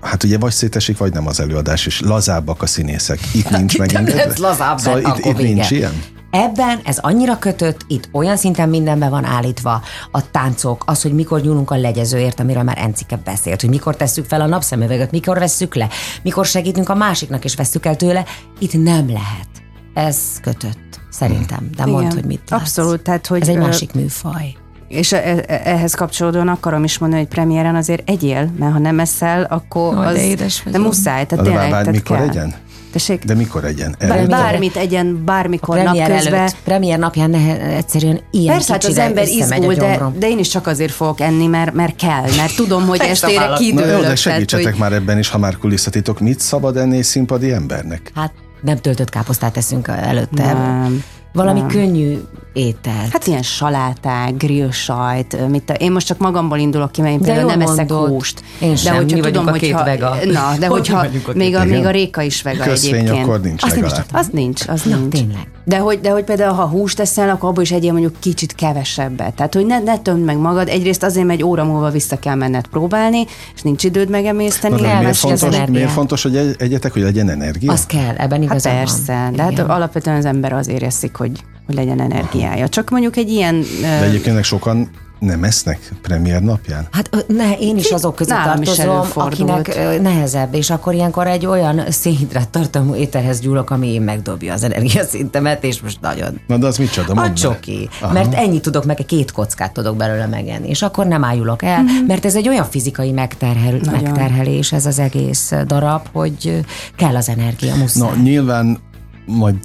hát 0.00 0.24
ugye 0.24 0.38
vagy 0.38 0.52
szétesik, 0.52 0.98
vagy 0.98 1.12
nem 1.12 1.26
az 1.26 1.40
előadás, 1.40 1.86
és 1.86 2.00
lazábbak 2.00 2.62
a 2.62 2.66
színészek. 2.66 3.18
Itt 3.32 3.50
nincs 3.50 3.78
megint. 3.78 4.08
Ez 4.08 4.36
lazább, 4.36 4.78
szóval 4.78 5.00
itt, 5.00 5.24
itt 5.24 5.38
nincs 5.38 5.70
ilyen. 5.70 6.02
Ebben 6.30 6.80
ez 6.84 6.98
annyira 6.98 7.38
kötött, 7.38 7.80
itt 7.86 8.08
olyan 8.12 8.36
szinten 8.36 8.68
mindenben 8.68 9.10
van 9.10 9.24
állítva, 9.24 9.82
a 10.10 10.30
táncok, 10.30 10.82
az, 10.86 11.02
hogy 11.02 11.12
mikor 11.12 11.40
nyúlunk 11.40 11.70
a 11.70 11.76
legyezőért, 11.76 12.40
amiről 12.40 12.62
már 12.62 12.78
Encike 12.78 13.16
beszélt, 13.16 13.60
hogy 13.60 13.70
mikor 13.70 13.96
tesszük 13.96 14.24
fel 14.24 14.40
a 14.40 14.46
napszemüveget, 14.46 15.10
mikor 15.10 15.38
vesszük 15.38 15.74
le, 15.74 15.88
mikor 16.22 16.46
segítünk 16.46 16.88
a 16.88 16.94
másiknak 16.94 17.44
és 17.44 17.54
vesszük 17.54 17.86
el 17.86 17.96
tőle, 17.96 18.24
itt 18.58 18.72
nem 18.72 19.06
lehet. 19.06 19.48
Ez 19.94 20.16
kötött. 20.42 20.83
Szerintem. 21.18 21.70
De 21.76 21.86
mondd, 21.86 22.12
hogy 22.12 22.24
mit 22.24 22.40
látsz. 22.48 22.60
Abszolút. 22.60 23.00
Tehát, 23.00 23.26
hogy 23.26 23.40
Ez 23.40 23.48
egy 23.48 23.58
másik 23.58 23.92
műfaj. 23.92 24.56
És 24.88 25.12
e, 25.12 25.44
e, 25.46 25.60
ehhez 25.64 25.94
kapcsolódóan 25.94 26.48
akarom 26.48 26.84
is 26.84 26.98
mondani, 26.98 27.22
hogy 27.22 27.30
premiéren 27.30 27.74
azért 27.74 28.10
egyél, 28.10 28.52
mert 28.58 28.72
ha 28.72 28.78
nem 28.78 29.00
eszel, 29.00 29.42
akkor 29.42 29.96
az... 29.96 30.14
De 30.14 30.24
édes 30.24 30.62
De 30.70 30.78
muszáj, 30.78 31.26
tehát 31.26 31.44
tényleg, 31.44 31.70
tehát 31.70 31.90
mikor 31.90 32.16
kell. 32.16 32.28
egyen? 32.28 32.54
Tessék? 32.92 33.24
De 33.24 33.34
mikor 33.34 33.64
egyen? 33.64 33.96
Bár, 33.98 34.26
bármit 34.26 34.76
egyen, 34.76 35.24
bármikor 35.24 35.74
premier 35.74 36.08
napközben. 36.08 36.40
Előtt, 36.40 36.56
premier 36.64 36.98
napján 36.98 37.30
nehe, 37.30 37.60
egyszerűen 37.60 38.20
ilyen 38.30 38.54
Persze, 38.54 38.72
hát 38.72 38.84
az 38.84 38.98
ember 38.98 39.26
izgul, 39.28 39.74
de, 39.74 40.00
de 40.18 40.28
én 40.28 40.38
is 40.38 40.48
csak 40.48 40.66
azért 40.66 40.92
fogok 40.92 41.20
enni, 41.20 41.46
mert, 41.46 41.74
mert 41.74 41.96
kell, 41.96 42.24
mert 42.36 42.56
tudom, 42.56 42.86
hogy 42.86 43.00
estére 43.00 43.52
kidőlök. 43.56 43.90
Na 43.90 43.96
jó, 43.96 44.00
de 44.00 44.16
segítsetek 44.16 44.64
tehát, 44.64 44.78
hogy... 44.78 44.90
már 44.90 44.92
ebben 44.92 45.18
is, 45.18 45.28
ha 45.28 45.38
már 45.38 45.56
kulisszatitok. 45.56 46.20
Mit 46.20 46.40
szabad 46.40 46.76
enni 46.76 46.96
egy 46.96 47.04
színpadi 47.04 47.52
embernek? 47.52 48.12
Hát 48.14 48.32
nem 48.64 48.76
töltött 48.76 49.08
káposztát 49.08 49.52
teszünk 49.52 49.88
előtte. 49.88 50.52
Nem. 50.52 51.02
Valami 51.32 51.60
nem. 51.60 51.68
könnyű 51.68 52.18
étel. 52.54 53.06
Hát 53.12 53.26
ilyen 53.26 53.42
saláták, 53.42 54.36
grill 54.36 54.70
sajt, 54.70 55.48
mit 55.48 55.70
én 55.78 55.92
most 55.92 56.06
csak 56.06 56.18
magamból 56.18 56.58
indulok 56.58 56.92
ki, 56.92 57.00
mert 57.00 57.14
én 57.14 57.20
például 57.20 57.46
nem 57.46 57.60
eszek 57.60 57.92
húst. 57.92 58.42
Én 58.60 58.70
de 58.70 58.76
sem, 58.76 58.94
hogyha 58.96 59.16
mi 59.16 59.22
tudom, 59.22 59.46
hogy 59.46 59.70
ha, 59.70 59.84
vega. 59.84 60.16
Na, 60.32 60.52
de 60.58 60.66
hogyha 60.76 61.06
még 61.34 61.56
a, 61.56 61.64
még 61.64 61.84
a 61.86 61.90
réka 61.90 62.22
is 62.22 62.42
vega 62.42 62.64
Közfény 62.64 62.94
egyébként. 62.94 63.24
akkor 63.24 63.40
nincs 63.40 63.62
az 63.62 63.72
nincs, 63.72 63.92
az 64.12 64.28
nincs, 64.32 64.68
az 64.68 64.82
Na, 64.82 64.96
nincs. 64.96 65.12
tényleg. 65.14 65.48
De 65.66 65.78
hogy, 65.78 66.00
de 66.00 66.10
hogy 66.10 66.24
például, 66.24 66.54
ha 66.54 66.66
húst 66.66 66.96
teszel, 66.96 67.28
akkor 67.28 67.48
abból 67.48 67.62
is 67.62 67.70
egyél 67.72 67.92
mondjuk 67.92 68.14
kicsit 68.20 68.54
kevesebbet. 68.54 69.34
Tehát, 69.34 69.54
hogy 69.54 69.66
ne, 69.66 69.78
ne 69.80 69.98
tömd 69.98 70.24
meg 70.24 70.36
magad. 70.38 70.68
Egyrészt 70.68 71.02
azért, 71.02 71.26
mert 71.26 71.38
egy 71.38 71.44
óra 71.44 71.64
múlva 71.64 71.90
vissza 71.90 72.18
kell 72.18 72.34
menned 72.34 72.66
próbálni, 72.66 73.24
és 73.54 73.62
nincs 73.62 73.84
időd 73.84 74.10
megemészteni. 74.10 74.80
Na, 74.80 74.98
miért, 74.98 75.16
fontos, 75.16 75.50
miért 75.68 75.90
fontos, 75.90 76.22
hogy 76.22 76.36
egy- 76.36 76.54
egyetek, 76.58 76.92
hogy 76.92 77.02
legyen 77.02 77.28
energia? 77.30 77.72
Az 77.72 77.86
kell, 77.86 78.14
ebben 78.16 78.30
Hát 78.30 78.42
igazad 78.42 78.72
van. 78.72 78.80
persze, 78.80 79.30
de 79.34 79.42
hát 79.42 79.50
Igen. 79.52 79.66
alapvetően 79.66 80.16
az 80.16 80.24
ember 80.24 80.52
azért 80.52 80.82
eszik, 80.82 81.16
hogy, 81.16 81.30
hogy 81.66 81.74
legyen 81.74 82.00
energiája. 82.00 82.68
Csak 82.68 82.90
mondjuk 82.90 83.16
egy 83.16 83.28
ilyen... 83.28 83.64
De 83.80 84.02
egyébként 84.02 84.44
sokan 84.44 84.90
nem 85.18 85.44
esznek 85.44 85.92
premier 86.02 86.42
napján? 86.42 86.86
Hát 86.90 87.24
ne, 87.26 87.52
én 87.58 87.76
is 87.76 87.90
azok 87.90 88.14
közé 88.14 88.32
Nálam 88.32 88.62
tartozom, 88.62 89.06
akinek 89.14 90.00
nehezebb, 90.00 90.54
és 90.54 90.70
akkor 90.70 90.94
ilyenkor 90.94 91.26
egy 91.26 91.46
olyan 91.46 91.82
szénhidrát 91.88 92.48
tartalmú 92.48 92.94
ételhez 92.94 93.40
gyúlok, 93.40 93.70
ami 93.70 93.92
én 93.92 94.02
megdobja 94.02 94.52
az 94.52 94.62
energiaszintemet, 94.62 95.64
és 95.64 95.80
most 95.80 96.00
nagyon 96.00 96.40
Na 96.46 96.56
de 96.56 96.66
az 96.66 96.76
micsoda? 96.76 97.22
a 97.22 97.32
csoki. 97.32 97.88
Aha. 98.00 98.12
Mert 98.12 98.34
ennyit 98.34 98.62
tudok 98.62 98.84
meg, 98.84 98.96
két 99.06 99.32
kockát 99.32 99.72
tudok 99.72 99.96
belőle 99.96 100.26
megenni, 100.26 100.68
és 100.68 100.82
akkor 100.82 101.06
nem 101.06 101.24
ájulok 101.24 101.62
el, 101.62 101.82
mert 102.06 102.24
ez 102.24 102.34
egy 102.34 102.48
olyan 102.48 102.64
fizikai 102.64 103.12
megterhel. 103.12 103.72
Nagyon. 103.72 104.02
megterhelés 104.02 104.72
ez 104.72 104.86
az 104.86 104.98
egész 104.98 105.52
darab, 105.66 106.06
hogy 106.12 106.64
kell 106.96 107.16
az 107.16 107.28
energia, 107.28 107.74
muszáj. 107.74 108.08
Na, 108.08 108.22
nyilván 108.22 108.78
majd 109.26 109.56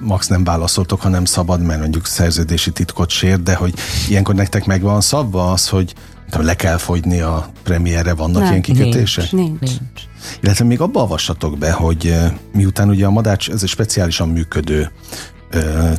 max 0.00 0.26
nem 0.26 0.44
válaszoltok, 0.44 1.00
ha 1.00 1.08
nem 1.08 1.24
szabad, 1.24 1.62
mert 1.62 1.80
mondjuk 1.80 2.06
szerződési 2.06 2.70
titkot 2.72 3.10
sér, 3.10 3.42
de 3.42 3.54
hogy 3.54 3.74
ilyenkor 4.08 4.34
nektek 4.34 4.64
meg 4.64 4.82
van 4.82 5.00
szabva 5.00 5.52
az, 5.52 5.68
hogy 5.68 5.94
tudom, 6.30 6.46
le 6.46 6.56
kell 6.56 6.76
fogyni 6.76 7.20
a 7.20 7.50
premierre, 7.62 8.14
vannak 8.14 8.42
Nem, 8.42 8.50
ilyen 8.50 8.62
kikötések? 8.62 9.32
Nincs. 9.32 9.60
Nincs. 9.60 10.02
Illetve 10.40 10.64
még 10.64 10.80
abba 10.80 11.02
avassatok 11.02 11.58
be, 11.58 11.72
hogy 11.72 12.16
miután 12.52 12.88
ugye 12.88 13.06
a 13.06 13.10
Madács, 13.10 13.50
ez 13.50 13.62
egy 13.62 13.68
speciálisan 13.68 14.28
működő 14.28 14.90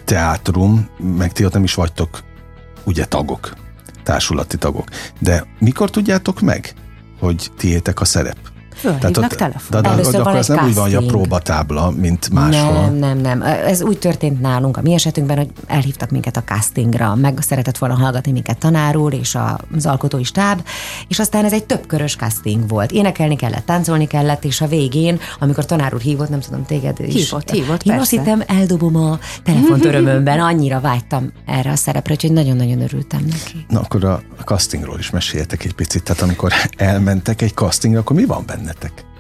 teátrum, 0.06 0.90
meg 1.18 1.32
ti 1.32 1.46
ott 1.46 1.54
nem 1.54 1.64
is 1.64 1.74
vagytok 1.74 2.20
ugye 2.84 3.06
tagok, 3.06 3.54
társulati 4.04 4.58
tagok. 4.58 4.88
De 5.20 5.46
mikor 5.60 5.90
tudjátok 5.90 6.42
meg, 6.42 6.74
hogy 7.20 7.52
tiétek 7.58 8.02
a 8.02 8.06
szerep? 8.06 8.38
Fölhívnak 8.78 9.30
de, 9.30 9.36
telefon. 9.36 9.68
de, 9.70 9.82
de, 9.82 9.90
Először 9.90 10.12
de 10.12 10.18
van 10.18 10.28
akkor 10.28 10.40
ez 10.40 10.48
nem 10.48 10.66
úgy 10.66 10.74
van, 10.74 10.84
hogy 10.84 10.94
a 10.94 10.98
casting. 11.00 11.12
próbatábla, 11.12 11.90
mint 11.92 12.30
máshol. 12.34 12.72
Nem, 12.82 12.94
nem, 12.96 13.18
nem. 13.18 13.42
Ez 13.42 13.82
úgy 13.82 14.00
történt 14.00 14.42
nálunk, 14.42 14.78
a 14.78 14.82
mi 14.82 14.94
esetünkben, 14.94 15.38
hogy 15.38 15.50
elhívtak 15.68 16.10
minket 16.10 16.38
a 16.38 16.44
castingra, 16.44 17.16
meg 17.16 17.40
szeretett 17.42 17.78
volna 17.78 17.96
hallgatni 17.96 18.32
minket 18.32 18.58
tanár 18.58 18.96
úr 18.96 19.14
és 19.14 19.36
a- 19.36 19.60
az 19.76 19.86
alkotói 19.86 20.24
stáb, 20.24 20.62
és 21.08 21.20
aztán 21.20 21.46
ez 21.46 21.54
egy 21.54 21.66
többkörös 21.66 22.16
casting 22.16 22.68
volt. 22.68 22.92
Énekelni 22.92 23.36
kellett, 23.36 23.66
táncolni 23.66 24.08
kellett, 24.08 24.44
és 24.46 24.62
a 24.62 24.68
végén, 24.68 25.20
amikor 25.40 25.66
tanár 25.66 25.94
úr 25.94 26.02
hívott, 26.02 26.30
nem 26.30 26.40
tudom, 26.40 26.66
téged 26.66 27.00
is. 27.00 27.14
Hívott, 27.14 27.50
hívott, 27.52 27.84
Én 27.84 27.96
persze. 27.96 28.02
azt 28.02 28.10
hittem, 28.10 28.44
eldobom 28.48 28.96
a 28.96 29.20
telefont 29.44 29.86
örömömben, 29.86 30.40
annyira 30.40 30.80
vágytam 30.80 31.32
erre 31.46 31.72
a 31.72 31.76
szerepre, 31.76 32.14
úgyhogy 32.14 32.32
nagyon-nagyon 32.32 32.82
örültem 32.82 33.22
neki. 33.30 33.66
Na 33.70 33.80
akkor 33.80 34.04
a 34.04 34.22
castingról 34.46 35.00
is 35.00 35.10
meséljetek 35.10 35.64
egy 35.66 35.74
picit. 35.74 36.04
Tehát 36.04 36.22
amikor 36.22 36.52
elmentek 36.78 37.42
egy 37.42 37.54
castingra, 37.54 38.00
akkor 38.00 38.16
mi 38.16 38.26
van 38.26 38.46
bennetek? 38.68 39.17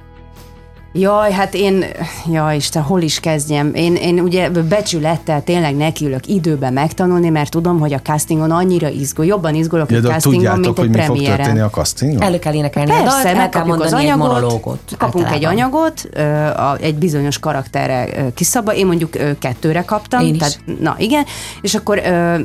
Jaj, 0.99 1.31
hát 1.31 1.53
én, 1.53 1.85
jaj 2.31 2.55
Isten, 2.55 2.81
hol 2.81 3.01
is 3.01 3.19
kezdjem? 3.19 3.71
Én, 3.73 3.95
én 3.95 4.19
ugye 4.19 4.49
becsülettel 4.49 5.43
tényleg 5.43 5.75
nekiülök 5.75 6.27
időben 6.27 6.73
megtanulni, 6.73 7.29
mert 7.29 7.51
tudom, 7.51 7.79
hogy 7.79 7.93
a 7.93 7.99
castingon 7.99 8.51
annyira 8.51 8.89
izgul, 8.89 9.25
jobban 9.25 9.55
izgulok 9.55 9.91
Ja, 9.91 9.97
egy 9.97 10.03
de 10.03 10.09
castingon, 10.09 10.39
tudjátok, 10.39 10.63
mint 10.65 10.77
hogy 10.77 10.99
egy 10.99 11.09
mi 11.09 11.25
fog 11.25 11.35
történni 11.35 11.59
a 11.59 11.69
castingon? 11.69 12.21
Elő 12.21 12.39
kell 12.39 12.53
énekelni 12.53 12.91
a 12.91 12.93
Persze, 12.93 13.09
dalt, 13.09 13.25
el 13.25 13.31
kell 13.31 13.41
megkapjuk 13.41 13.73
az 13.73 13.79
mondani 13.79 14.03
egy 14.03 14.09
anyagot, 14.11 14.31
monológot. 14.31 14.79
kapunk 14.97 15.25
egy 15.25 15.31
általában. 15.33 15.57
anyagot, 15.59 16.09
ö, 16.11 16.21
a, 16.61 16.77
egy 16.81 16.95
bizonyos 16.95 17.39
karakterre 17.39 18.07
ö, 18.17 18.33
kiszabva, 18.33 18.73
én 18.73 18.85
mondjuk 18.85 19.11
kettőre 19.39 19.81
kaptam, 19.81 20.21
Én 20.25 20.33
is. 20.33 20.39
tehát 20.39 20.59
na 20.81 20.95
igen, 20.97 21.23
és 21.61 21.75
akkor 21.75 22.01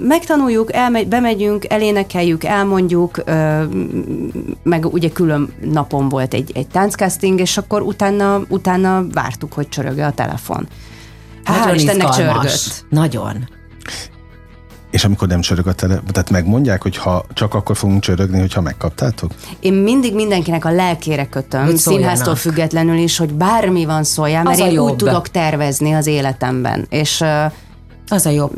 megtanuljuk, 0.08 0.74
elmegy, 0.74 1.08
bemegyünk, 1.08 1.64
elénekeljük, 1.72 2.44
elmondjuk, 2.44 3.22
meg 4.62 4.86
ugye 4.92 5.08
külön 5.08 5.52
napon 5.72 6.08
volt 6.08 6.34
egy, 6.34 6.50
egy 6.54 6.66
tánccasting, 6.66 7.40
és 7.40 7.56
akkor 7.56 7.82
utána, 7.82 8.40
utána 8.48 9.06
vártuk, 9.12 9.52
hogy 9.52 9.68
csörögje 9.68 10.06
a 10.06 10.12
telefon. 10.12 10.68
Hál' 11.44 11.58
Nagyon 11.58 11.74
Istennek 11.74 12.08
csörgött. 12.08 12.84
Nagyon. 12.88 13.48
És 14.90 15.04
amikor 15.04 15.28
nem 15.28 15.40
csörög 15.40 15.66
a 15.66 15.72
tele, 15.72 16.00
tehát 16.12 16.30
megmondják, 16.30 16.82
hogy 16.82 16.96
ha 16.96 17.24
csak 17.34 17.54
akkor 17.54 17.76
fogunk 17.76 18.02
csörögni, 18.02 18.40
hogyha 18.40 18.60
megkaptátok? 18.60 19.32
Én 19.60 19.72
mindig 19.72 20.14
mindenkinek 20.14 20.64
a 20.64 20.70
lelkére 20.70 21.26
kötöm, 21.26 21.64
Hogy 21.64 21.76
színháztól 21.76 22.34
függetlenül 22.34 22.96
is, 22.96 23.16
hogy 23.16 23.34
bármi 23.34 23.84
van 23.84 24.04
szóljál, 24.04 24.42
mert 24.42 24.58
én 24.58 24.66
úgy 24.66 24.74
jobb. 24.74 24.96
tudok 24.96 25.28
tervezni 25.28 25.92
az 25.92 26.06
életemben. 26.06 26.86
És 26.88 27.20
ö, 27.20 27.44
Az 28.12 28.26
a 28.26 28.30
jobb. 28.30 28.52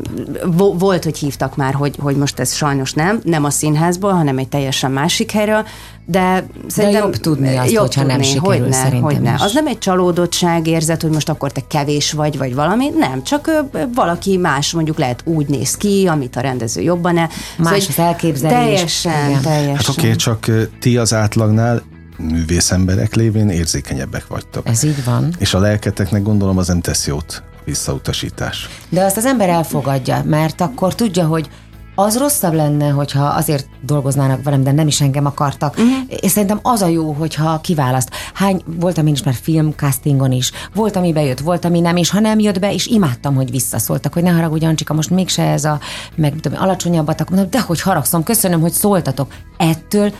vo- 0.45 0.79
volt, 0.79 1.03
hogy 1.03 1.17
hívtak 1.17 1.55
már, 1.55 1.73
hogy, 1.73 1.95
hogy 1.99 2.15
most 2.15 2.39
ez 2.39 2.53
sajnos 2.53 2.93
nem, 2.93 3.19
nem 3.23 3.43
a 3.43 3.49
színházból, 3.49 4.11
hanem 4.11 4.37
egy 4.37 4.47
teljesen 4.47 4.91
másik 4.91 5.31
helyről, 5.31 5.65
de 6.05 6.45
szerintem... 6.67 7.01
jobb 7.01 7.15
tudni 7.15 7.57
azt, 7.57 7.75
hogyha 7.75 8.03
nem 8.03 8.21
sikerül, 8.21 8.49
hogyne, 8.49 8.71
szerintem 8.71 9.01
hogyne. 9.01 9.33
is. 9.33 9.41
Az 9.41 9.53
nem 9.53 9.67
egy 9.67 9.77
csalódottság 9.77 10.67
érzet, 10.67 11.01
hogy 11.01 11.11
most 11.11 11.29
akkor 11.29 11.51
te 11.51 11.61
kevés 11.67 12.11
vagy, 12.11 12.37
vagy 12.37 12.55
valami, 12.55 12.89
nem, 12.89 13.23
csak 13.23 13.51
valaki 13.93 14.37
más 14.37 14.71
mondjuk 14.71 14.97
lehet 14.97 15.21
úgy 15.25 15.47
néz 15.47 15.75
ki, 15.75 16.07
amit 16.07 16.35
a 16.35 16.39
rendező 16.39 16.81
jobban 16.81 17.17
el. 17.17 17.29
Más 17.57 17.71
hogy 17.71 17.85
az 17.89 17.99
elképzelés. 17.99 18.57
Teljesen, 18.57 19.29
Igen. 19.29 19.41
teljesen. 19.41 19.75
Hát 19.75 19.87
oké, 19.87 20.15
csak 20.15 20.45
ti 20.79 20.97
az 20.97 21.13
átlagnál 21.13 21.81
művészemberek 22.17 23.15
lévén 23.15 23.49
érzékenyebbek 23.49 24.27
vagytok. 24.27 24.67
Ez 24.67 24.83
így 24.83 25.03
van. 25.05 25.33
És 25.37 25.53
a 25.53 25.59
lelketeknek 25.59 26.23
gondolom 26.23 26.57
az 26.57 26.67
nem 26.67 26.81
tesz 26.81 27.07
jót 27.07 27.43
visszautasítás. 27.65 28.69
De 28.89 29.03
azt 29.03 29.17
az 29.17 29.25
ember 29.25 29.49
elfogadja, 29.49 30.23
mert 30.25 30.61
akkor 30.61 30.95
tudja, 30.95 31.25
hogy 31.25 31.49
az 31.95 32.17
rosszabb 32.17 32.53
lenne, 32.53 32.89
hogyha 32.89 33.25
azért 33.25 33.67
dolgoznának 33.81 34.43
velem, 34.43 34.63
de 34.63 34.71
nem 34.71 34.87
is 34.87 35.01
engem 35.01 35.25
akartak. 35.25 35.77
Uh-huh. 35.77 35.91
És 36.07 36.31
szerintem 36.31 36.59
az 36.61 36.81
a 36.81 36.87
jó, 36.87 37.11
hogyha 37.11 37.61
kiválaszt. 37.61 38.09
Hány, 38.33 38.61
voltam 38.65 39.07
én 39.07 39.13
is 39.13 39.23
már 39.23 39.33
filmcastingon 39.41 40.31
is, 40.31 40.51
volt, 40.73 40.95
ami 40.95 41.13
bejött, 41.13 41.39
volt, 41.39 41.65
ami 41.65 41.79
nem, 41.79 41.95
és 41.95 42.09
ha 42.09 42.19
nem 42.19 42.39
jött 42.39 42.59
be, 42.59 42.73
és 42.73 42.85
imádtam, 42.85 43.35
hogy 43.35 43.51
visszaszóltak, 43.51 44.13
hogy 44.13 44.23
ne 44.23 44.31
haragudj, 44.31 44.65
Ancsika, 44.65 44.93
most 44.93 45.09
mégse 45.09 45.43
ez 45.43 45.65
a, 45.65 45.79
meg 46.15 46.33
tudom, 46.41 46.61
alacsonyabbat, 46.61 47.21
akkor 47.21 47.35
mondom, 47.35 47.51
de 47.51 47.61
hogy 47.61 47.81
haragszom, 47.81 48.23
köszönöm, 48.23 48.61
hogy 48.61 48.71
szóltatok. 48.71 49.33
Ettől 49.57 50.13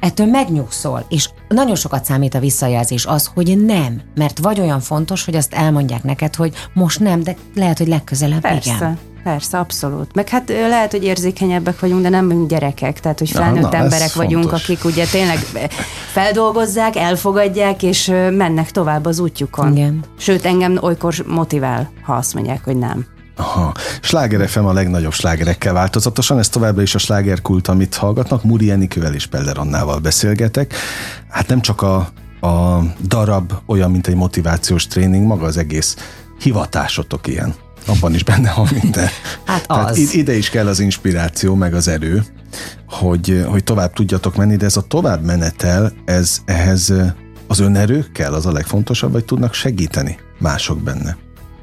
ettől 0.00 0.26
megnyugszol, 0.26 1.04
és 1.08 1.28
nagyon 1.48 1.76
sokat 1.76 2.04
számít 2.04 2.34
a 2.34 2.38
visszajelzés 2.38 3.06
az, 3.06 3.30
hogy 3.34 3.64
nem, 3.64 4.00
mert 4.14 4.38
vagy 4.38 4.60
olyan 4.60 4.80
fontos, 4.80 5.24
hogy 5.24 5.34
azt 5.34 5.54
elmondják 5.54 6.02
neked, 6.02 6.34
hogy 6.34 6.54
most 6.72 7.00
nem, 7.00 7.22
de 7.22 7.36
lehet, 7.54 7.78
hogy 7.78 7.88
legközelebb 7.88 8.40
Persze, 8.40 8.74
igen. 8.74 8.98
persze, 9.22 9.58
abszolút. 9.58 10.14
Meg 10.14 10.28
hát 10.28 10.48
lehet, 10.48 10.90
hogy 10.90 11.04
érzékenyebbek 11.04 11.80
vagyunk, 11.80 12.02
de 12.02 12.08
nem 12.08 12.26
vagyunk 12.28 12.48
gyerekek, 12.48 13.00
tehát 13.00 13.18
hogy 13.18 13.30
Na, 13.32 13.40
felnőtt 13.40 13.70
na, 13.70 13.76
ez 13.76 13.82
emberek 13.82 14.12
vagyunk, 14.12 14.42
fontos. 14.42 14.62
akik 14.62 14.84
ugye 14.84 15.06
tényleg 15.06 15.38
feldolgozzák, 16.12 16.96
elfogadják, 16.96 17.82
és 17.82 18.06
mennek 18.30 18.70
tovább 18.70 19.04
az 19.04 19.18
útjukon. 19.18 19.76
Igen. 19.76 20.04
Sőt, 20.18 20.44
engem 20.44 20.78
olykor 20.80 21.14
motivál, 21.26 21.90
ha 22.02 22.14
azt 22.14 22.34
mondják, 22.34 22.64
hogy 22.64 22.76
nem. 22.76 23.06
Aha. 23.40 23.72
Sláger 24.00 24.48
FM 24.48 24.64
a 24.64 24.72
legnagyobb 24.72 25.12
slágerekkel 25.12 25.72
változatosan, 25.72 26.38
ez 26.38 26.48
továbbra 26.48 26.82
is 26.82 26.94
a 26.94 26.98
slágerkult, 26.98 27.68
amit 27.68 27.94
hallgatnak. 27.94 28.44
Muri 28.44 28.70
Enikővel 28.70 29.14
és 29.14 29.26
Peller 29.26 29.58
Annával 29.58 29.98
beszélgetek. 29.98 30.74
Hát 31.28 31.48
nem 31.48 31.60
csak 31.60 31.82
a, 31.82 31.96
a 32.46 32.82
darab 33.06 33.52
olyan, 33.66 33.90
mint 33.90 34.06
egy 34.06 34.14
motivációs 34.14 34.86
tréning, 34.86 35.26
maga 35.26 35.46
az 35.46 35.56
egész 35.56 35.96
hivatásotok 36.40 37.26
ilyen. 37.26 37.54
Abban 37.86 38.14
is 38.14 38.24
benne 38.24 38.52
van 38.56 38.68
minden. 38.82 39.08
Hát 39.44 39.66
Tehát 39.66 39.90
az. 39.90 39.98
i- 39.98 40.18
ide 40.18 40.36
is 40.36 40.50
kell 40.50 40.66
az 40.66 40.80
inspiráció, 40.80 41.54
meg 41.54 41.74
az 41.74 41.88
erő, 41.88 42.24
hogy, 42.88 43.44
hogy 43.48 43.64
tovább 43.64 43.92
tudjatok 43.92 44.36
menni, 44.36 44.56
de 44.56 44.64
ez 44.64 44.76
a 44.76 44.80
tovább 44.82 45.24
menetel, 45.24 45.92
ez 46.04 46.38
ehhez 46.44 46.92
az 47.46 47.58
önerő 47.60 48.06
kell, 48.12 48.32
az 48.32 48.46
a 48.46 48.52
legfontosabb, 48.52 49.12
vagy 49.12 49.24
tudnak 49.24 49.54
segíteni 49.54 50.18
mások 50.38 50.82
benne. 50.82 51.16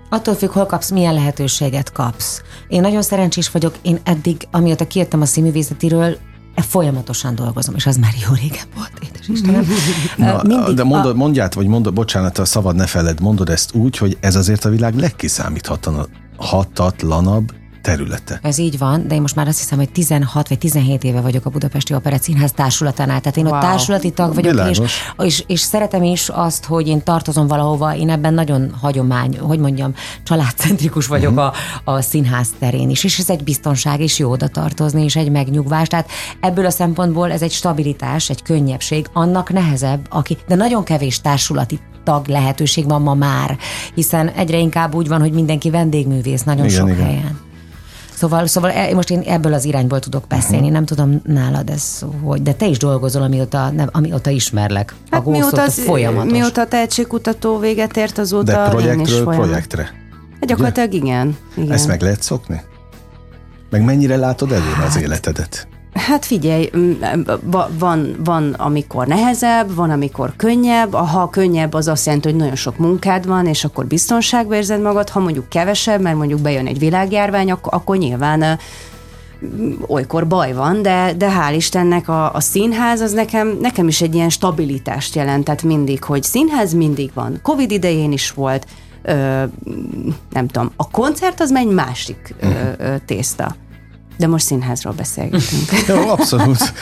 Attól 0.10 0.36
függ, 0.36 0.50
hol 0.50 0.66
kapsz, 0.66 0.90
milyen 0.92 1.14
lehetőséget 1.14 1.92
kapsz. 1.92 2.42
Én 2.68 2.82
nagyon 2.82 3.02
szerencsés 3.02 3.52
vagyok, 3.52 3.76
én 3.82 4.00
eddig, 4.04 4.48
amióta 4.52 4.88
kijöttem 4.88 5.22
a 5.22 5.26
színművészetiről, 5.26 6.18
e 6.56 6.62
folyamatosan 6.62 7.36
dolgozom, 7.36 7.76
és 7.76 7.86
az 7.86 7.98
már 7.98 8.12
jó 8.28 8.34
régen 8.34 8.66
volt, 8.76 8.92
édes 9.08 9.28
Istenem. 9.28 9.68
Na, 10.18 10.40
Mindig 10.44 10.76
de 10.76 10.82
a- 10.82 10.86
mondod, 10.86 11.16
mondját, 11.16 11.54
vagy 11.54 11.68
mondod, 11.68 11.94
bocsánat, 11.94 12.38
a 12.38 12.46
szabad 12.46 12.76
ne 12.76 12.86
feled, 12.86 13.22
mondod 13.22 13.50
ezt 13.50 13.76
úgy, 13.76 13.98
hogy 13.98 14.18
ez 14.20 14.36
azért 14.36 14.66
a 14.66 14.70
világ 14.70 14.96
legkiszámíthatatlanabb 14.96 17.52
területe. 17.88 18.40
Ez 18.42 18.58
így 18.58 18.78
van, 18.78 19.08
de 19.08 19.16
én 19.16 19.22
most 19.22 19.36
már 19.36 19.48
azt 19.48 19.60
hiszem, 19.60 19.78
hogy 19.78 19.90
16 19.90 20.48
vagy 20.48 20.58
17 20.58 21.04
éve 21.04 21.22
vagyok 21.22 21.46
a 21.46 21.50
Budapesti 21.50 21.94
Operett 21.94 22.22
Színház 22.22 22.52
társulatánál. 22.52 23.20
Tehát 23.20 23.38
én 23.38 23.46
ott 23.46 23.52
Wow. 23.52 23.62
társulati 23.62 24.12
tag 24.12 24.34
vagyok, 24.34 24.70
és, 24.70 24.80
és, 25.18 25.44
és 25.48 25.60
szeretem 25.60 26.04
is 26.04 26.30
azt, 26.30 26.66
hogy 26.66 26.88
én 26.88 27.04
tartozom 27.04 27.48
valahova, 27.48 27.96
én 27.96 28.10
ebben 28.10 28.34
nagyon 28.34 28.74
hagyomány, 28.82 29.40
hogy 29.40 29.60
mondjam, 29.60 29.94
családcentrikus 30.24 31.08
vagyok 31.08 31.32
uh-huh. 31.32 31.54
a, 31.84 31.92
a 31.92 32.02
színház 32.02 32.48
terén 32.60 32.90
is, 32.90 33.04
és 33.04 33.20
ez 33.20 33.30
egy 33.30 33.44
biztonság, 33.44 34.00
és 34.00 34.20
jó 34.20 34.32
oda 34.32 34.48
tartozni, 34.48 35.04
és 35.04 35.16
egy 35.16 35.32
megnyugvás. 35.32 35.88
Tehát 35.88 36.10
ebből 36.40 36.66
a 36.66 36.70
szempontból 36.70 37.32
ez 37.32 37.42
egy 37.42 37.52
stabilitás, 37.52 38.30
egy 38.30 38.44
könnyebbség, 38.44 39.08
annak 39.14 39.52
nehezebb, 39.52 40.06
aki, 40.10 40.38
de 40.48 40.56
nagyon 40.56 40.84
kevés 40.84 41.22
társulati 41.22 41.80
tag 42.04 42.28
lehetőség 42.28 42.88
van 42.88 43.02
ma 43.02 43.14
már, 43.14 43.58
hiszen 43.94 44.28
egyre 44.28 44.58
inkább 44.58 44.96
úgy 44.96 45.08
van, 45.08 45.20
hogy 45.20 45.32
mindenki 45.32 45.70
vendégművész 45.70 46.44
nagyon 46.44 46.66
Igen, 46.66 46.78
sok 46.78 46.90
igen. 46.90 47.06
helyen. 47.06 47.47
Szóval, 48.18 48.48
szóval 48.48 48.72
e- 48.72 48.94
most 48.94 49.10
én 49.10 49.20
ebből 49.20 49.54
az 49.54 49.66
irányból 49.66 50.00
tudok 50.00 50.24
beszélni, 50.28 50.66
Mhm. 50.66 50.74
nem 50.74 50.86
tudom 50.86 51.22
nálad 51.24 51.70
ez 51.70 52.02
hogy, 52.24 52.42
de 52.42 52.54
te 52.54 52.66
is 52.66 52.78
dolgozol, 52.78 53.22
amióta, 53.22 53.70
nem, 53.72 53.90
amióta 53.92 54.30
ismerlek. 54.30 54.94
Hát 55.10 55.26
a 55.26 55.30
mióta, 55.30 55.62
az, 55.62 55.80
folyamatos. 55.80 56.32
mióta 56.32 56.62
a 56.62 56.68
tehetségkutató 56.68 57.58
véget 57.58 57.98
ért, 57.98 58.18
azóta 58.18 58.44
De 58.44 58.54
én 58.54 59.00
is 59.00 59.10
projektről 59.10 59.24
projektre. 59.36 59.82
Hát 60.40 60.46
gyakorlatilag 60.50 60.94
igen. 60.94 61.38
igen. 61.56 61.72
Ezt 61.72 61.88
meg 61.88 62.02
lehet 62.02 62.22
szokni? 62.22 62.62
Meg 63.70 63.84
mennyire 63.84 64.16
látod 64.16 64.52
előre 64.52 64.84
az 64.88 64.96
életedet? 64.98 65.68
Hát 65.98 66.26
figyelj, 66.26 66.70
va- 67.44 67.70
van, 67.80 68.16
van, 68.24 68.54
amikor 68.54 69.08
nehezebb, 69.08 69.76
van, 69.76 69.90
amikor 69.90 70.34
könnyebb. 70.36 70.94
Ha 70.94 71.30
könnyebb, 71.30 71.74
az 71.74 71.88
azt 71.88 72.06
jelenti, 72.06 72.28
hogy 72.30 72.38
nagyon 72.38 72.56
sok 72.56 72.78
munkád 72.78 73.26
van, 73.28 73.46
és 73.46 73.64
akkor 73.64 73.86
biztonságban 73.86 74.58
érzed 74.58 74.82
magad. 74.82 75.10
Ha 75.10 75.20
mondjuk 75.20 75.50
kevesebb, 75.50 76.02
mert 76.02 76.18
mondjuk 76.18 76.40
bejön 76.40 76.68
egy 76.68 76.80
világjárvány, 76.80 77.52
ak- 77.52 77.74
akkor 77.74 77.98
nyilván 77.98 78.60
olykor 79.88 80.28
baj 80.28 80.54
van, 80.54 80.82
de, 80.82 81.14
de 81.18 81.30
hál' 81.30 81.56
Istennek 81.56 82.10
a, 82.10 82.34
a 82.34 82.40
színház 82.40 83.00
az 83.02 83.12
nekem, 83.12 83.58
nekem 83.62 83.88
is 83.88 84.02
egy 84.02 84.16
ilyen 84.16 84.30
stabilitást 84.30 85.16
jelentett 85.16 85.64
mindig, 85.64 86.04
hogy 86.04 86.24
színház 86.24 86.74
mindig 86.74 87.12
van. 87.14 87.40
Covid 87.42 87.72
idején 87.72 88.12
is 88.12 88.32
volt, 88.32 88.66
ö, 89.02 89.44
nem 90.32 90.48
tudom, 90.48 90.72
a 90.76 90.90
koncert 90.90 91.42
az 91.42 91.52
már 91.52 91.62
egy 91.64 91.74
másik 91.74 92.36
ö, 92.40 92.48
ö, 92.78 92.96
tészta. 93.06 93.56
De 94.18 94.28
most 94.28 94.46
színházról 94.46 94.94
beszélgetünk. 94.94 95.70
Jó, 95.88 96.10
abszolút. 96.10 96.74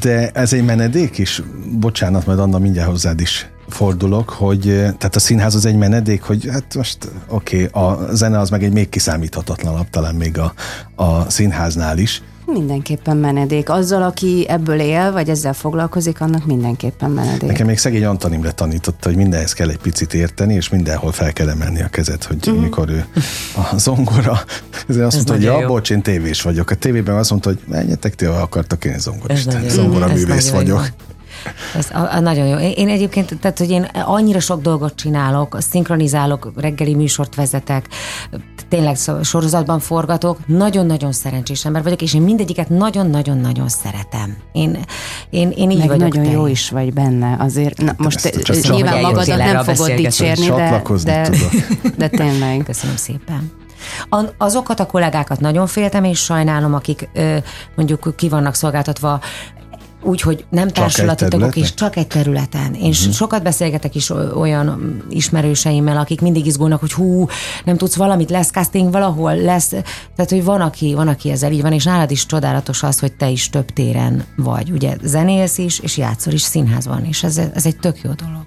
De 0.00 0.30
ez 0.30 0.52
egy 0.52 0.64
menedék 0.64 1.18
is? 1.18 1.42
Bocsánat, 1.72 2.26
majd 2.26 2.38
Anna 2.38 2.58
mindjárt 2.58 2.88
hozzád 2.88 3.20
is 3.20 3.48
fordulok, 3.68 4.30
hogy 4.30 4.68
eh, 4.68 4.76
tehát 4.76 5.16
a 5.16 5.18
színház 5.18 5.54
az 5.54 5.66
egy 5.66 5.76
menedék, 5.76 6.22
hogy 6.22 6.48
hát 6.52 6.74
most 6.74 6.98
oké, 7.28 7.64
okay, 7.72 7.82
a 7.82 8.14
zene 8.14 8.38
az 8.38 8.50
meg 8.50 8.64
egy 8.64 8.72
még 8.72 8.88
kiszámíthatatlanabb 8.88 9.90
talán 9.90 10.14
még 10.14 10.38
a, 10.38 10.52
a 10.94 11.30
színháznál 11.30 11.98
is. 11.98 12.22
Mindenképpen 12.46 13.16
menedék. 13.16 13.70
Azzal, 13.70 14.02
aki 14.02 14.46
ebből 14.48 14.80
él, 14.80 15.12
vagy 15.12 15.28
ezzel 15.28 15.52
foglalkozik, 15.52 16.20
annak 16.20 16.46
mindenképpen 16.46 17.10
menedék. 17.10 17.48
Nekem 17.48 17.66
még 17.66 17.78
szegény 17.78 18.04
Antal 18.04 18.32
Imre 18.32 18.52
tanította, 18.52 19.08
hogy 19.08 19.16
mindenhez 19.16 19.52
kell 19.52 19.68
egy 19.68 19.78
picit 19.78 20.14
érteni, 20.14 20.54
és 20.54 20.68
mindenhol 20.68 21.12
fel 21.12 21.32
kell 21.32 21.48
emelni 21.48 21.82
a 21.82 21.88
kezed, 21.88 22.24
hogy 22.24 22.50
mm. 22.50 22.54
mikor 22.54 22.90
ő 22.90 23.06
a 23.56 23.78
zongora. 23.78 24.38
Ezért 24.88 25.06
azt 25.06 25.14
mondta, 25.14 25.32
hogy 25.32 25.42
ja, 25.42 25.60
jó. 25.60 25.66
bocs, 25.66 25.90
én 25.90 26.02
tévés 26.02 26.42
vagyok. 26.42 26.70
A 26.70 26.74
tévében 26.74 27.16
azt 27.16 27.30
mondta, 27.30 27.48
hogy 27.48 27.58
menjetek 27.68 28.14
ti, 28.14 28.24
akartak, 28.24 28.84
én 28.84 28.98
jó. 29.62 29.68
zongora 29.68 30.08
Ez 30.08 30.22
művész 30.22 30.50
nagyon 30.50 30.68
jó. 30.68 30.84
Ez 31.76 31.88
a, 31.92 32.14
a 32.14 32.20
nagyon 32.20 32.46
jó. 32.46 32.56
Én, 32.56 32.72
én 32.72 32.88
egyébként, 32.88 33.38
tehát, 33.40 33.58
hogy 33.58 33.70
én 33.70 33.82
annyira 33.92 34.40
sok 34.40 34.62
dolgot 34.62 34.94
csinálok, 34.94 35.56
szinkronizálok, 35.60 36.52
reggeli 36.56 36.94
műsort 36.94 37.34
vezetek, 37.34 37.88
tényleg 38.68 38.96
sorozatban 39.22 39.78
forgatok, 39.78 40.38
nagyon-nagyon 40.46 41.12
szerencsés 41.12 41.64
ember 41.64 41.82
vagyok, 41.82 42.02
és 42.02 42.14
én 42.14 42.22
mindegyiket 42.22 42.68
nagyon-nagyon-nagyon 42.68 43.68
szeretem. 43.68 44.36
Én, 44.52 44.78
én, 45.30 45.50
én 45.50 45.70
így 45.70 45.78
Meg 45.78 45.86
vagyok 45.86 46.14
nagyon 46.14 46.32
jó 46.32 46.40
teljes. 46.40 46.60
is 46.60 46.70
vagy 46.70 46.92
benne. 46.92 47.36
Azért, 47.38 47.82
na, 47.82 47.94
most 47.96 48.26
ezt 48.26 48.62
te, 48.62 48.68
nyilván 48.68 49.00
magadat 49.00 49.36
nem 49.36 49.64
fogod 49.64 49.92
dicsérni, 49.92 50.46
de, 50.46 50.82
de, 51.04 51.22
tudok. 51.22 51.50
de 51.98 52.08
tényleg. 52.08 52.62
Köszönöm 52.64 52.96
szépen. 52.96 53.52
Azokat 54.38 54.80
a 54.80 54.86
kollégákat 54.86 55.40
nagyon 55.40 55.66
féltem 55.66 56.04
és 56.04 56.18
sajnálom, 56.18 56.74
akik 56.74 57.08
ö, 57.14 57.36
mondjuk 57.76 58.16
ki 58.16 58.28
vannak 58.28 58.54
szolgáltatva 58.54 59.20
úgy, 60.06 60.20
hogy 60.20 60.44
nem 60.50 60.68
társulati 60.68 61.24
egy 61.24 61.30
tagok, 61.30 61.50
területen? 61.50 61.62
és 61.62 61.74
csak 61.74 61.96
egy 61.96 62.06
területen. 62.06 62.74
És 62.74 62.98
uh-huh. 62.98 63.14
sokat 63.14 63.42
beszélgetek 63.42 63.94
is 63.94 64.10
olyan 64.10 65.02
ismerőseimmel, 65.10 65.96
akik 65.96 66.20
mindig 66.20 66.46
izgulnak, 66.46 66.80
hogy 66.80 66.92
hú, 66.92 67.26
nem 67.64 67.76
tudsz 67.76 67.96
valamit, 67.96 68.30
lesz 68.30 68.50
casting 68.50 68.90
valahol, 68.92 69.36
lesz. 69.36 69.68
Tehát, 70.16 70.30
hogy 70.30 70.44
van, 70.44 70.60
aki, 70.60 70.94
van, 70.94 71.08
aki 71.08 71.30
ezzel 71.30 71.52
így 71.52 71.62
van, 71.62 71.72
és 71.72 71.84
nálad 71.84 72.10
is 72.10 72.26
csodálatos 72.26 72.82
az, 72.82 72.98
hogy 72.98 73.12
te 73.12 73.28
is 73.28 73.50
több 73.50 73.70
téren 73.70 74.24
vagy. 74.36 74.70
Ugye 74.70 74.96
zenélsz 75.02 75.58
is, 75.58 75.78
és 75.78 75.96
játszol 75.96 76.32
is 76.32 76.42
színházban, 76.42 77.04
és 77.04 77.22
ez, 77.22 77.40
ez 77.54 77.66
egy 77.66 77.76
tök 77.76 78.00
jó 78.02 78.10
dolog. 78.12 78.44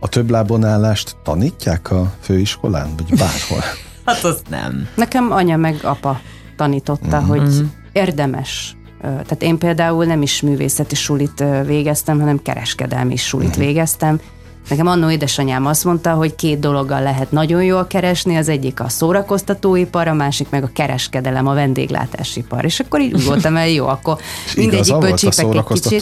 A 0.00 0.08
több 0.08 0.30
lábon 0.30 0.64
állást 0.64 1.16
tanítják 1.22 1.90
a 1.90 2.12
főiskolán, 2.20 2.88
vagy 2.96 3.18
bárhol? 3.18 3.62
Hát 4.04 4.24
azt 4.24 4.48
nem. 4.48 4.88
Nekem 4.96 5.32
anya 5.32 5.56
meg 5.56 5.78
apa 5.82 6.20
tanította, 6.56 7.20
Mhm. 7.20 7.28
hogy 7.28 7.66
érdemes. 7.92 8.76
Tehát 9.02 9.42
én 9.42 9.58
például 9.58 10.04
nem 10.04 10.22
is 10.22 10.40
művészeti 10.42 10.94
sulit 10.94 11.44
végeztem, 11.66 12.20
hanem 12.20 12.42
kereskedelmi 12.42 13.16
sulit 13.16 13.50
Mhm. 13.56 13.58
végeztem. 13.58 14.20
Nekem 14.68 14.86
annó 14.86 15.10
édesanyám 15.10 15.66
azt 15.66 15.84
mondta, 15.84 16.10
hogy 16.12 16.34
két 16.34 16.58
dologgal 16.58 17.02
lehet 17.02 17.30
nagyon 17.32 17.62
jól 17.64 17.86
keresni, 17.86 18.36
az 18.36 18.48
egyik 18.48 18.80
a 18.80 18.88
szórakoztatóipar, 18.88 20.08
a 20.08 20.12
másik 20.14 20.50
meg 20.50 20.62
a 20.62 20.70
kereskedelem, 20.74 21.46
a 21.46 21.54
vendéglátásipar. 21.54 22.64
És 22.64 22.80
akkor 22.80 23.00
így 23.00 23.12
úgy 23.14 23.24
voltam 23.24 23.56
el, 23.56 23.68
jó, 23.68 23.86
akkor 23.86 24.16
mindegyikből 24.56 25.00
csípek 25.16 25.34
egy 25.54 25.64
kicsit. 25.82 26.00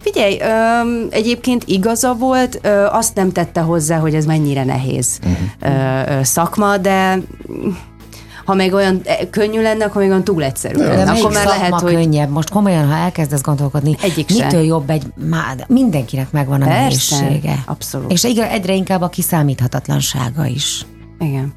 Figyelj, 0.00 0.38
öm, 0.40 1.06
egyébként 1.10 1.62
igaza 1.66 2.14
volt, 2.14 2.58
ö, 2.62 2.84
azt 2.84 3.14
nem 3.14 3.32
tette 3.32 3.60
hozzá, 3.60 3.98
hogy 3.98 4.14
ez 4.14 4.24
mennyire 4.24 4.64
nehéz 4.64 5.18
uh-huh. 5.22 6.08
ö, 6.08 6.18
ö, 6.18 6.22
szakma, 6.22 6.76
de 6.76 7.18
ha 8.48 8.54
még 8.54 8.72
olyan 8.72 9.00
eh, 9.04 9.18
könnyű 9.30 9.62
lenne, 9.62 9.84
akkor 9.84 10.00
még 10.00 10.10
olyan 10.10 10.24
túl 10.24 10.44
egyszerű 10.44 10.76
De 10.76 10.96
lenne. 10.96 11.10
Akkor 11.10 11.32
már 11.32 11.46
lehet, 11.46 11.72
hogy 11.72 11.92
könnyebb? 11.94 12.30
Most 12.30 12.50
komolyan, 12.50 12.88
ha 12.88 12.94
elkezdesz 12.94 13.42
gondolkodni, 13.42 13.96
Egyik 14.02 14.28
mitől 14.28 14.62
jobb 14.62 14.90
egy, 14.90 15.02
má, 15.28 15.54
de 15.56 15.64
mindenkinek 15.68 16.30
megvan 16.30 16.62
a 16.62 16.66
Persze, 16.66 17.20
nehézsége. 17.20 17.62
abszolút. 17.66 18.12
És 18.12 18.24
egyre 18.24 18.74
inkább 18.74 19.00
a 19.00 19.08
kiszámíthatatlansága 19.08 20.46
is. 20.46 20.86
igen. 21.20 21.52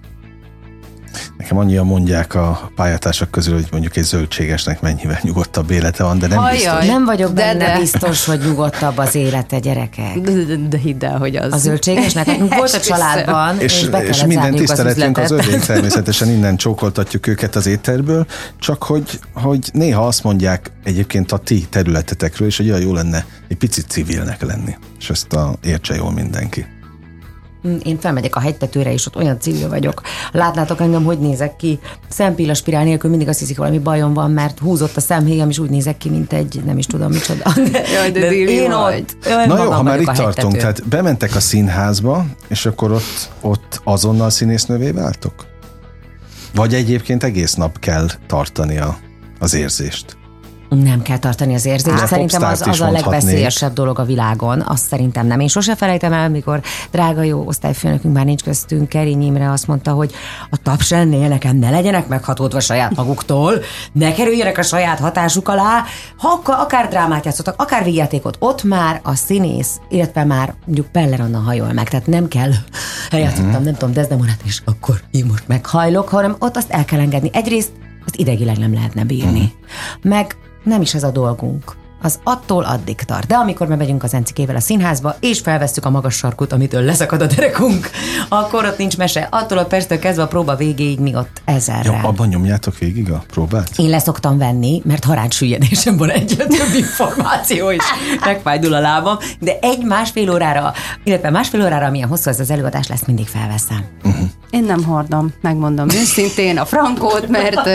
Nekem 1.38 1.57
annyian 1.57 1.86
mondják 1.86 2.34
a 2.36 2.72
pályatársak 2.76 3.32
közül, 3.32 3.53
hogy 3.53 3.68
mondjuk 3.72 3.95
egy 3.95 4.03
zöldségesnek 4.03 4.82
mennyivel 4.82 5.20
nyugodtabb 5.24 5.72
élete 5.72 6.03
van, 6.03 6.20
de 6.20 6.28
nem 6.28 6.38
Ajaj. 6.38 6.53
biztos. 6.53 6.86
Nem 6.86 7.05
vagyok 7.05 7.34
de- 7.34 7.41
benne 7.41 7.66
de. 7.74 7.80
biztos, 7.80 8.26
hogy 8.26 8.39
nyugodtabb 8.39 8.97
az 8.97 9.16
élete, 9.16 9.59
gyerekek. 9.59 10.18
De, 10.20 10.32
de, 10.32 10.55
de 10.70 10.78
hidd 10.78 11.05
el, 11.05 11.18
hogy 11.18 11.36
az. 11.36 11.53
A 11.53 11.57
zöldségesnek 11.57 12.26
volt 12.49 12.74
a 12.74 12.80
családban, 12.89 13.59
és, 13.59 13.82
És, 13.82 13.89
be 13.89 14.03
és 14.03 14.26
minden 14.26 14.53
az 14.53 14.59
tiszteletünk 14.59 15.18
az, 15.18 15.24
üzletet. 15.32 15.47
övék, 15.47 15.66
természetesen 15.74 16.30
innen 16.30 16.55
csókoltatjuk 16.55 17.28
őket 17.28 17.55
az 17.55 17.66
éterből, 17.66 18.26
csak 18.59 18.84
hogy, 18.84 19.20
hogy 19.34 19.70
néha 19.74 20.07
azt 20.07 20.24
mondják 20.24 20.72
egyébként 20.84 21.32
a 21.32 21.38
ti 21.38 21.68
területetekről 21.70 22.47
is, 22.47 22.57
hogy 22.57 22.70
olyan 22.70 22.82
jó 22.82 22.93
lenne 22.93 23.26
egy 23.47 23.57
picit 23.57 23.86
civilnek 23.88 24.41
lenni. 24.41 24.76
És 24.99 25.09
ezt 25.09 25.34
a, 25.34 25.55
értse 25.64 25.95
jól 25.95 26.12
mindenki. 26.12 26.66
Mm, 27.68 27.76
Én 27.84 27.99
felmegyek 27.99 28.36
a 28.36 28.39
hegytetőre, 28.39 28.93
és 28.93 29.05
ott 29.07 29.16
olyan 29.16 29.39
civil 29.39 29.70
vagyok. 29.70 30.01
Látnátok 30.32 30.82
engem, 30.82 31.03
hogy 31.03 31.20
nézek 31.20 31.55
ki. 31.55 31.80
Szempilla 32.09 32.53
spirál 32.53 32.84
nélkül 32.84 33.09
mindig 33.09 33.28
azt 33.28 33.39
hiszik, 33.39 33.57
valami 33.57 33.80
bajom 33.80 34.14
van, 34.14 34.32
mert 34.32 34.59
húzott 34.59 34.95
a 34.97 34.99
szemhéjam, 35.01 35.49
és 35.49 35.59
úgy 35.59 35.70
nézek 35.70 35.97
ki, 35.97 36.09
mint 36.09 36.34
egy, 36.34 36.62
nem 36.66 36.78
is 36.78 36.86
tudom 36.86 37.12
micsoda. 37.12 37.53
Jaj, 37.95 38.12
de 38.12 38.28
Dili 38.30 38.51
én 38.51 38.70
vagy. 38.72 38.99
ott. 38.99 39.26
Jaj, 39.28 39.47
Na 39.47 39.64
jó, 39.64 39.72
ha 39.72 39.84
már 39.84 39.99
itt 40.01 40.05
tartunk, 40.05 40.57
tehát 40.57 40.88
bementek 40.88 41.36
a 41.36 41.39
színházba, 41.39 42.26
és 42.47 42.66
akkor 42.66 42.91
ott, 42.91 43.30
ott 43.41 43.82
azonnal 43.84 44.30
színésznővé 44.30 44.91
váltok? 44.91 45.34
Vagy 46.53 46.74
egyébként 46.74 47.24
egész 47.24 47.53
nap 47.53 47.80
kell 47.80 48.07
tartani 48.28 48.78
a, 48.78 48.97
az 49.39 49.53
érzést? 49.53 50.18
Nem 50.76 51.01
kell 51.01 51.17
tartani 51.17 51.53
az 51.53 51.65
érzést. 51.65 51.99
Hát, 51.99 52.07
szerintem 52.07 52.43
az, 52.43 52.61
az 52.67 52.82
a 52.82 52.91
legveszélyesebb 52.91 53.74
dolog 53.74 53.99
a 53.99 54.03
világon. 54.05 54.61
Azt 54.61 54.88
szerintem 54.88 55.28
nem. 55.28 55.39
Én 55.39 55.47
sose 55.47 55.76
felejtem 55.76 56.13
el, 56.13 56.30
mikor 56.30 56.61
drága 56.91 57.22
jó 57.24 57.43
osztályfőnökünk 57.45 58.13
már 58.13 58.26
nincs 58.26 58.43
köztünk, 58.43 58.89
Kerény 58.89 59.22
Imre 59.24 59.51
azt 59.51 59.67
mondta, 59.67 59.91
hogy 59.91 60.11
a 60.49 60.57
taps 60.63 60.91
ennél 60.91 61.28
nekem 61.28 61.57
ne 61.57 61.69
legyenek 61.69 62.07
meghatódva 62.07 62.59
saját 62.59 62.95
maguktól, 62.95 63.53
ne 63.91 64.13
kerüljenek 64.13 64.57
a 64.57 64.61
saját 64.63 64.99
hatásuk 64.99 65.47
alá, 65.47 65.84
ha 66.17 66.28
akar, 66.30 66.55
akár 66.59 66.88
drámát 66.88 67.26
játszottak, 67.26 67.61
akár 67.61 67.84
végjátékot, 67.84 68.36
ott 68.39 68.63
már 68.63 68.99
a 69.03 69.15
színész, 69.15 69.80
illetve 69.89 70.24
már 70.24 70.53
mondjuk 70.65 70.88
Peller 70.88 71.19
Anna 71.22 71.39
hajol 71.39 71.74
meg, 71.74 71.89
tehát 71.89 72.07
nem 72.07 72.28
kell, 72.28 72.51
eljátszottam, 73.09 73.45
Mhm. 73.45 73.49
uh-huh. 73.51 73.65
nem 73.65 73.76
tudom, 73.76 73.93
Desdemonát, 73.93 74.39
és 74.43 74.61
akkor 74.65 75.01
én 75.11 75.26
most 75.26 75.47
meghajlok, 75.47 76.09
hanem 76.09 76.36
ott 76.39 76.55
azt 76.57 76.72
el 76.72 76.86
kell 76.86 76.99
engedni. 76.99 77.30
Egyrészt 77.34 77.72
azt 78.05 78.15
idegileg 78.15 78.57
nem 78.57 78.74
lehetne 78.74 79.03
bírni. 79.03 79.39
Mhm. 80.01 80.09
Meg 80.09 80.36
nem 80.64 80.82
is 80.82 80.93
ez 80.93 81.03
a 81.03 81.12
dolgunk. 81.12 81.76
Az 82.02 82.20
attól 82.24 82.64
addig 82.64 82.95
tart. 82.95 83.28
De 83.28 83.36
amikor 83.36 83.68
bemegyünk 83.68 84.04
az 84.04 84.14
encikével 84.14 84.56
a 84.56 84.60
színházba, 84.60 85.16
és 85.20 85.39
felvesztük 85.39 85.86
a 85.86 85.89
magas 85.89 86.16
sarkut, 86.16 86.54
amitől 86.54 86.82
leszakad 86.82 87.22
a 87.22 87.26
derekunk, 87.26 87.89
akkor 88.30 88.66
ott 88.66 88.78
nincs 88.78 88.97
mese. 88.97 89.28
Attól 89.32 89.58
a 89.58 89.66
perctől 89.66 89.99
kezdve 89.99 90.24
a 90.24 90.28
próba 90.28 90.56
végéig 90.56 90.99
mi 90.99 91.16
ott 91.16 91.41
ezerre. 91.45 91.99
Jó, 92.02 92.08
abban 92.08 92.28
nyomjátok 92.28 92.78
végig 92.78 93.12
a 93.12 93.24
próbát? 93.32 93.70
Én 93.78 93.89
leszoktam 93.89 94.38
venni, 94.38 94.82
mert 94.86 95.04
haránsüllyedésem 95.04 95.97
van 95.97 96.10
egyre 96.10 96.45
több 96.45 96.74
információ, 96.78 97.72
és 97.72 97.84
megfájdul 98.26 98.74
a 98.74 98.80
lábam, 98.80 99.18
de 99.39 99.58
egy 99.62 99.84
másfél 99.84 100.32
órára, 100.32 100.74
illetve 101.04 101.30
másfél 101.30 101.64
órára, 101.64 101.86
amilyen 101.86 102.08
hosszú 102.08 102.30
ez 102.30 102.39
az 102.39 102.49
előadás 102.49 102.88
lesz, 102.88 103.06
mindig 103.06 103.28
felveszem. 103.28 103.86
Én 104.49 104.64
nem 104.64 104.84
hordom, 104.84 105.34
megmondom 105.41 105.89
őszintén 105.89 106.58
a 106.58 106.66
frankót, 106.66 107.28
mert 107.28 107.68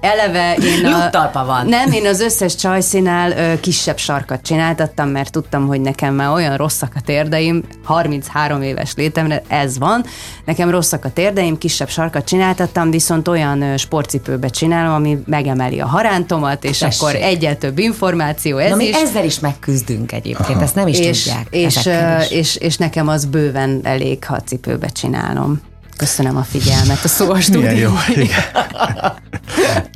eleve 0.00 0.54
én 0.54 0.84
a... 0.84 0.88
Lyuktalpa 0.88 1.44
van. 1.44 1.66
Nem, 1.66 1.92
én 1.92 2.06
az 2.06 2.20
összes 2.20 2.54
csajszínál 2.54 3.30
ö, 3.30 3.60
kisebb 3.74 3.98
sarkat 3.98 4.42
csináltattam, 4.42 5.08
mert 5.08 5.30
tudtam, 5.30 5.66
hogy 5.66 5.80
nekem 5.80 6.14
már 6.14 6.32
olyan 6.32 6.56
rosszak 6.56 6.92
a 6.96 7.00
térdeim, 7.00 7.62
33 7.84 8.62
éves 8.62 8.94
létemre 8.96 9.42
ez 9.48 9.78
van, 9.78 10.04
nekem 10.44 10.70
rosszak 10.70 11.04
a 11.04 11.10
térdeim, 11.10 11.58
kisebb 11.58 11.88
sarkat 11.88 12.24
csináltattam, 12.24 12.90
viszont 12.90 13.28
olyan 13.28 13.76
sportcipőbe 13.76 14.48
csinálom, 14.48 14.94
ami 14.94 15.18
megemeli 15.26 15.80
a 15.80 15.86
harántomat, 15.86 16.64
és 16.64 16.78
Tessék. 16.78 17.02
akkor 17.02 17.14
egyel 17.14 17.58
több 17.58 17.78
információ, 17.78 18.56
ez 18.58 18.70
Na 18.70 18.76
mi 18.76 18.84
is. 18.84 18.96
ezzel 18.96 19.24
is 19.24 19.40
megküzdünk 19.40 20.12
egyébként, 20.12 20.62
ezt 20.62 20.74
nem 20.74 20.86
is 20.86 20.98
és, 20.98 21.22
tudják. 21.22 21.46
és, 21.50 21.76
is. 21.76 22.30
és, 22.30 22.56
és 22.56 22.76
nekem 22.76 23.08
az 23.08 23.24
bőven 23.24 23.80
elég, 23.82 24.24
ha 24.24 24.40
cipőbe 24.40 24.88
csinálom. 24.88 25.60
Köszönöm 25.96 26.36
a 26.36 26.42
figyelmet 26.42 27.04
a 27.04 27.08
szó 27.08 27.24
a 27.24 27.28
Milyen 27.28 27.42
stúdió. 27.42 27.70
jó. 27.78 27.92
Igen. 28.22 28.40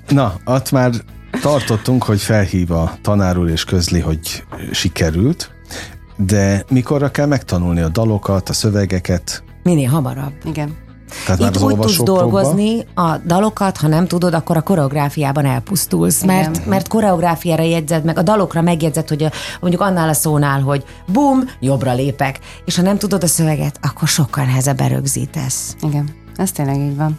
Na, 0.09 0.35
ott 0.45 0.71
már 0.71 0.91
tartottunk, 1.41 2.03
hogy 2.03 2.21
felhív 2.21 2.71
a 2.71 2.93
tanár 3.03 3.39
úr 3.39 3.49
és 3.49 3.65
közli, 3.65 4.01
hogy 4.01 4.45
sikerült, 4.73 5.51
de 6.17 6.65
mikorra 6.69 7.11
kell 7.11 7.27
megtanulni 7.27 7.81
a 7.81 7.89
dalokat, 7.89 8.49
a 8.49 8.53
szövegeket? 8.53 9.43
Minél 9.63 9.89
hamarabb. 9.89 10.33
Igen. 10.45 10.77
Tehát 11.27 11.55
Itt 11.55 11.63
úgy 11.63 11.79
tudsz 11.79 12.03
dolgozni 12.03 12.87
a 12.95 13.17
dalokat, 13.17 13.77
ha 13.77 13.89
nem 13.89 14.07
tudod, 14.07 14.35
akkor 14.35 14.57
a 14.57 14.61
koreográfiában 14.63 15.45
elpusztulsz, 15.45 16.25
mert, 16.25 16.57
Igen. 16.57 16.69
mert 16.69 16.89
koreográfiára 16.89 17.63
jegyzed 17.63 18.05
meg, 18.05 18.19
a 18.19 18.23
dalokra 18.23 18.63
megjegyzed, 18.63 19.09
hogy 19.09 19.23
a, 19.23 19.31
mondjuk 19.61 19.83
annál 19.83 20.09
a 20.09 20.13
szónál, 20.13 20.61
hogy 20.61 20.85
bum, 21.13 21.41
jobbra 21.61 21.93
lépek, 21.93 22.39
és 22.65 22.77
ha 22.77 22.83
nem 22.83 22.99
tudod 22.99 23.23
a 23.23 23.27
szöveget, 23.27 23.79
akkor 23.83 24.09
sokkal 24.09 24.45
nehezebben 24.45 24.89
rögzítesz. 24.89 25.77
Igen, 25.81 26.09
ez 26.37 26.53
tényleg 26.53 26.77
így 26.77 26.97
van. 26.97 27.19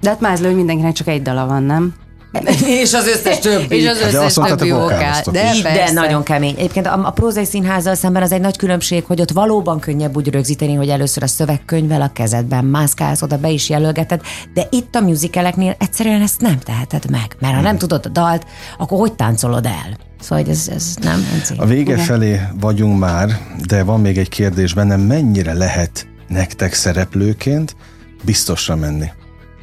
De 0.00 0.08
hát 0.08 0.20
mázló, 0.20 0.46
hogy 0.46 0.56
mindenkinek 0.56 0.92
csak 0.92 1.06
egy 1.06 1.22
dala 1.22 1.46
van, 1.46 1.62
nem? 1.62 1.94
és 2.82 2.94
az 2.94 3.06
összes 3.06 3.38
többi. 3.38 3.76
És 3.76 3.88
az 3.88 4.00
Hát 4.00 4.12
de 4.12 4.18
összes 4.18 4.36
azt 4.36 4.56
többi 4.56 4.70
vokáloztok 4.70 5.34
De. 5.34 5.52
De 5.62 5.92
nagyon 5.92 6.22
kemény. 6.22 6.54
Egyébként 6.58 6.86
a, 6.86 7.06
a 7.06 7.10
prózai 7.10 7.44
színházzal 7.44 7.94
szemben 7.94 8.22
az 8.22 8.32
egy 8.32 8.40
nagy 8.40 8.56
különbség, 8.56 9.04
hogy 9.04 9.20
ott 9.20 9.30
valóban 9.30 9.80
könnyebb 9.80 10.16
úgy 10.16 10.28
rögzíteni, 10.28 10.74
hogy 10.74 10.88
először 10.88 11.22
a 11.22 11.26
szövegkönyvvel 11.26 12.02
a 12.02 12.10
kezedben 12.12 12.64
mászkálsz, 12.64 13.22
oda 13.22 13.38
be 13.38 13.48
is 13.48 13.68
jelölgeted, 13.68 14.20
de 14.54 14.66
itt 14.70 14.94
a 14.94 15.00
musicaleknél 15.00 15.76
egyszerűen 15.78 16.22
ezt 16.22 16.40
nem 16.40 16.58
teheted 16.58 17.10
meg, 17.10 17.36
mert 17.40 17.54
ha 17.54 17.60
nem 17.60 17.78
tudod 17.78 18.06
a 18.06 18.08
dalt, 18.08 18.46
akkor 18.78 18.98
hogy 18.98 19.12
táncolod 19.12 19.66
el? 19.66 19.96
Szóval 20.20 20.44
ez, 20.48 20.68
ez 20.74 20.94
nem. 21.02 21.26
A 21.56 21.66
vége 21.66 21.96
felé 21.96 22.40
vagyunk 22.60 22.98
már, 22.98 23.38
de 23.66 23.82
van 23.82 24.00
még 24.00 24.18
egy 24.18 24.28
kérdés 24.28 24.74
bennem, 24.74 25.00
mennyire 25.00 25.52
lehet 25.52 26.06
nektek 26.28 26.74
szereplőként 26.74 27.76
biztosra 28.24 28.76
menni? 28.76 29.06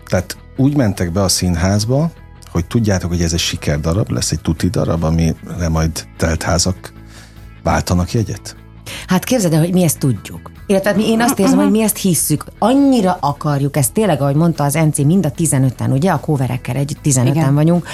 Tehát 0.06 0.38
úgy 0.58 0.76
mentek 0.76 1.12
be 1.12 1.24
a 1.24 1.28
színházba, 1.28 2.12
hogy 2.52 2.66
tudjátok, 2.66 3.10
hogy 3.10 3.22
ez 3.22 3.34
egy 3.34 3.40
sikerdarab, 3.40 4.10
lesz 4.10 4.32
egy 4.32 4.42
tuti 4.42 4.70
darab, 4.70 5.04
amire 5.04 5.70
majd 5.70 6.08
teltházak 6.18 6.94
váltanak 7.64 8.12
jegyet? 8.12 8.56
Hát 9.08 9.24
képzeld 9.24 9.54
el, 9.54 9.60
hogy 9.60 9.74
mi 9.74 9.84
ezt 9.84 10.00
tudjuk. 10.00 10.52
Illetve 10.68 10.94
mi, 10.94 11.10
én 11.10 11.22
azt 11.22 11.40
érzem, 11.40 11.58
hogy 11.58 11.72
mi 11.72 11.82
ezt 11.82 11.98
hisszük. 11.98 12.46
Annyira 12.60 13.18
akarjuk 13.20 13.78
ezt 13.78 13.94
tényleg, 13.94 14.22
ahogy 14.22 14.36
mondta 14.36 14.64
az 14.64 14.76
Enci, 14.76 15.04
mind 15.04 15.26
a 15.26 15.32
15-en, 15.32 15.92
ugye 15.92 16.12
a 16.12 16.20
kóverekkel 16.20 16.76
együtt 16.76 17.00
15-en 17.04 17.28
Igen. 17.28 17.54
vagyunk, 17.54 17.88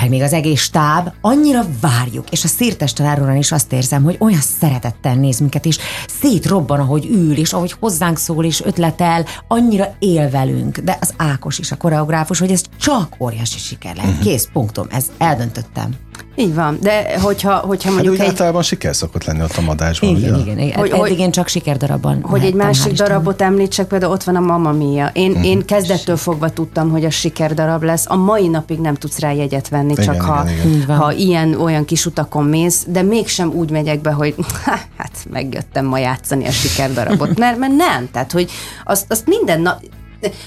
meg 0.00 0.08
még 0.08 0.22
az 0.22 0.32
egész 0.32 0.60
stáb, 0.60 1.08
annyira 1.20 1.64
várjuk, 1.80 2.30
és 2.30 2.44
a 2.44 2.48
szírtes 2.48 2.92
tanároran 2.92 3.36
is 3.36 3.52
azt 3.52 3.72
érzem, 3.72 4.02
hogy 4.02 4.16
olyan 4.18 4.40
szeretettel 4.40 5.14
néz 5.14 5.38
minket, 5.38 5.66
és 5.66 5.78
szétrobban, 6.20 6.80
ahogy 6.80 7.06
ül, 7.06 7.36
és 7.36 7.52
ahogy 7.52 7.74
hozzánk 7.80 8.18
szól, 8.18 8.44
és 8.44 8.62
ötletel, 8.64 9.24
annyira 9.48 9.94
él 9.98 10.30
velünk, 10.30 10.78
de 10.78 10.98
az 11.00 11.14
Ákos 11.16 11.58
is, 11.58 11.72
a 11.72 11.76
koreográfus, 11.76 12.38
hogy 12.38 12.50
ez 12.50 12.62
csak 12.80 13.16
óriási 13.18 13.58
siker 13.58 13.96
lehet. 13.96 14.18
Kész, 14.18 14.48
punktum, 14.52 14.86
ez 14.90 15.10
eldöntöttem. 15.18 15.90
Így 16.36 16.54
van, 16.54 16.78
de 16.80 17.20
hogyha, 17.20 17.54
hogyha 17.54 17.84
Hát 17.88 17.92
mondjuk 17.94 18.14
úgy 18.14 18.20
egy, 18.20 18.26
általában 18.26 18.62
siker 18.62 18.96
szokott 18.96 19.24
lenni 19.24 19.42
ott 19.42 19.56
a 19.56 19.60
madásban, 19.60 20.16
Igen, 20.16 20.32
ugye? 20.34 20.42
igen, 20.42 20.58
igen. 20.58 20.78
Hogy- 20.78 20.90
Eddig 20.90 21.18
én 21.18 21.30
csak 21.30 21.48
sikerdarabban 21.48 22.22
hogy 22.22 22.44
egy 22.44 22.54
másik 22.54 22.92
darabot 22.92 23.42
említsek, 23.42 23.86
például 23.86 24.12
ott 24.12 24.22
van 24.22 24.36
a 24.36 24.40
Mamma 24.40 24.72
Mia. 24.72 25.10
Én, 25.12 25.30
Mhm. 25.30 25.42
én 25.42 25.64
kezdettől 25.64 26.16
fogva 26.16 26.50
tudtam, 26.50 26.90
hogy 26.90 27.04
a 27.04 27.10
sikerdarab 27.10 27.82
lesz. 27.82 28.04
A 28.08 28.16
mai 28.16 28.48
napig 28.48 28.78
nem 28.78 28.94
tudsz 28.94 29.18
rá 29.18 29.32
jegyet 29.32 29.68
venni, 29.68 29.92
Igen, 29.92 30.04
csak 30.04 30.14
igen, 30.14 30.26
ha, 30.26 30.44
igen. 30.50 30.96
Ha 30.96 31.12
ilyen-olyan 31.12 31.84
kis 31.84 32.06
utakon 32.06 32.44
mész, 32.44 32.84
de 32.88 33.02
mégsem 33.02 33.50
úgy 33.52 33.70
megyek 33.70 34.00
be, 34.00 34.10
hogy 34.10 34.34
hát 34.96 35.26
megjöttem 35.30 35.86
ma 35.86 35.98
játszani 35.98 36.46
a 36.46 36.50
sikerdarabot. 36.50 37.38
Mert, 37.38 37.58
mert 37.58 37.72
nem, 37.76 38.08
tehát 38.12 38.32
hogy 38.32 38.50
azt, 38.84 39.04
azt 39.08 39.26
minden 39.26 39.60
nap, 39.60 39.80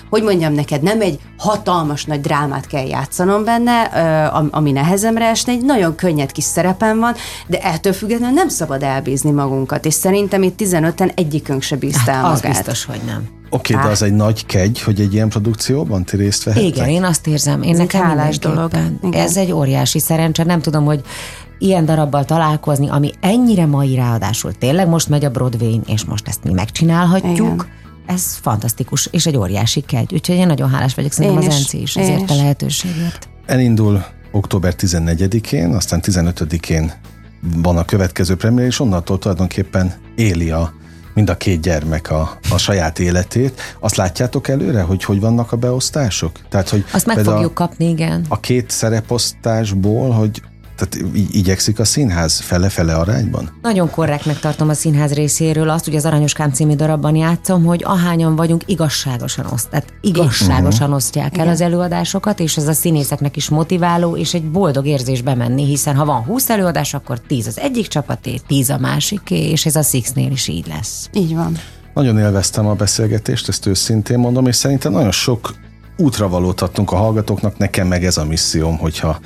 hogy 0.09 0.23
mondjam 0.23 0.53
neked, 0.53 0.81
nem 0.81 1.01
egy 1.01 1.19
hatalmas 1.37 2.05
nagy 2.05 2.21
drámát 2.21 2.67
kell 2.67 2.85
játszanom 2.85 3.43
benne, 3.43 3.81
ami 4.51 4.71
nehezemre 4.71 5.25
esne, 5.25 5.51
egy 5.51 5.65
nagyon 5.65 5.95
könnyed 5.95 6.31
kis 6.31 6.43
szerepem 6.43 6.99
van, 6.99 7.13
de 7.47 7.59
ettől 7.59 7.93
függetlenül 7.93 8.35
nem 8.35 8.49
szabad 8.49 8.83
elbízni 8.83 9.31
magunkat, 9.31 9.85
és 9.85 9.93
szerintem 9.93 10.43
itt 10.43 10.59
15-en 10.63 11.11
egyikünk 11.15 11.61
se 11.61 11.75
bízta 11.75 12.11
el 12.11 12.23
Hát, 12.23 12.33
az 12.33 12.41
magát. 12.41 12.55
biztos, 12.55 12.85
hogy 12.85 13.01
nem. 13.05 13.23
Oké, 13.49 13.73
de 13.73 13.87
az 13.87 14.01
egy 14.01 14.13
nagy 14.13 14.45
kegy, 14.45 14.81
hogy 14.81 14.99
egy 15.01 15.13
ilyen 15.13 15.29
produkcióban 15.29 16.03
ti 16.03 16.15
részt 16.17 16.43
vehettek? 16.43 16.67
Igen, 16.67 16.87
én 16.87 17.03
azt 17.03 17.27
érzem, 17.27 17.61
én 17.61 17.71
Ez 17.71 17.77
nekem 17.77 18.01
hálás 18.01 18.39
dolog. 18.39 18.71
Igen. 19.03 19.21
Ez 19.21 19.37
egy 19.37 19.51
óriási 19.51 19.99
szerencse, 19.99 20.43
nem 20.43 20.61
tudom, 20.61 20.85
hogy 20.85 21.01
ilyen 21.59 21.85
darabbal 21.85 22.25
találkozni, 22.25 22.89
ami 22.89 23.11
ennyire 23.19 23.65
mai 23.65 23.95
ráadásul 23.95 24.53
tényleg 24.53 24.87
most 24.87 25.09
megy 25.09 25.25
a 25.25 25.29
Broadway-n, 25.29 25.81
és 25.85 26.05
most 26.05 26.27
ezt 26.27 26.43
mi 26.43 26.53
megcsinálhatjuk. 26.53 27.35
Igen. 27.35 27.65
Ez 28.07 28.35
fantasztikus, 28.41 29.07
és 29.11 29.25
egy 29.25 29.37
óriási 29.37 29.81
kegy. 29.81 30.13
Úgyhogy 30.13 30.35
én 30.35 30.47
nagyon 30.47 30.69
hálás 30.69 30.93
vagyok, 30.93 31.11
szerintem 31.11 31.41
Én 31.41 31.47
az 31.47 31.53
is, 31.55 31.61
Enci 31.61 31.81
is 31.81 31.95
ezért 31.95 32.29
a 32.29 32.33
is. 32.33 32.39
lehetőségért. 32.39 33.29
Elindul 33.45 34.05
október 34.31 34.73
14-én, 34.77 35.73
aztán 35.73 36.01
15-én 36.03 36.93
van 37.55 37.77
a 37.77 37.85
következő 37.85 38.35
premier, 38.35 38.65
és 38.65 38.79
onnantól 38.79 39.17
tulajdonképpen 39.19 39.93
éli 40.15 40.51
a, 40.51 40.73
mind 41.13 41.29
a 41.29 41.37
két 41.37 41.61
gyermek 41.61 42.11
a, 42.11 42.37
a 42.51 42.57
saját 42.57 42.99
életét. 42.99 43.61
Azt 43.79 43.95
látjátok 43.95 44.47
előre, 44.47 44.81
hogy 44.81 45.03
hogy 45.03 45.19
vannak 45.19 45.51
a 45.51 45.55
beosztások? 45.55 46.39
Tehát, 46.49 46.69
hogy 46.69 46.85
Azt 46.91 47.05
meg 47.05 47.17
fogjuk 47.17 47.53
kapni, 47.53 47.89
igen. 47.89 48.25
a 48.27 48.39
két 48.39 48.69
szereposztásból, 48.69 50.09
hogy 50.11 50.41
tehát 50.77 51.15
így 51.15 51.35
igyekszik 51.35 51.79
a 51.79 51.85
színház 51.85 52.39
fele-fele 52.39 52.95
arányban? 52.95 53.57
Nagyon 53.61 53.89
korrektnek 53.89 54.39
tartom 54.39 54.69
a 54.69 54.73
színház 54.73 55.13
részéről 55.13 55.69
azt, 55.69 55.85
hogy 55.85 55.95
az 55.95 56.05
Aranyoskám 56.05 56.51
című 56.51 56.75
darabban 56.75 57.15
játszom, 57.15 57.65
hogy 57.65 57.83
ahányan 57.85 58.35
vagyunk, 58.35 58.63
igazságosan 58.65 59.45
oszt, 59.45 59.69
tehát 59.69 59.93
igazságosan 60.01 60.93
osztják 60.93 61.37
el 61.37 61.47
az 61.47 61.61
előadásokat, 61.61 62.39
és 62.39 62.57
ez 62.57 62.67
a 62.67 62.73
színészeknek 62.73 63.35
is 63.35 63.49
motiváló, 63.49 64.17
és 64.17 64.33
egy 64.33 64.51
boldog 64.51 64.85
érzés 64.85 65.21
bemenni, 65.21 65.65
hiszen 65.65 65.95
ha 65.95 66.05
van 66.05 66.23
20 66.23 66.49
előadás, 66.49 66.93
akkor 66.93 67.19
10 67.19 67.47
az 67.47 67.59
egyik 67.59 67.87
csapaté, 67.87 68.39
10 68.47 68.69
a 68.69 68.77
másiké, 68.77 69.49
és 69.49 69.65
ez 69.65 69.75
a 69.75 69.81
Sixnél 69.81 70.31
is 70.31 70.47
így 70.47 70.67
lesz. 70.67 71.09
Így 71.13 71.35
van. 71.35 71.57
Nagyon 71.93 72.17
élveztem 72.17 72.67
a 72.67 72.73
beszélgetést, 72.73 73.47
ezt 73.47 73.65
őszintén 73.65 74.19
mondom, 74.19 74.45
és 74.47 74.55
szerintem 74.55 74.91
nagyon 74.91 75.11
sok 75.11 75.53
útravalót 75.97 76.61
adtunk 76.61 76.91
a 76.91 76.95
hallgatóknak, 76.95 77.57
nekem 77.57 77.87
meg 77.87 78.05
ez 78.05 78.17
a 78.17 78.25
misszióm, 78.25 78.77
hogyha 78.77 79.19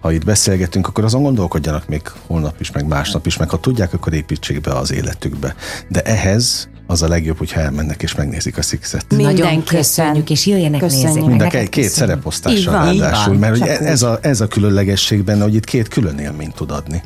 ha 0.00 0.12
itt 0.12 0.24
beszélgetünk, 0.24 0.86
akkor 0.86 1.04
azon 1.04 1.22
gondolkodjanak 1.22 1.88
még 1.88 2.02
holnap 2.26 2.60
is, 2.60 2.70
meg 2.70 2.86
másnap 2.86 3.26
is, 3.26 3.36
meg 3.36 3.50
ha 3.50 3.60
tudják, 3.60 3.92
akkor 3.92 4.12
építsék 4.12 4.60
be 4.60 4.72
az 4.72 4.92
életükbe. 4.92 5.54
De 5.88 6.02
ehhez 6.02 6.68
az 6.86 7.02
a 7.02 7.08
legjobb, 7.08 7.38
hogyha 7.38 7.60
elmennek 7.60 8.02
és 8.02 8.14
megnézik 8.14 8.58
a 8.58 8.62
Sixet. 8.62 9.04
Nagyon 9.08 9.26
Mindenképpen. 9.26 9.64
köszönjük, 9.64 10.30
és 10.30 10.46
jöjjenek 10.46 10.80
Köszönjük. 10.80 11.06
nézzék. 11.08 11.24
Mind 11.24 11.40
a 11.40 11.46
két, 11.48 11.68
köszönjük. 11.68 11.92
szereposztással 11.92 12.58
Így 12.58 12.64
van. 12.66 12.84
ráadásul, 12.84 13.34
mert 13.34 13.56
ugye 13.56 13.76
csak 13.76 13.86
ez 13.86 14.02
a, 14.02 14.18
ez 14.22 14.40
a 14.40 14.46
különlegesség 14.46 15.24
benne, 15.24 15.42
hogy 15.42 15.54
itt 15.54 15.64
két 15.64 15.88
külön 15.88 16.18
élményt 16.18 16.54
tud 16.54 16.70
adni. 16.70 17.02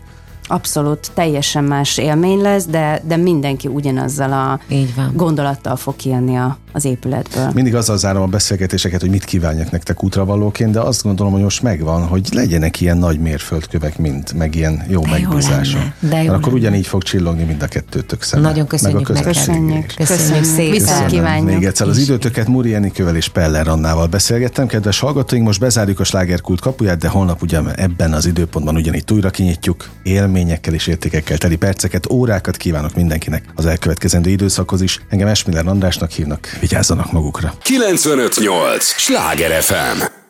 Abszolút, 0.47 1.11
teljesen 1.15 1.65
más 1.65 1.99
élmény 1.99 2.39
lesz, 2.41 2.67
de, 2.67 3.03
de 3.07 3.17
mindenki 3.17 3.69
ugyanazzal 3.69 4.33
a 4.33 4.61
Így 4.69 4.95
van. 4.95 5.13
gondolattal 5.15 5.77
fog 5.77 5.97
kijönni 5.97 6.37
a, 6.37 6.59
az 6.73 6.85
épületből. 6.85 7.51
Mindig 7.55 7.75
azzal 7.75 7.99
zárom 7.99 8.23
a 8.23 8.27
beszélgetéseket, 8.27 9.01
hogy 9.01 9.11
mit 9.11 9.25
kívánjak 9.25 9.71
nektek 9.71 10.05
útravalóként, 10.05 10.73
de 10.73 10.81
azt 10.81 11.03
gondolom, 11.03 11.33
hogy 11.33 11.43
most 11.43 11.63
megvan, 11.63 12.07
hogy 12.07 12.29
legyenek 12.33 12.81
ilyen 12.81 12.99
nagy 12.99 13.19
mérföldkövek, 13.19 13.99
mint 13.99 14.33
meg 14.33 14.55
ilyen 14.55 14.85
jó 14.89 15.01
De 15.01 15.19
jó 15.19 15.29
megbízások. 15.29 15.81
lenne, 15.81 15.95
de 16.01 16.23
jó 16.23 16.31
Mert 16.31 16.43
akkor 16.43 16.53
ugyanígy 16.53 16.87
fog 16.87 17.03
csillogni 17.03 17.43
mind 17.43 17.63
a 17.63 17.67
kettőtök 17.67 18.23
szeme. 18.23 18.43
Nagyon 18.43 18.67
köszönjük 18.67 19.09
meg 19.09 19.11
a 19.11 19.13
neked. 19.13 19.35
Köszönjük. 19.35 19.95
Köszönjük 19.95 20.45
szépen. 20.45 20.71
Viszont 20.71 21.07
kívánjuk. 21.07 21.47
még 21.47 21.65
egyszer 21.65 21.89
az 21.89 21.99
időtöket 21.99 22.49
Múri 22.49 22.75
Enikővel 22.75 23.17
és 23.17 23.29
Peller 23.29 23.69
Annával 23.69 24.07
beszélgettem. 24.07 24.67
Kedves 24.67 24.99
hallgatóink, 24.99 25.47
most 25.47 25.61
bezárjuk 25.61 26.01
a 26.01 26.05
slágerkult 26.05 26.61
kapuját, 26.61 26.99
de 26.99 27.09
holnap 27.09 27.43
ugye 27.43 27.61
ebben 27.77 28.13
az 28.13 28.27
időpontban 28.27 28.77
ugyanígy 28.77 29.05
újra 29.13 29.31
kinyitjuk. 29.31 29.89
Élményekkel 30.03 30.75
és 30.75 30.87
értékekkel 30.87 31.39
teli 31.39 31.57
perceket, 31.57 32.11
órákat 32.11 32.57
kívánok 32.57 32.95
mindenkinek 32.95 33.45
az 33.55 33.67
elkövetkezendő 33.67 34.31
időszakhoz 34.31 34.81
is. 34.81 35.01
Engem 35.09 35.29
Esmiller 35.29 35.67
Andrásnak 35.67 36.11
hívnak, 36.11 36.59
vigyázzanak 36.63 37.13
magukra. 37.13 37.55
958! 37.63 38.79
Sláger 38.81 39.63
FM! 39.63 40.22